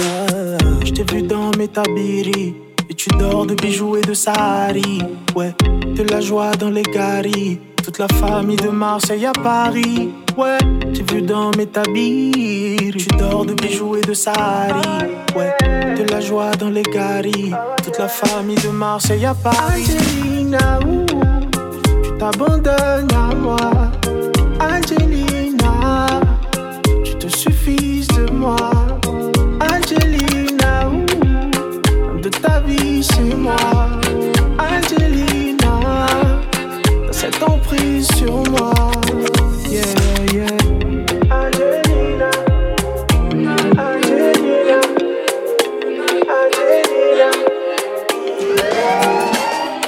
Je 0.85 0.93
t'ai 0.93 1.05
vu 1.15 1.23
dans 1.23 1.51
mes 1.57 1.69
tabiris. 1.69 2.55
Et 2.91 2.95
tu 2.95 3.09
dors 3.19 3.47
de 3.47 3.55
bijoux 3.55 3.97
et 3.97 4.03
de 4.03 4.13
sari. 4.13 5.01
Ouais, 5.35 5.55
de 5.97 6.03
la 6.11 6.21
joie 6.21 6.53
dans 6.53 6.71
les 6.71 6.83
garis. 6.83 7.59
Toute 7.85 7.99
la 7.99 8.09
famille 8.09 8.57
de 8.57 8.71
Marseille 8.71 9.27
à 9.27 9.33
Paris. 9.33 10.15
Ouais, 10.39 10.57
j'ai 10.95 11.03
vu 11.03 11.21
dans 11.21 11.51
mes 11.51 11.67
tabiris. 11.67 12.95
Tu 12.97 13.07
dors 13.19 13.45
de 13.45 13.53
bijoux 13.53 13.97
et 13.97 14.01
de 14.01 14.15
sari. 14.15 14.81
Ouais, 15.37 15.55
de 15.95 16.11
la 16.11 16.21
joie 16.21 16.53
dans 16.53 16.71
les 16.71 16.83
garis. 16.83 17.53
Toute 17.85 17.99
la 17.99 18.09
famille 18.09 18.57
de 18.57 18.71
Marseille 18.71 19.27
à 19.27 19.35
Paris. 19.35 19.85
Angelina, 19.85 20.81
ouh, 20.87 21.05
tu 22.03 22.11
t'abandonnes 22.19 23.13
à 23.15 23.35
moi. 23.35 23.57
Angelina, 24.61 26.07
tu 27.05 27.15
te 27.17 27.29
suffises 27.29 28.09
de 28.09 28.31
moi. 28.31 28.57
Angelina, 29.61 30.89
ouh, 30.89 32.19
de 32.19 32.29
ta 32.31 32.61
vie, 32.61 33.05
c'est 33.05 33.37
moi. 33.37 33.74
Sur 38.05 38.43
moi. 38.51 38.73
Yeah, 39.71 39.83
yeah. 40.33 40.47
Angelina, 41.31 42.31
Angelina, 43.79 44.81
Angelina. 46.29 47.31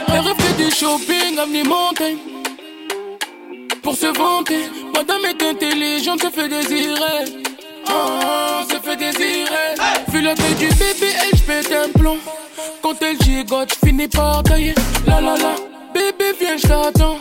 Elle 0.09 0.21
rêve 0.21 0.57
du 0.57 0.71
shopping, 0.71 1.39
avenue 1.39 1.65
Montaigne. 1.65 2.19
Pour 3.83 3.95
se 3.95 4.07
vanter, 4.07 4.71
madame 4.95 5.25
est 5.27 5.43
intelligente, 5.43 6.23
se 6.23 6.31
fait 6.31 6.49
désirer. 6.49 7.25
Oh, 7.89 8.63
se 8.69 8.77
fait 8.79 8.97
désirer. 8.97 9.75
Vu 10.09 10.21
la 10.23 10.35
taille 10.35 10.55
du 10.55 10.69
bébé, 10.69 11.13
elle 11.23 11.39
pète 11.41 11.73
un 11.73 11.99
plomb. 11.99 12.19
Quand 12.83 12.95
elle 13.03 13.21
gigote, 13.21 13.77
finis 13.85 14.09
par 14.09 14.43
tailler. 14.43 14.75
La 15.07 15.21
la 15.21 15.37
la, 15.37 15.55
bébé, 15.93 16.35
viens, 16.41 16.57
je 16.57 16.67
t'attends. 16.67 17.19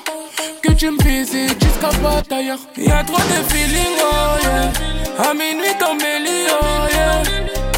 Que 0.62 0.72
tu 0.74 0.89
me 0.91 1.02
visites 1.04 1.64
jusqu'à 1.64 1.91
bataille. 2.02 2.54
Y'a 2.78 3.04
trop 3.04 3.18
de 3.18 3.54
feeling, 3.54 3.96
oh 4.02 4.38
yeah. 4.43 5.30
À 5.30 5.34
minuit, 5.34 5.76
ton 5.80 5.96
belly, 5.96 6.48
oh 6.50 6.88
yeah. 6.91 7.24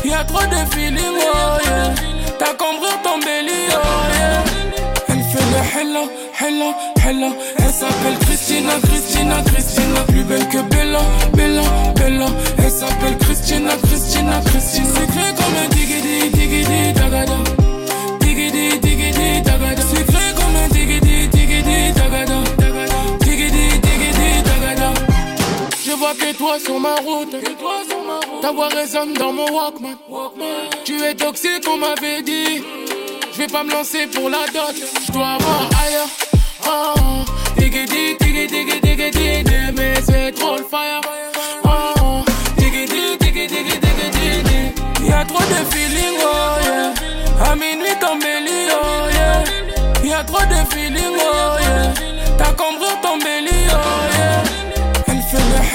Y'a 0.03 0.23
trop 0.23 0.45
de 0.45 0.75
feeling, 0.75 0.99
oh 0.99 1.61
yeah. 1.65 1.93
T'as 2.39 2.53
compris 2.53 2.95
ton 3.03 3.19
belly, 3.19 3.67
oh 3.71 3.77
yeah. 4.13 4.43
Elle 5.09 5.23
fait 5.23 5.45
le 5.53 5.61
hella, 5.79 6.03
hella, 6.41 6.73
hella. 7.05 7.31
Elle 7.59 7.73
s'appelle 7.73 8.17
Christina, 8.21 8.73
Christina, 8.83 9.35
Christina. 9.45 9.99
Plus 10.07 10.23
belle 10.23 10.47
que 10.49 10.61
Bella, 10.69 11.01
Bella, 11.33 11.63
Bella. 11.95 12.27
Elle 12.57 12.71
s'appelle 12.71 13.17
Christina, 13.17 13.71
Christina, 13.83 14.41
Christina. 14.45 14.87
Secret 14.87 15.33
comme 15.35 15.57
un 15.63 15.67
digidi, 15.69 16.29
digidi, 16.29 16.93
dagada. 16.93 17.56
vois 26.07 26.25
que 26.25 26.37
toi 26.37 26.59
sur 26.59 26.79
ma 26.79 26.95
route. 26.95 27.35
Ta 28.41 28.51
voix 28.51 28.67
résonne 28.69 29.13
dans 29.13 29.33
mon 29.33 29.49
Walkman. 29.51 29.95
Tu 30.85 31.01
es 31.03 31.15
toxique, 31.15 31.63
on 31.67 31.77
m'avait 31.77 32.21
dit. 32.21 32.63
Je 33.33 33.37
vais 33.37 33.47
pas 33.47 33.63
me 33.63 33.71
lancer 33.71 34.07
pour 34.07 34.29
la 34.29 34.45
dot. 34.53 34.75
Je 35.05 35.11
dois 35.11 35.37
avoir 35.39 35.69
ailleurs. 35.85 36.09
Oh, 36.65 36.93
oh. 36.97 37.59
Digidi, 37.59 38.15
digidi, 38.19 38.65
digidi, 38.65 38.95
digidi, 39.11 39.43
mais 39.75 39.95
c'est 40.05 40.31
trop 40.31 40.57
le 40.57 40.63
fire. 40.63 41.01
Oh, 41.63 41.69
oh. 42.01 42.25
Digidi, 42.57 43.17
digidi, 43.19 43.63
digidi, 43.63 44.09
digidi. 44.11 45.07
Y'a 45.09 45.25
trop 45.25 45.39
de 45.39 45.59
feeling, 45.71 46.17
oh 46.21 46.65
yeah. 46.65 47.51
À 47.51 47.55
minuit, 47.55 47.97
ton 47.99 48.17
belly, 48.17 48.69
oh 48.71 49.09
yeah. 49.13 50.09
Y'a 50.09 50.23
trop 50.23 50.45
de 50.45 50.73
feeling, 50.73 51.15
oh 51.19 51.59
yeah. 51.59 51.93
T'as 52.37 52.53
compris 52.53 52.95
ton 53.01 53.17
belly. 53.17 53.56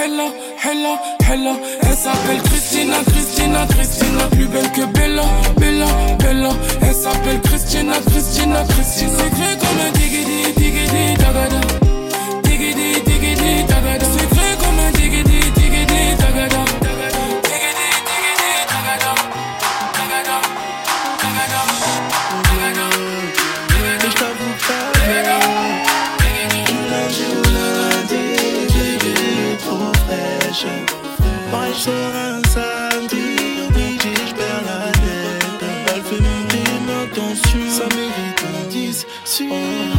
Hella, 0.02 0.32
Hella, 0.58 0.98
Hella. 1.30 1.52
Elle 1.80 1.96
s'appelle 1.96 2.42
Christina, 2.42 2.94
Christina, 3.06 3.66
Christina. 3.68 4.24
Plus 4.32 4.46
belle 4.46 4.72
que 4.72 4.84
Bella, 4.86 5.22
Bella, 5.56 5.86
Bella. 6.18 6.50
Elle 6.82 6.94
s'appelle 6.94 7.40
Christina, 7.42 7.94
Christina, 8.10 8.64
Christina. 8.64 9.12
C'est 9.36 9.58
comme 9.60 9.80
un 9.86 9.92
digidi, 9.92 10.52
digidi, 10.56 11.14
dagada. 11.18 11.71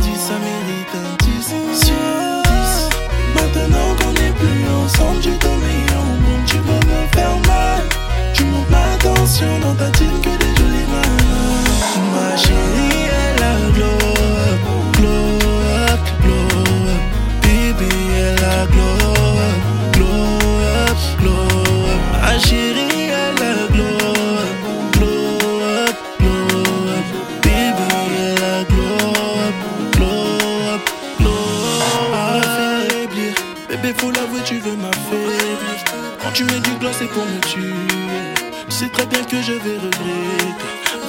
10 0.02 0.32
américains, 0.32 1.18
10 1.20 1.86
sur 1.86 1.96
10. 2.44 2.90
Maintenant 3.36 3.96
qu'on 4.00 4.12
n'est 4.14 4.32
plus 4.32 4.64
ensemble, 4.84 5.22
j'ai 5.22 5.38
donné 5.38 5.76
au 5.92 6.06
monde, 6.24 6.46
tu 6.46 6.58
veux 6.58 6.84
me 6.92 7.08
faire 7.14 7.38
mal. 7.48 7.84
Tu 8.34 8.44
montes 8.46 8.70
ma 8.70 8.98
tension 9.02 9.60
dans 9.60 9.76
ta 9.76 9.90
team 9.92 10.12
que 10.22 10.30
des 10.30 10.56
jolies 10.56 10.88
mains. 10.92 11.18
Ma 12.14 12.38
chérie. 12.38 12.93
C'est 36.98 37.08
pour 37.08 37.26
me 37.26 37.40
tuer. 37.52 37.74
C'est 38.70 38.92
très 38.92 39.06
bien 39.08 39.24
que 39.24 39.42
je 39.42 39.54
vais 39.54 39.78
regretter, 39.78 40.54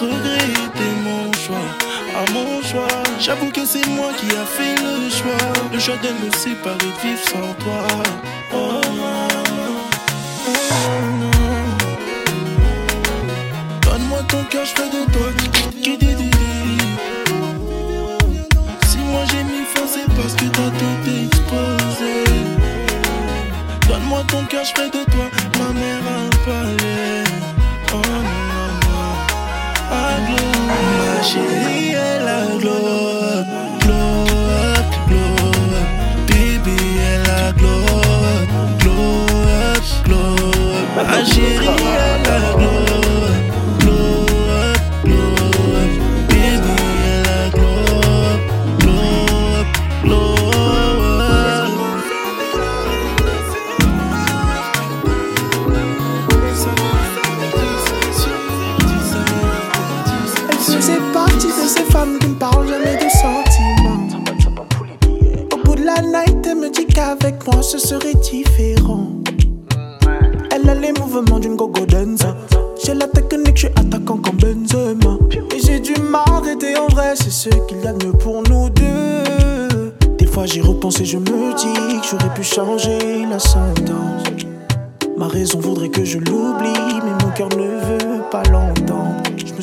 regretter 0.01 0.91
mon 1.03 1.30
choix. 1.32 1.68
À 2.16 2.30
mon 2.32 2.62
choix, 2.62 2.89
j'avoue 3.20 3.51
que 3.51 3.66
c'est 3.66 3.87
moi 3.89 4.11
qui 4.18 4.26
a 4.35 4.47
fait 4.47 4.76
le 4.82 5.11
choix, 5.11 5.47
le 5.72 5.78
choix 5.78 5.97
de 5.97 6.09
me 6.24 6.30
séparer, 6.32 6.93
vivre 7.03 7.20
sans 7.28 7.53
toi. 7.62 7.87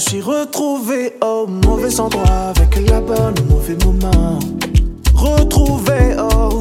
Je 0.03 0.09
suis 0.09 0.21
retrouvé 0.21 1.13
au 1.21 1.45
mauvais 1.45 1.99
endroit 1.99 2.25
avec 2.55 2.89
la 2.89 2.99
bonne 3.01 3.35
au 3.39 3.53
mauvais 3.53 3.77
moment. 3.85 4.39
Retrouvé 5.13 6.15
au 6.17 6.59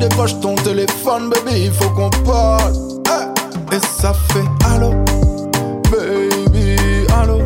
Décroche 0.00 0.40
ton 0.40 0.54
téléphone, 0.54 1.28
baby, 1.28 1.66
il 1.66 1.72
faut 1.72 1.90
qu'on 1.90 2.08
parle. 2.24 2.72
Eh, 3.06 3.76
et 3.76 3.80
ça 3.80 4.14
fait 4.14 4.44
allô, 4.64 4.92
baby, 5.90 6.76
allô, 7.14 7.38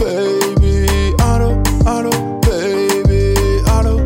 baby, 0.00 0.86
allô, 1.22 1.52
allô, 1.86 2.10
baby, 2.42 3.34
allô. 3.78 4.00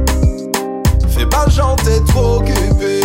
Fais 1.08 1.26
pas 1.26 1.48
genre, 1.48 1.76
t'es 1.76 2.00
trop 2.12 2.36
occupé. 2.36 3.00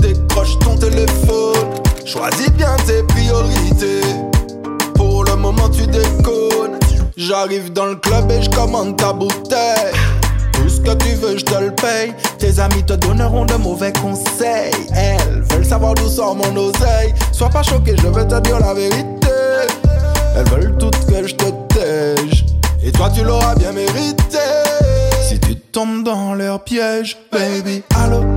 Décroche 0.00 0.58
ton 0.60 0.76
téléphone, 0.76 1.68
choisis 2.06 2.50
bien 2.52 2.76
tes 2.86 3.02
priorités. 3.02 4.00
Pour 4.94 5.24
le 5.24 5.36
moment, 5.36 5.68
tu 5.68 5.86
déconnes. 5.86 6.78
J'arrive 7.16 7.72
dans 7.72 7.86
le 7.86 7.96
club 7.96 8.30
et 8.30 8.42
je 8.42 8.50
commande 8.50 8.96
ta 8.96 9.12
bouteille. 9.12 9.92
Que 10.84 10.94
tu 10.94 11.14
veux, 11.14 11.36
je 11.36 11.44
te 11.44 11.54
le 11.54 11.70
paye. 11.74 12.12
Tes 12.38 12.58
amis 12.58 12.82
te 12.84 12.94
donneront 12.94 13.44
de 13.44 13.54
mauvais 13.54 13.92
conseils. 13.92 14.72
Elles 14.94 15.42
veulent 15.50 15.64
savoir 15.64 15.94
d'où 15.94 16.08
sort 16.08 16.34
mon 16.34 16.56
oseille. 16.56 17.14
Sois 17.32 17.50
pas 17.50 17.62
choqué, 17.62 17.94
je 17.96 18.08
vais 18.08 18.26
te 18.26 18.40
dire 18.40 18.58
la 18.60 18.74
vérité. 18.74 19.28
Elles 20.36 20.48
veulent 20.48 20.76
toutes 20.78 21.06
que 21.06 21.26
je 21.26 21.34
te 21.34 21.50
tège. 21.74 22.46
Et 22.82 22.92
toi, 22.92 23.10
tu 23.14 23.22
l'auras 23.22 23.54
bien 23.54 23.72
mérité. 23.72 24.38
Si 25.28 25.38
tu 25.38 25.54
tombes 25.56 26.02
dans 26.04 26.34
leur 26.34 26.64
piège, 26.64 27.16
baby, 27.30 27.82
allô, 27.96 28.29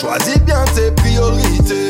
Choisis 0.00 0.38
bien 0.42 0.64
tes 0.76 0.92
priorités. 0.92 1.88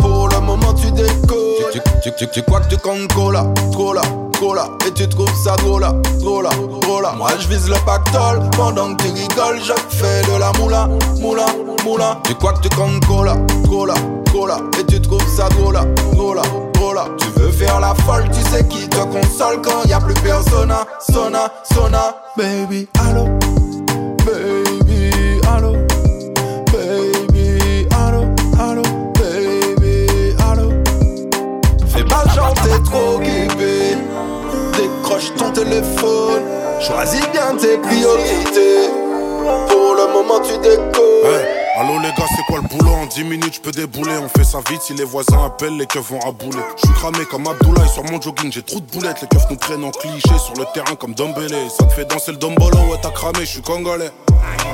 Pour 0.00 0.28
le 0.28 0.40
moment, 0.40 0.74
tu 0.74 0.90
décolles. 0.90 1.70
Tu, 1.72 1.80
tu, 2.02 2.10
tu, 2.16 2.28
tu 2.28 2.42
crois 2.42 2.60
que 2.60 2.70
tu 2.70 2.76
comptes 2.76 3.12
cola, 3.14 3.46
cola, 3.76 4.02
cola. 4.38 4.68
Et 4.86 4.90
tu 4.90 5.08
trouves 5.08 5.32
ça 5.44 5.54
drôle, 5.56 5.86
drôle, 6.20 6.48
drôle. 6.80 7.06
Moi, 7.16 7.30
je 7.38 7.46
vise 7.46 7.68
le 7.68 7.76
pactole. 7.86 8.40
Pendant 8.56 8.94
que 8.96 9.04
tu 9.04 9.10
rigoles, 9.10 9.60
je 9.62 9.96
fais 9.96 10.22
de 10.22 10.38
la 10.38 10.50
moula, 10.58 10.88
moula, 11.20 11.46
moula. 11.84 12.18
Tu 12.24 12.34
crois 12.34 12.54
que 12.54 12.66
tu 12.66 12.76
comptes 12.76 13.04
cola, 13.06 13.36
cola, 13.68 13.94
cola. 14.32 14.58
Et 14.80 14.84
tu 14.84 15.00
trouves 15.00 15.28
ça 15.36 15.48
drôle, 15.50 15.78
drôle. 16.14 16.40
Tu 17.18 17.40
veux 17.40 17.50
faire 17.50 17.80
la 17.80 17.94
folle, 18.06 18.24
tu 18.30 18.40
sais 18.50 18.62
qui 18.68 18.88
te 18.88 18.98
console 18.98 19.60
quand 19.62 19.84
y 19.88 19.92
a 19.92 20.00
plus 20.00 20.14
personne. 20.14 20.72
Sona, 21.00 21.50
sona, 21.72 22.14
baby, 22.36 22.86
allô, 23.00 23.23
Décroche 35.14 35.34
ton 35.36 35.50
téléphone. 35.52 36.42
Choisis 36.80 37.20
bien 37.30 37.54
tes 37.56 37.78
priorités. 37.78 38.88
Pour 39.68 39.94
le 39.94 40.12
moment, 40.12 40.40
tu 40.40 40.56
décolles. 40.58 41.24
Hey, 41.24 41.46
allô 41.76 42.00
les 42.00 42.08
gars, 42.08 42.26
c'est 42.28 42.42
quoi 42.48 42.60
le 42.62 42.68
boulot? 42.68 42.90
En 42.90 43.06
10 43.06 43.22
minutes, 43.24 43.54
je 43.54 43.60
peux 43.60 43.70
débouler. 43.70 44.12
On 44.22 44.28
fait 44.28 44.44
ça 44.44 44.58
vite 44.68 44.82
si 44.82 44.94
les 44.94 45.04
voisins 45.04 45.44
appellent, 45.46 45.76
les 45.76 45.86
keufs 45.86 46.10
vont 46.10 46.20
abouler. 46.20 46.58
Je 46.76 46.86
suis 46.86 46.94
cramé 46.96 47.24
comme 47.30 47.46
Abdoulaye 47.46 47.88
sur 47.88 48.02
mon 48.04 48.20
jogging, 48.20 48.50
j'ai 48.50 48.62
trop 48.62 48.80
de 48.80 48.86
boulettes. 48.86 49.20
Les 49.22 49.28
keufs 49.28 49.48
nous 49.50 49.56
prennent 49.56 49.84
en 49.84 49.90
cliché 49.90 50.36
sur 50.38 50.54
le 50.58 50.64
terrain 50.74 50.96
comme 50.96 51.14
Dombele. 51.14 51.54
Ça 51.70 51.84
te 51.84 51.92
fait 51.92 52.06
danser 52.06 52.32
le 52.32 52.38
dombolo, 52.38 52.78
ouais, 52.90 52.98
t'as 53.00 53.10
cramé, 53.10 53.40
je 53.40 53.44
suis 53.44 53.62
congolais. 53.62 54.10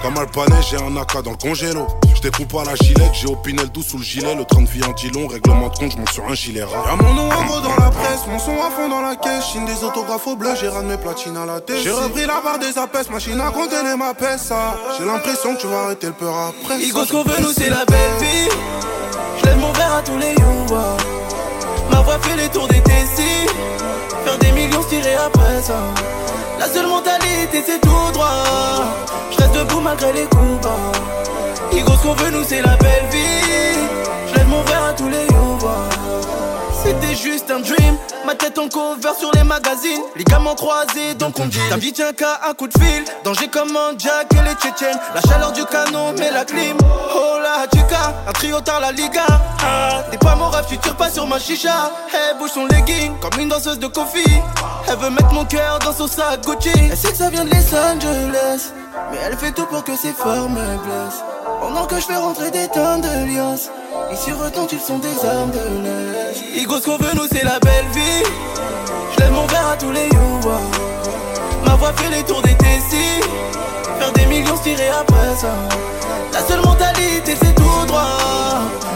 Comme 0.02 0.16
Alpanet, 0.16 0.62
j'ai 0.70 0.76
un 0.76 0.96
AK 0.96 1.22
dans 1.22 1.32
le 1.32 1.36
congélo. 1.36 1.86
Je 2.14 2.20
découpe 2.22 2.54
à 2.54 2.64
la 2.64 2.74
gilette, 2.74 3.12
j'ai 3.12 3.26
opinel 3.26 3.68
doux 3.68 3.82
sous 3.82 3.98
le 3.98 4.02
gilet. 4.02 4.34
Le 4.34 4.44
train 4.44 4.62
de 4.62 4.68
vie 4.68 4.82
en 4.84 4.92
dit 4.92 5.10
long, 5.10 5.26
règlement 5.26 5.68
de 5.68 5.76
compte, 5.76 5.92
je 5.92 5.98
monte 5.98 6.10
sur 6.10 6.24
un 6.26 6.34
gilet 6.34 6.62
rare. 6.62 6.84
Y'a 6.86 6.96
mon 6.96 7.14
nom 7.14 7.30
en 7.30 7.44
gros 7.44 7.60
dans 7.60 7.76
la 7.76 7.90
presse, 7.90 8.26
mon 8.28 8.38
son 8.38 8.52
à 8.52 8.70
fond 8.70 8.88
dans 8.88 9.02
la 9.02 9.16
caisse. 9.16 9.44
Chine 9.52 9.66
des 9.66 9.84
autographes 9.84 10.26
au 10.26 10.36
bleu, 10.36 10.50
j'ai 10.58 10.68
ramené 10.68 10.96
platine 10.96 11.36
à 11.36 11.46
la 11.46 11.60
tête. 11.60 11.76
J'ai 11.82 11.90
repris 11.90 12.26
la 12.26 12.40
barre 12.40 12.58
des 12.58 12.78
apes, 12.78 13.10
machine 13.10 13.40
à 13.40 13.50
compter 13.50 13.82
les 13.84 13.96
ma 13.96 14.12
ça. 14.38 14.76
J'ai 14.98 15.04
l'impression 15.04 15.54
que 15.54 15.60
tu 15.60 15.66
vas 15.66 15.84
arrêter 15.84 16.06
le 16.08 16.12
peur 16.14 16.34
après. 16.48 16.80
Igo, 16.80 17.04
ce 17.04 17.12
qu'on 17.12 17.22
veut, 17.22 17.40
nous, 17.40 17.52
c'est 17.52 17.70
la 17.70 17.84
belle 17.84 18.16
vie. 18.20 18.48
Je 19.40 19.46
lève 19.46 19.58
mon 19.58 19.72
verre 19.72 19.96
à 19.96 20.02
tous 20.02 20.18
les 20.18 20.32
youwa. 20.32 20.96
Ma 21.90 22.00
voix 22.00 22.18
fait 22.20 22.36
les 22.36 22.48
tours 22.48 22.68
des 22.68 22.80
Tessis. 22.82 23.46
Faire 24.24 24.38
des 24.38 24.52
millions, 24.52 24.82
tirer 24.84 25.14
après 25.14 25.62
ça. 25.62 25.78
La 26.60 26.66
seule 26.66 26.86
mentalité, 26.86 27.64
c'est 27.66 27.80
tout 27.80 28.12
droit. 28.12 28.44
Je 29.30 29.38
reste 29.38 29.54
debout 29.54 29.80
malgré 29.80 30.12
les 30.12 30.26
coups 30.26 30.60
bas. 30.62 30.92
Igo, 31.72 31.92
ce 31.96 32.02
qu'on 32.02 32.12
veut, 32.12 32.30
nous, 32.32 32.44
c'est 32.44 32.60
la 32.60 32.76
belle 32.76 33.06
vie. 33.10 33.78
Je 34.28 34.34
lève 34.34 34.48
mon 34.48 34.60
verre 34.64 34.84
à 34.84 34.92
tous 34.92 35.08
les 35.08 35.24
youwa. 35.32 35.49
Juste 37.22 37.50
un 37.50 37.60
dream. 37.60 37.96
Ma 38.24 38.34
tête 38.34 38.58
en 38.58 38.68
cover 38.68 39.10
sur 39.18 39.30
les 39.34 39.44
magazines. 39.44 40.02
Les 40.16 40.24
gamins 40.24 40.54
croisés, 40.54 41.14
donc 41.18 41.38
on 41.38 41.46
dit. 41.46 41.58
Ta 41.68 41.76
vie 41.76 41.92
tient 41.92 42.12
qu'à 42.12 42.40
un 42.48 42.54
coup 42.54 42.66
de 42.66 42.72
fil. 42.72 43.04
Danger 43.24 43.48
comme 43.48 43.76
un 43.76 43.92
Jack 43.98 44.32
et 44.32 44.48
les 44.48 44.54
Tchétchènes. 44.54 44.98
La 45.14 45.20
chaleur 45.20 45.52
du 45.52 45.64
canon, 45.66 46.14
mais 46.18 46.30
la 46.30 46.46
clim. 46.46 46.78
Oh 47.14 47.36
la 47.42 47.66
Tuka, 47.66 48.14
un 48.26 48.32
trio 48.32 48.60
tard 48.62 48.80
la 48.80 48.92
Liga. 48.92 49.26
Ah, 49.62 50.02
t'es 50.10 50.16
pas 50.16 50.34
mon 50.34 50.48
rêve, 50.48 50.64
tu 50.68 50.78
tires 50.78 50.96
pas 50.96 51.10
sur 51.10 51.26
ma 51.26 51.38
chicha. 51.38 51.90
Elle 52.12 52.38
bouge 52.38 52.52
son 52.52 52.64
legging 52.66 53.18
comme 53.18 53.38
une 53.38 53.50
danseuse 53.50 53.78
de 53.78 53.86
coffee. 53.86 54.40
Elle 54.88 54.96
veut 54.96 55.10
mettre 55.10 55.32
mon 55.34 55.44
cœur 55.44 55.78
dans 55.80 55.92
son 55.92 56.08
sac 56.08 56.40
Gucci. 56.46 56.70
Elle 56.74 56.96
sait 56.96 57.10
que 57.10 57.18
ça 57.18 57.28
vient 57.28 57.44
de 57.44 57.50
Los 57.50 57.76
Angeles. 57.76 58.72
Mais 59.10 59.18
elle 59.26 59.36
fait 59.36 59.52
tout 59.52 59.66
pour 59.66 59.84
que 59.84 59.94
ses 59.94 60.12
formes 60.12 60.54
me 60.54 60.78
blessent. 60.78 61.22
Pendant 61.60 61.84
que 61.84 61.96
je 61.96 62.06
fais 62.06 62.16
rentrer 62.16 62.50
des 62.50 62.68
tonnes 62.68 63.02
de 63.02 63.26
liasses. 63.26 63.70
Ici 64.12 64.32
retentit 64.32 64.76
le 64.76 64.80
son 64.80 64.98
des 64.98 65.24
armes 65.24 65.52
de 65.52 65.58
l'Est. 65.84 66.60
Igo, 66.62 66.78
ce 66.80 66.86
qu'on 66.86 66.96
veut, 66.96 67.14
nous, 67.14 67.26
c'est 67.30 67.44
la 67.44 67.58
belle 67.60 67.86
vie. 67.92 68.24
Je 69.14 69.20
lève 69.20 69.32
mon 69.32 69.46
verre 69.46 69.68
à 69.72 69.76
tous 69.76 69.92
les 69.92 70.06
youwa. 70.06 70.58
Ma 71.64 71.74
voix 71.76 71.92
fait 71.96 72.10
les 72.10 72.22
tours 72.24 72.42
des 72.42 72.54
Tessis. 72.54 73.20
Faire 73.98 74.12
des 74.12 74.26
millions, 74.26 74.58
tirer 74.58 74.88
après 74.88 75.36
ça. 75.36 75.54
La 76.32 76.40
seule 76.40 76.60
mentalité, 76.60 77.36
c'est 77.40 77.54
tout 77.54 77.86
droit. 77.86 78.18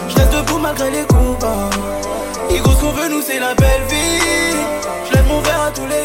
Je 0.09 0.17
reste 0.17 0.33
debout 0.33 0.59
malgré 0.59 0.91
les 0.91 1.05
coups 1.05 1.39
bas. 1.41 1.71
Igo, 2.51 2.71
ce 2.71 2.81
qu'on 2.81 2.91
veut, 2.91 3.09
nous, 3.09 3.23
c'est 3.23 3.39
la 3.39 3.55
belle 3.55 3.83
vie. 3.89 4.57
À 5.55 5.71
tous 5.71 5.87
les. 5.87 6.05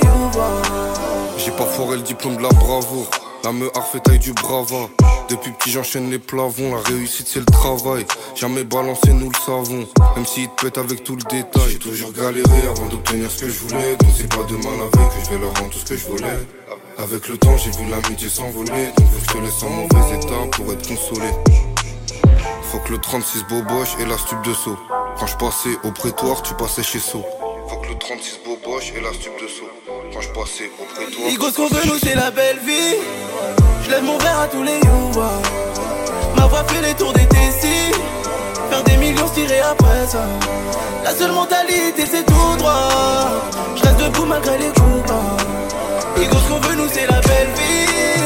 J'ai 1.38 1.52
pas 1.52 1.66
foré 1.66 1.98
le 1.98 2.04
diplôme 2.04 2.38
de 2.38 2.44
la 2.44 2.50
bravoure. 2.50 3.10
La 3.44 3.52
me 3.52 3.70
fait 3.92 4.00
taille 4.02 4.20
du 4.20 4.34
brava. 4.34 4.90
Depuis 5.30 5.52
petit 5.52 5.72
j'enchaîne 5.72 6.12
les 6.12 6.20
plavons. 6.20 6.76
La 6.76 6.82
réussite 6.82 7.28
c'est 7.28 7.40
le 7.40 7.46
travail. 7.46 8.06
Jamais 8.36 8.64
balancé, 8.64 9.12
nous 9.12 9.30
le 9.30 9.40
savons. 9.46 9.88
Même 10.16 10.26
s'il 10.26 10.48
te 10.50 10.66
pète 10.66 10.78
avec 10.78 11.04
tout 11.04 11.16
le 11.16 11.24
détail. 11.24 11.64
J'ai 11.70 11.80
toujours 11.80 12.12
galéré 12.12 12.68
avant 12.70 12.86
d'obtenir 12.88 13.32
ce 13.32 13.46
que 13.46 13.50
je 13.50 13.60
voulais. 13.60 13.96
Donc 13.96 14.10
c'est 14.16 14.30
pas 14.30 14.44
demain 14.48 14.72
la 14.78 15.00
veille 15.00 15.10
que 15.10 15.26
je 15.26 15.30
vais 15.32 15.40
leur 15.40 15.54
rendre 15.56 15.70
tout 15.70 15.80
ce 15.80 15.86
que 15.86 15.98
je 15.98 16.06
voulais. 16.06 16.48
Avec 16.98 17.28
le 17.28 17.38
temps 17.38 17.58
j'ai 17.58 17.72
vu 17.72 17.90
l'amitié 17.90 18.30
s'envoler. 18.30 18.88
Donc 18.98 19.08
faut 19.08 19.20
que 19.20 19.28
je 19.28 19.34
te 19.34 19.44
laisse 19.44 19.64
en 19.64 19.70
mauvais 19.70 20.16
état 20.16 20.48
pour 20.52 20.72
être 20.74 20.88
consolé. 20.88 21.30
Faut 22.64 22.80
que 22.80 22.92
le 22.92 23.00
36 23.00 23.46
boboche 23.50 23.96
et 24.00 24.06
la 24.06 24.18
stupe 24.18 24.44
de 24.44 24.54
saut. 24.54 24.78
Quand 25.18 25.26
je 25.26 25.36
passais 25.38 25.78
au 25.84 25.92
prétoire, 25.92 26.44
tu 26.44 26.54
passais 26.54 26.84
chez 26.84 27.00
Saut. 27.00 27.26
Faut 27.70 27.78
que 27.78 27.90
le 27.90 27.98
36 28.00 28.40
boboche 28.44 28.94
et 28.98 29.02
la 29.02 29.14
stupe 29.14 29.40
de 29.40 29.48
saut. 29.48 29.70
Quand 30.12 30.22
je 30.22 30.30
passais 30.30 30.72
au 30.80 30.86
prétoire. 30.86 31.30
Igo, 31.30 31.52
ce 31.52 31.56
qu'on 31.56 31.68
veut, 31.68 31.86
nous, 31.86 32.00
c'est 32.00 32.16
la 32.16 32.32
belle 32.32 32.58
vie. 32.66 32.96
Je 33.84 33.92
lève 33.92 34.04
mon 34.04 34.18
verre 34.18 34.40
à 34.40 34.48
tous 34.48 34.64
les 34.64 34.80
youwa. 34.80 35.30
Ma 36.36 36.48
voix 36.48 36.64
fait 36.64 36.82
les 36.82 36.96
tours 36.96 37.14
des 37.14 37.28
Tessis. 37.28 37.94
Faire 38.72 38.84
des 38.84 38.98
millions, 38.98 39.30
tirer 39.36 39.60
après 39.60 40.08
ça. 40.08 40.26
La 41.04 41.12
seule 41.12 41.32
mentalité, 41.32 42.06
c'est 42.12 42.26
tout 42.26 42.56
droit. 42.58 42.90
Je 43.76 43.84
reste 43.84 44.00
debout 44.00 44.26
malgré 44.26 44.58
les 44.58 44.70
coups 44.70 45.08
bas. 45.08 45.38
Igo, 46.20 46.38
ce 46.38 46.50
qu'on 46.50 46.60
veut, 46.68 46.76
nous, 46.76 46.90
c'est 46.92 47.06
la 47.06 47.22
belle 47.22 47.50
vie. 47.56 48.24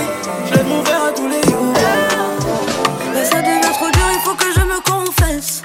Je 0.48 0.54
lève 0.56 0.68
mon 0.68 0.82
verre 0.84 1.04
à 1.10 1.12
tous 1.12 1.28
les 1.28 1.42
youwa. 1.52 1.74
Mais 3.14 3.26
ça 3.26 3.42
devient 3.42 3.74
trop 3.74 3.92
dur, 3.92 4.08
il 4.14 4.22
faut 4.22 4.36
que 4.36 4.54
je 4.56 4.62
me 4.62 4.80
confesse. 4.90 5.62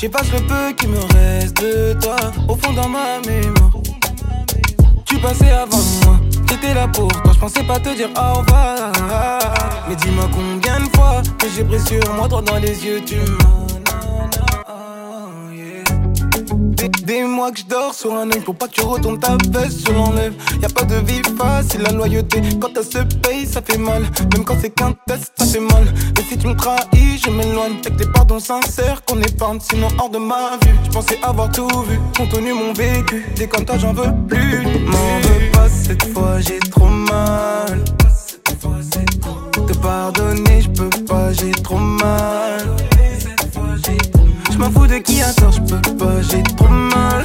J'efface 0.00 0.32
le 0.32 0.40
peu 0.46 0.72
qui 0.78 0.86
me 0.86 0.98
reste 1.12 1.60
de 1.60 1.92
toi 2.00 2.16
au 2.48 2.56
fond 2.56 2.72
dans 2.72 2.88
ma 2.88 3.20
mémoire. 3.20 3.70
Tu 5.04 5.18
passais 5.18 5.50
avant 5.50 5.76
moi, 6.06 6.18
j'étais 6.48 6.72
là 6.72 6.88
pour 6.88 7.08
toi, 7.08 7.32
je 7.34 7.38
pensais 7.38 7.62
pas 7.64 7.78
te 7.78 7.94
dire 7.94 8.08
au 8.16 8.38
revoir. 8.38 8.92
Mais 9.86 9.96
dis-moi 9.96 10.24
combien 10.32 10.80
de 10.80 10.96
fois 10.96 11.20
que 11.38 11.46
j'ai 11.54 11.64
pris 11.64 11.80
sur 11.80 12.14
moi, 12.14 12.28
droit 12.28 12.40
dans 12.40 12.56
les 12.56 12.82
yeux, 12.82 13.02
tu 13.04 13.16
m'as. 13.16 13.59
Des, 17.10 17.24
mois 17.24 17.50
que 17.50 17.58
je 17.58 17.64
dors 17.64 17.92
sur 17.92 18.14
un 18.14 18.30
œil 18.30 18.38
pour 18.38 18.54
pas 18.54 18.68
que 18.68 18.74
tu 18.74 18.82
retournes 18.82 19.18
ta 19.18 19.36
veste, 19.50 19.84
je 19.84 19.92
l'enlève. 19.92 20.32
Y 20.62 20.64
a 20.64 20.68
pas 20.68 20.84
de 20.84 20.94
vie 20.94 21.20
facile, 21.36 21.82
la 21.82 21.90
loyauté. 21.90 22.40
Quand 22.60 22.68
elle 22.76 22.84
se 22.84 22.98
paye, 23.16 23.46
ça 23.46 23.60
fait 23.62 23.78
mal. 23.78 24.02
Même 24.32 24.44
quand 24.44 24.54
c'est 24.60 24.70
qu'un 24.70 24.92
test, 25.08 25.32
ça 25.36 25.44
fait 25.44 25.58
mal. 25.58 25.92
Et 26.16 26.22
si 26.22 26.38
tu 26.38 26.46
me 26.46 26.54
trahis, 26.54 27.18
je 27.18 27.30
m'éloigne. 27.30 27.78
Avec 27.84 27.96
des 27.96 28.06
pardons 28.06 28.38
sincères 28.38 29.02
qu'on 29.04 29.20
épargne, 29.20 29.58
sinon 29.60 29.88
hors 29.98 30.08
de 30.08 30.18
ma 30.18 30.56
vue. 30.62 30.76
Je 30.84 30.90
pensais 30.90 31.18
avoir 31.24 31.50
tout 31.50 31.66
vu, 31.88 31.98
contenu 32.16 32.52
mon 32.52 32.72
vécu. 32.74 33.26
Dès 33.34 33.48
quand 33.48 33.64
toi, 33.64 33.76
j'en 33.76 33.92
veux 33.92 34.12
plus. 34.28 34.62
M'en 34.86 35.20
veux 35.20 35.50
pas 35.50 35.68
cette 35.68 36.04
fois, 36.12 36.38
j'ai 36.38 36.60
trop 36.60 36.86
mal. 36.86 37.84
Te 39.66 39.78
pardonner, 39.78 40.62
je 40.62 40.68
peux 40.68 41.04
pas, 41.06 41.32
j'ai 41.32 41.50
trop 41.50 41.76
mal. 41.76 42.76
M'en 44.60 44.70
fous 44.70 44.86
de 44.86 44.98
qui 44.98 45.22
a 45.22 45.32
tort, 45.32 45.52
je 45.52 45.60
peux 45.62 45.96
pas, 45.96 46.20
j'ai 46.20 46.42
trop 46.42 46.68
mal. 46.68 47.24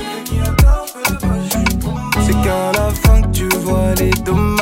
C'est 2.26 2.42
qu'à 2.42 2.72
la 2.72 2.90
fin 2.92 3.22
que 3.24 3.28
tu 3.28 3.50
vois 3.58 3.94
les 3.96 4.12
dommages. 4.24 4.55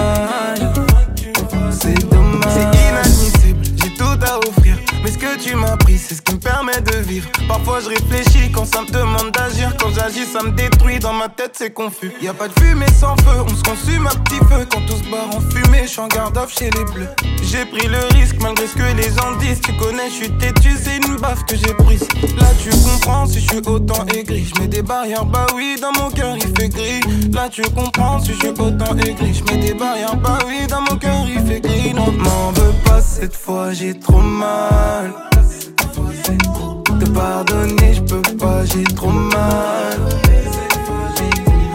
C'est 6.07 6.15
ce 6.15 6.21
qui 6.21 6.33
me 6.33 6.39
permet 6.39 6.81
de 6.81 6.97
vivre. 6.97 7.29
Parfois 7.47 7.79
je 7.79 7.89
réfléchis 7.89 8.51
quand 8.51 8.65
ça 8.65 8.81
me 8.81 8.91
demande 8.91 9.31
d'agir. 9.31 9.75
Quand 9.79 9.89
j'agis, 9.89 10.25
ça 10.25 10.43
me 10.43 10.51
détruit. 10.51 10.99
Dans 10.99 11.13
ma 11.13 11.29
tête, 11.29 11.51
c'est 11.53 11.71
confus. 11.71 12.11
Y 12.21 12.27
a 12.27 12.33
pas 12.33 12.47
de 12.47 12.59
fumée 12.59 12.91
sans 12.99 13.15
feu, 13.17 13.41
on 13.45 13.55
se 13.55 13.63
consume 13.63 14.07
à 14.07 14.11
petit 14.11 14.39
feu. 14.49 14.65
Quand 14.69 14.81
tout 14.85 14.97
se 14.97 15.09
barre 15.09 15.35
en 15.35 15.39
fumée, 15.39 15.83
je 15.83 15.89
suis 15.89 15.99
en 15.99 16.07
garde 16.07 16.37
off 16.37 16.53
chez 16.57 16.69
les 16.69 16.83
bleus. 16.93 17.09
J'ai 17.43 17.65
pris 17.65 17.87
le 17.87 17.99
risque 18.17 18.35
malgré 18.41 18.67
ce 18.67 18.75
que 18.75 18.95
les 18.97 19.09
gens 19.15 19.35
disent. 19.39 19.61
Tu 19.61 19.73
connais, 19.77 20.09
je 20.09 20.15
suis 20.15 20.37
têtu, 20.37 20.71
c'est 20.81 20.97
une 20.97 21.17
baffe 21.17 21.45
que 21.45 21.55
j'ai 21.55 21.73
prise. 21.73 22.07
Là, 22.37 22.47
tu 22.61 22.69
comprends 22.69 23.25
si 23.25 23.39
je 23.39 23.49
suis 23.49 23.67
autant 23.67 24.05
aigri. 24.07 24.45
Je 24.45 24.63
des 24.65 24.81
barrières, 24.81 25.25
bah 25.25 25.47
oui, 25.55 25.75
dans 25.81 25.91
mon 25.91 26.09
cœur 26.09 26.35
il 26.35 26.47
fait 26.57 26.69
gris. 26.69 27.01
Là, 27.31 27.49
tu 27.49 27.61
comprends 27.61 28.19
si 28.19 28.33
je 28.33 28.39
suis 28.39 28.49
autant 28.49 28.95
aigri. 28.97 29.33
Je 29.33 29.43
mets 29.51 29.61
des 29.61 29.73
barrières, 29.73 30.15
bah 30.15 30.39
oui, 30.47 30.67
dans 30.67 30.81
mon 30.81 30.97
cœur 30.97 31.25
il 31.27 31.45
fait 31.45 31.61
gris. 31.61 31.93
Non, 31.93 32.11
m'en 32.11 32.51
veux 32.51 32.73
pas 32.85 33.01
cette 33.01 33.35
fois, 33.35 33.71
j'ai 33.73 33.97
trop 33.99 34.21
mal. 34.21 35.13
Te 36.23 37.09
pardonner, 37.09 37.93
je 37.93 38.01
peux 38.01 38.21
pas, 38.37 38.63
j'ai 38.65 38.83
trop 38.83 39.09
mal. 39.09 39.99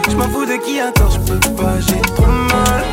Je 0.09 0.15
m'en 0.15 0.27
fous 0.29 0.45
de 0.45 0.57
qui 0.65 0.79
a 0.79 0.91
tort, 0.91 1.11
je 1.11 1.19
peux 1.19 1.39
pas, 1.55 1.79
j'ai 1.79 2.01
trop 2.01 2.25
mal. 2.25 2.83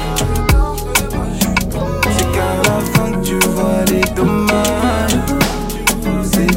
C'est 2.17 2.31
qu'à 2.33 2.51
la 2.65 2.81
fin 2.93 3.11
que 3.13 3.21
tu 3.25 3.39
vois 3.49 3.85
les 3.89 4.05
dommages. 4.15 5.17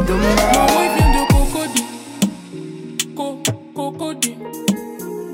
Dommage. 0.08 0.38
Ma 0.54 0.66
vient 0.95 1.12
de 1.16 1.24
Cocody. 1.32 1.84
Co 3.16 3.28
Cocody. 3.76 4.34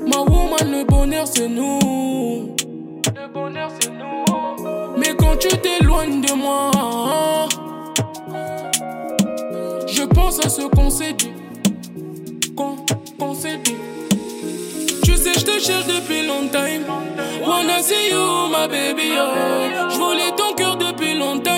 Ma 0.06 0.18
woman, 0.18 0.66
le 0.70 0.84
bonheur 0.84 1.26
c'est 1.26 1.48
nous. 1.48 2.54
Le 3.06 3.32
bonheur 3.32 3.70
c'est 3.80 3.90
nous. 3.90 4.24
Mais 4.98 5.14
quand 5.18 5.36
tu 5.38 5.48
t'éloignes 5.48 6.20
de 6.20 6.32
moi, 6.34 6.70
pense 10.16 10.38
à 10.44 10.48
ce 10.48 10.62
qu'on 10.62 10.88
s'est 10.88 11.12
dit. 11.12 11.30
Qu'on 12.56 13.34
s'est 13.34 13.58
dit. 13.62 13.76
Tu 15.04 15.14
sais, 15.16 15.34
je 15.38 15.44
te 15.44 15.60
cherche 15.60 15.86
depuis 15.86 16.26
longtemps. 16.26 16.72
Wanna 17.46 17.82
see 17.82 18.10
you, 18.10 18.48
my 18.48 18.66
baby, 18.66 19.10
oh. 19.18 19.90
Je 19.90 19.96
voulais 19.96 20.32
ton 20.36 20.54
cœur 20.56 20.76
depuis 20.76 21.14
longtemps. 21.18 21.52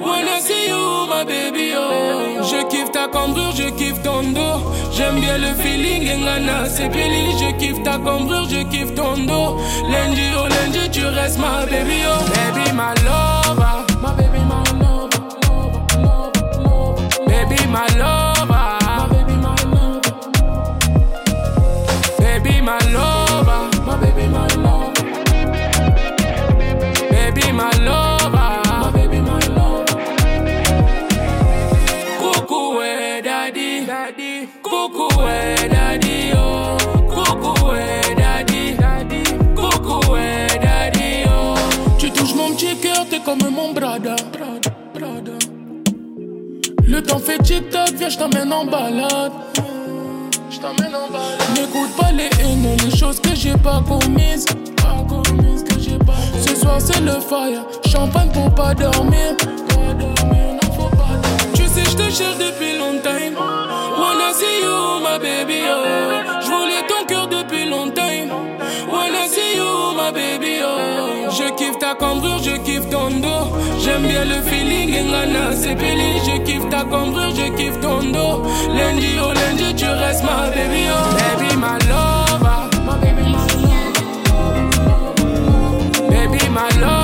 Wanna 0.00 0.38
see 0.40 0.68
you, 0.68 1.06
my 1.12 1.24
baby, 1.24 1.72
oh. 1.74 2.42
Je 2.42 2.68
kiffe 2.68 2.92
ta 2.92 3.08
cambrure, 3.08 3.52
je 3.56 3.70
kiffe 3.70 4.02
ton 4.02 4.22
dos. 4.34 4.60
J'aime 4.92 5.18
bien 5.20 5.38
le 5.38 5.54
feeling, 5.62 6.04
Ngana, 6.22 6.66
c'est 6.66 6.88
Billy. 6.90 7.32
Je 7.40 7.50
kiffe 7.58 7.82
ta 7.82 7.96
cambrure, 7.98 8.46
je 8.48 8.62
kiffe 8.70 8.94
ton 8.94 9.16
dos. 9.26 9.56
Lundi, 9.90 10.26
oh 10.38 10.46
lundi, 10.48 10.90
tu 10.92 11.04
restes 11.06 11.38
ma 11.38 11.64
baby, 11.64 12.02
oh. 12.06 12.22
Baby, 12.34 12.72
my 12.72 12.92
lover. 13.04 13.39
Baby, 17.80 17.96
my 17.96 17.98
lover. 18.02 19.08
Baby, 22.18 22.60
my 22.60 22.78
lover. 22.92 23.70
My 23.86 23.96
baby, 23.96 24.26
my 24.28 24.46
lover. 24.56 25.02
Baby, 27.10 27.52
my 27.52 27.70
lover. 27.88 28.50
My 28.82 28.90
baby, 28.92 29.20
my 29.20 29.40
lover. 29.56 29.96
Coucou, 32.20 32.82
eh, 32.82 33.22
daddy. 33.22 33.86
Daddy. 33.86 34.48
Coucou, 34.62 35.26
eh, 35.26 35.68
daddy, 35.68 36.32
oh. 36.34 36.76
Coucou, 37.08 37.72
eh, 37.76 38.14
daddy. 38.14 38.76
Daddy. 38.76 39.22
Coucou, 39.56 40.16
eh, 40.16 40.58
daddy, 40.60 41.24
oh. 41.28 41.54
Tu 41.98 42.10
touches 42.10 42.34
mon 42.34 42.50
petit 42.52 42.76
cœur, 42.76 43.06
t'es 43.08 43.20
comme 43.20 43.48
mon 43.50 43.72
brada. 43.72 44.16
Le 47.00 47.06
temps 47.06 47.18
fait 47.18 47.38
tic-tac, 47.38 47.94
viens, 47.94 48.10
je 48.10 48.18
t'emmène 48.18 48.52
en 48.52 48.66
balade. 48.66 49.32
N'écoute 51.54 51.96
pas 51.96 52.12
les 52.12 52.28
haines, 52.44 52.76
les 52.84 52.94
choses 52.94 53.18
que 53.18 53.34
j'ai 53.34 53.54
pas 53.56 53.82
commises. 53.88 54.44
Pas 54.76 55.02
commises, 55.08 55.64
que 55.64 55.80
j'ai 55.80 55.96
pas. 55.96 56.12
Ce 56.46 56.54
soir 56.54 56.78
c'est 56.78 57.00
le 57.00 57.12
fire, 57.12 57.62
champagne 57.86 58.28
pour 58.34 58.54
pas 58.54 58.74
dormir. 58.74 59.34
Pas 59.68 59.94
dormir, 59.94 60.58
non 60.62 60.72
faut 60.76 60.94
pas. 60.94 61.16
Tu 61.54 61.62
sais, 61.68 61.84
je 61.90 61.96
te 61.96 62.02
cherche 62.02 62.36
depuis 62.36 62.76
longtemps. 62.76 63.08
Wanna 63.98 64.34
see 64.34 64.60
you, 64.62 65.00
my 65.00 65.18
baby, 65.18 65.60
oh. 65.70 66.40
Je 66.42 66.48
voulais 66.48 66.86
ton 66.86 67.06
cœur 67.06 67.28
depuis 67.28 67.64
longtemps. 67.64 68.02
Wanna 68.92 69.26
see 69.26 69.56
you, 69.56 69.94
my 69.96 70.12
baby, 70.12 70.60
oh. 70.62 70.89
Je 71.40 71.48
kiffe 71.56 71.78
ta 71.78 71.94
cambrure, 71.94 72.38
je 72.42 72.56
kiffe 72.58 72.88
ton 72.90 73.10
dos. 73.20 73.46
J'aime 73.82 74.02
bien 74.06 74.24
le 74.24 74.42
feeling, 74.42 74.90
Ngana, 75.08 75.52
c'est 75.54 75.74
Billy. 75.74 76.20
Je 76.26 76.38
kiffe 76.44 76.68
ta 76.68 76.84
cambrure, 76.84 77.30
je 77.34 77.48
kiffe 77.56 77.80
ton 77.80 78.02
dos. 78.12 78.42
Lundi, 78.68 79.16
oh 79.22 79.32
lundi, 79.32 79.74
tu 79.74 79.86
restes 79.86 80.22
ma 80.22 80.50
baby, 80.50 80.88
oh. 80.92 81.14
Baby, 81.16 81.56
my 81.56 81.78
lover. 81.88 82.68
My 82.84 82.98
baby, 83.00 83.22
my 83.22 83.46
lover. 83.62 83.90
Baby, 86.10 86.48
my 86.50 86.68
lover. 86.80 86.99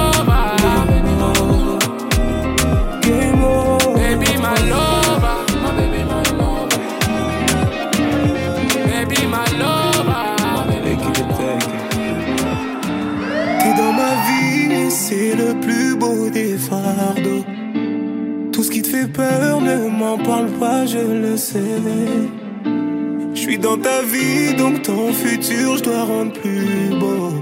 Beau 15.98 16.30
des 16.30 16.56
fardeaux. 16.56 17.44
Tout 18.52 18.62
ce 18.62 18.70
qui 18.70 18.82
te 18.82 18.88
fait 18.88 19.06
peur 19.06 19.60
ne 19.60 19.88
m'en 19.88 20.18
parle 20.18 20.48
pas, 20.60 20.86
je 20.86 20.98
le 20.98 21.36
sais. 21.36 21.80
Je 23.34 23.40
suis 23.40 23.58
dans 23.58 23.76
ta 23.76 24.02
vie, 24.02 24.54
donc 24.56 24.82
ton 24.82 25.12
futur, 25.12 25.76
je 25.76 25.82
dois 25.84 26.04
rendre 26.04 26.32
plus 26.32 26.98
beau. 26.98 27.32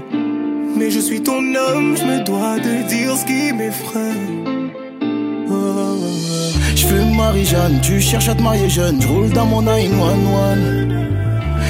Mais 0.77 0.91
je 0.91 0.99
suis 0.99 1.21
ton 1.21 1.39
homme, 1.39 1.95
je 1.97 2.03
me 2.03 2.23
dois 2.23 2.59
de 2.59 2.87
dire 2.87 3.15
ce 3.15 3.25
qui 3.25 3.53
m'effraie. 3.53 4.25
Oh. 5.49 5.97
Je 6.75 6.85
fais 6.85 7.15
Marie-Jeanne, 7.15 7.79
tu 7.81 8.01
cherches 8.01 8.27
à 8.27 8.35
te 8.35 8.41
marier 8.41 8.69
jeune, 8.69 9.01
je 9.01 9.07
roule 9.07 9.29
dans 9.29 9.45
mon 9.45 9.61
911. 9.61 10.95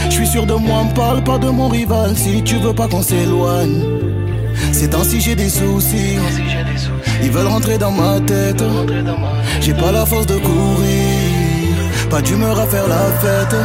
Je 0.10 0.16
suis 0.16 0.28
sûr 0.28 0.46
de 0.46 0.54
moi, 0.54 0.84
me 0.84 0.96
parle 0.96 1.24
pas 1.24 1.38
de 1.38 1.50
mon 1.50 1.68
rival 1.68 2.16
si 2.16 2.42
tu 2.44 2.56
veux 2.56 2.74
pas 2.74 2.88
qu'on 2.88 3.02
s'éloigne. 3.02 3.84
Ces 4.76 4.90
temps-ci 4.90 5.22
j'ai 5.22 5.36
des 5.36 5.48
soucis, 5.48 6.18
ils 7.24 7.32
veulent 7.32 7.48
rentrer 7.48 7.78
dans 7.78 7.92
ma 7.92 8.20
tête. 8.20 8.62
J'ai 9.62 9.74
pas 9.74 9.94
la 9.94 10.06
force 10.06 10.28
de 10.28 10.36
courir, 10.36 12.10
pas 12.10 12.22
d'humeur 12.22 12.60
à 12.60 12.68
faire 12.68 12.86
la 12.86 13.06
fête. 13.22 13.56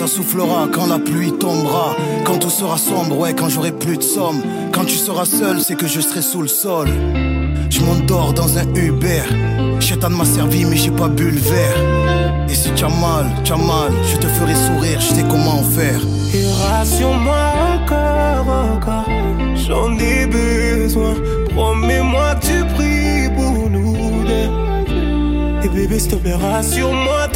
Ça 0.00 0.06
soufflera, 0.06 0.66
quand 0.72 0.86
la 0.86 0.98
pluie 0.98 1.30
tombera, 1.32 1.94
quand 2.24 2.38
tout 2.38 2.48
sera 2.48 2.78
sombre, 2.78 3.18
ouais, 3.18 3.34
quand 3.34 3.50
j'aurai 3.50 3.70
plus 3.70 3.98
de 3.98 4.02
somme. 4.02 4.40
Quand 4.72 4.86
tu 4.86 4.96
seras 4.96 5.26
seul, 5.26 5.60
c'est 5.60 5.74
que 5.74 5.86
je 5.86 6.00
serai 6.00 6.22
sous 6.22 6.40
le 6.40 6.48
sol. 6.48 6.88
Je 7.68 7.80
m'endors 7.80 8.32
dans 8.32 8.56
un 8.56 8.66
Uber. 8.74 9.24
Chétan 9.78 10.08
m'a 10.08 10.24
servi, 10.24 10.64
mais 10.64 10.78
j'ai 10.78 10.90
pas 10.90 11.08
bu 11.08 11.30
le 11.30 11.38
verre. 11.38 12.48
Et 12.48 12.54
si 12.54 12.70
tu 12.72 12.82
as 12.82 12.88
mal, 12.88 13.26
tu 13.44 13.52
as 13.52 13.58
mal, 13.58 13.92
je 14.10 14.16
te 14.16 14.26
ferai 14.26 14.54
sourire, 14.54 14.98
je 15.00 15.14
sais 15.14 15.24
comment 15.28 15.62
faire. 15.76 16.00
Et 16.32 16.46
rassure-moi 16.62 17.52
encore, 17.74 18.48
encore, 18.74 19.08
j'en 19.54 19.98
ai 19.98 20.24
besoin. 20.24 21.14
Promets-moi 21.54 22.36
tu 22.40 22.64
pries 22.74 23.28
pour 23.36 23.68
nous 23.68 24.24
deux. 24.24 25.62
Et 25.62 25.68
bébé, 25.68 25.98
s'il 25.98 26.12
te 26.12 26.16
plaît, 26.16 26.36
rassure-moi, 26.36 27.28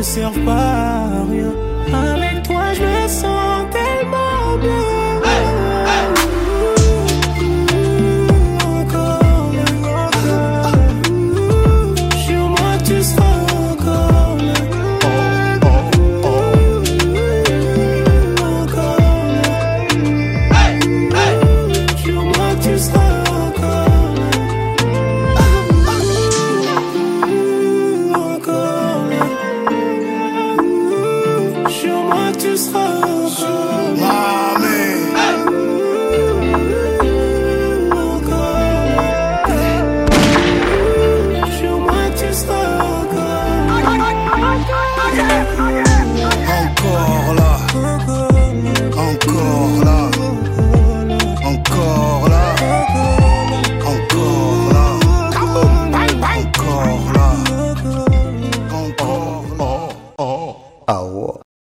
ne 0.00 0.04
servent 0.04 0.44
pas 0.46 0.52
à 0.52 1.24
rien. 1.30 1.52
Avec 1.92 2.42
toi, 2.44 2.72
je 2.72 2.82
me 2.82 3.08
sens 3.08 3.66
tellement 3.70 4.56
bien. 4.62 4.99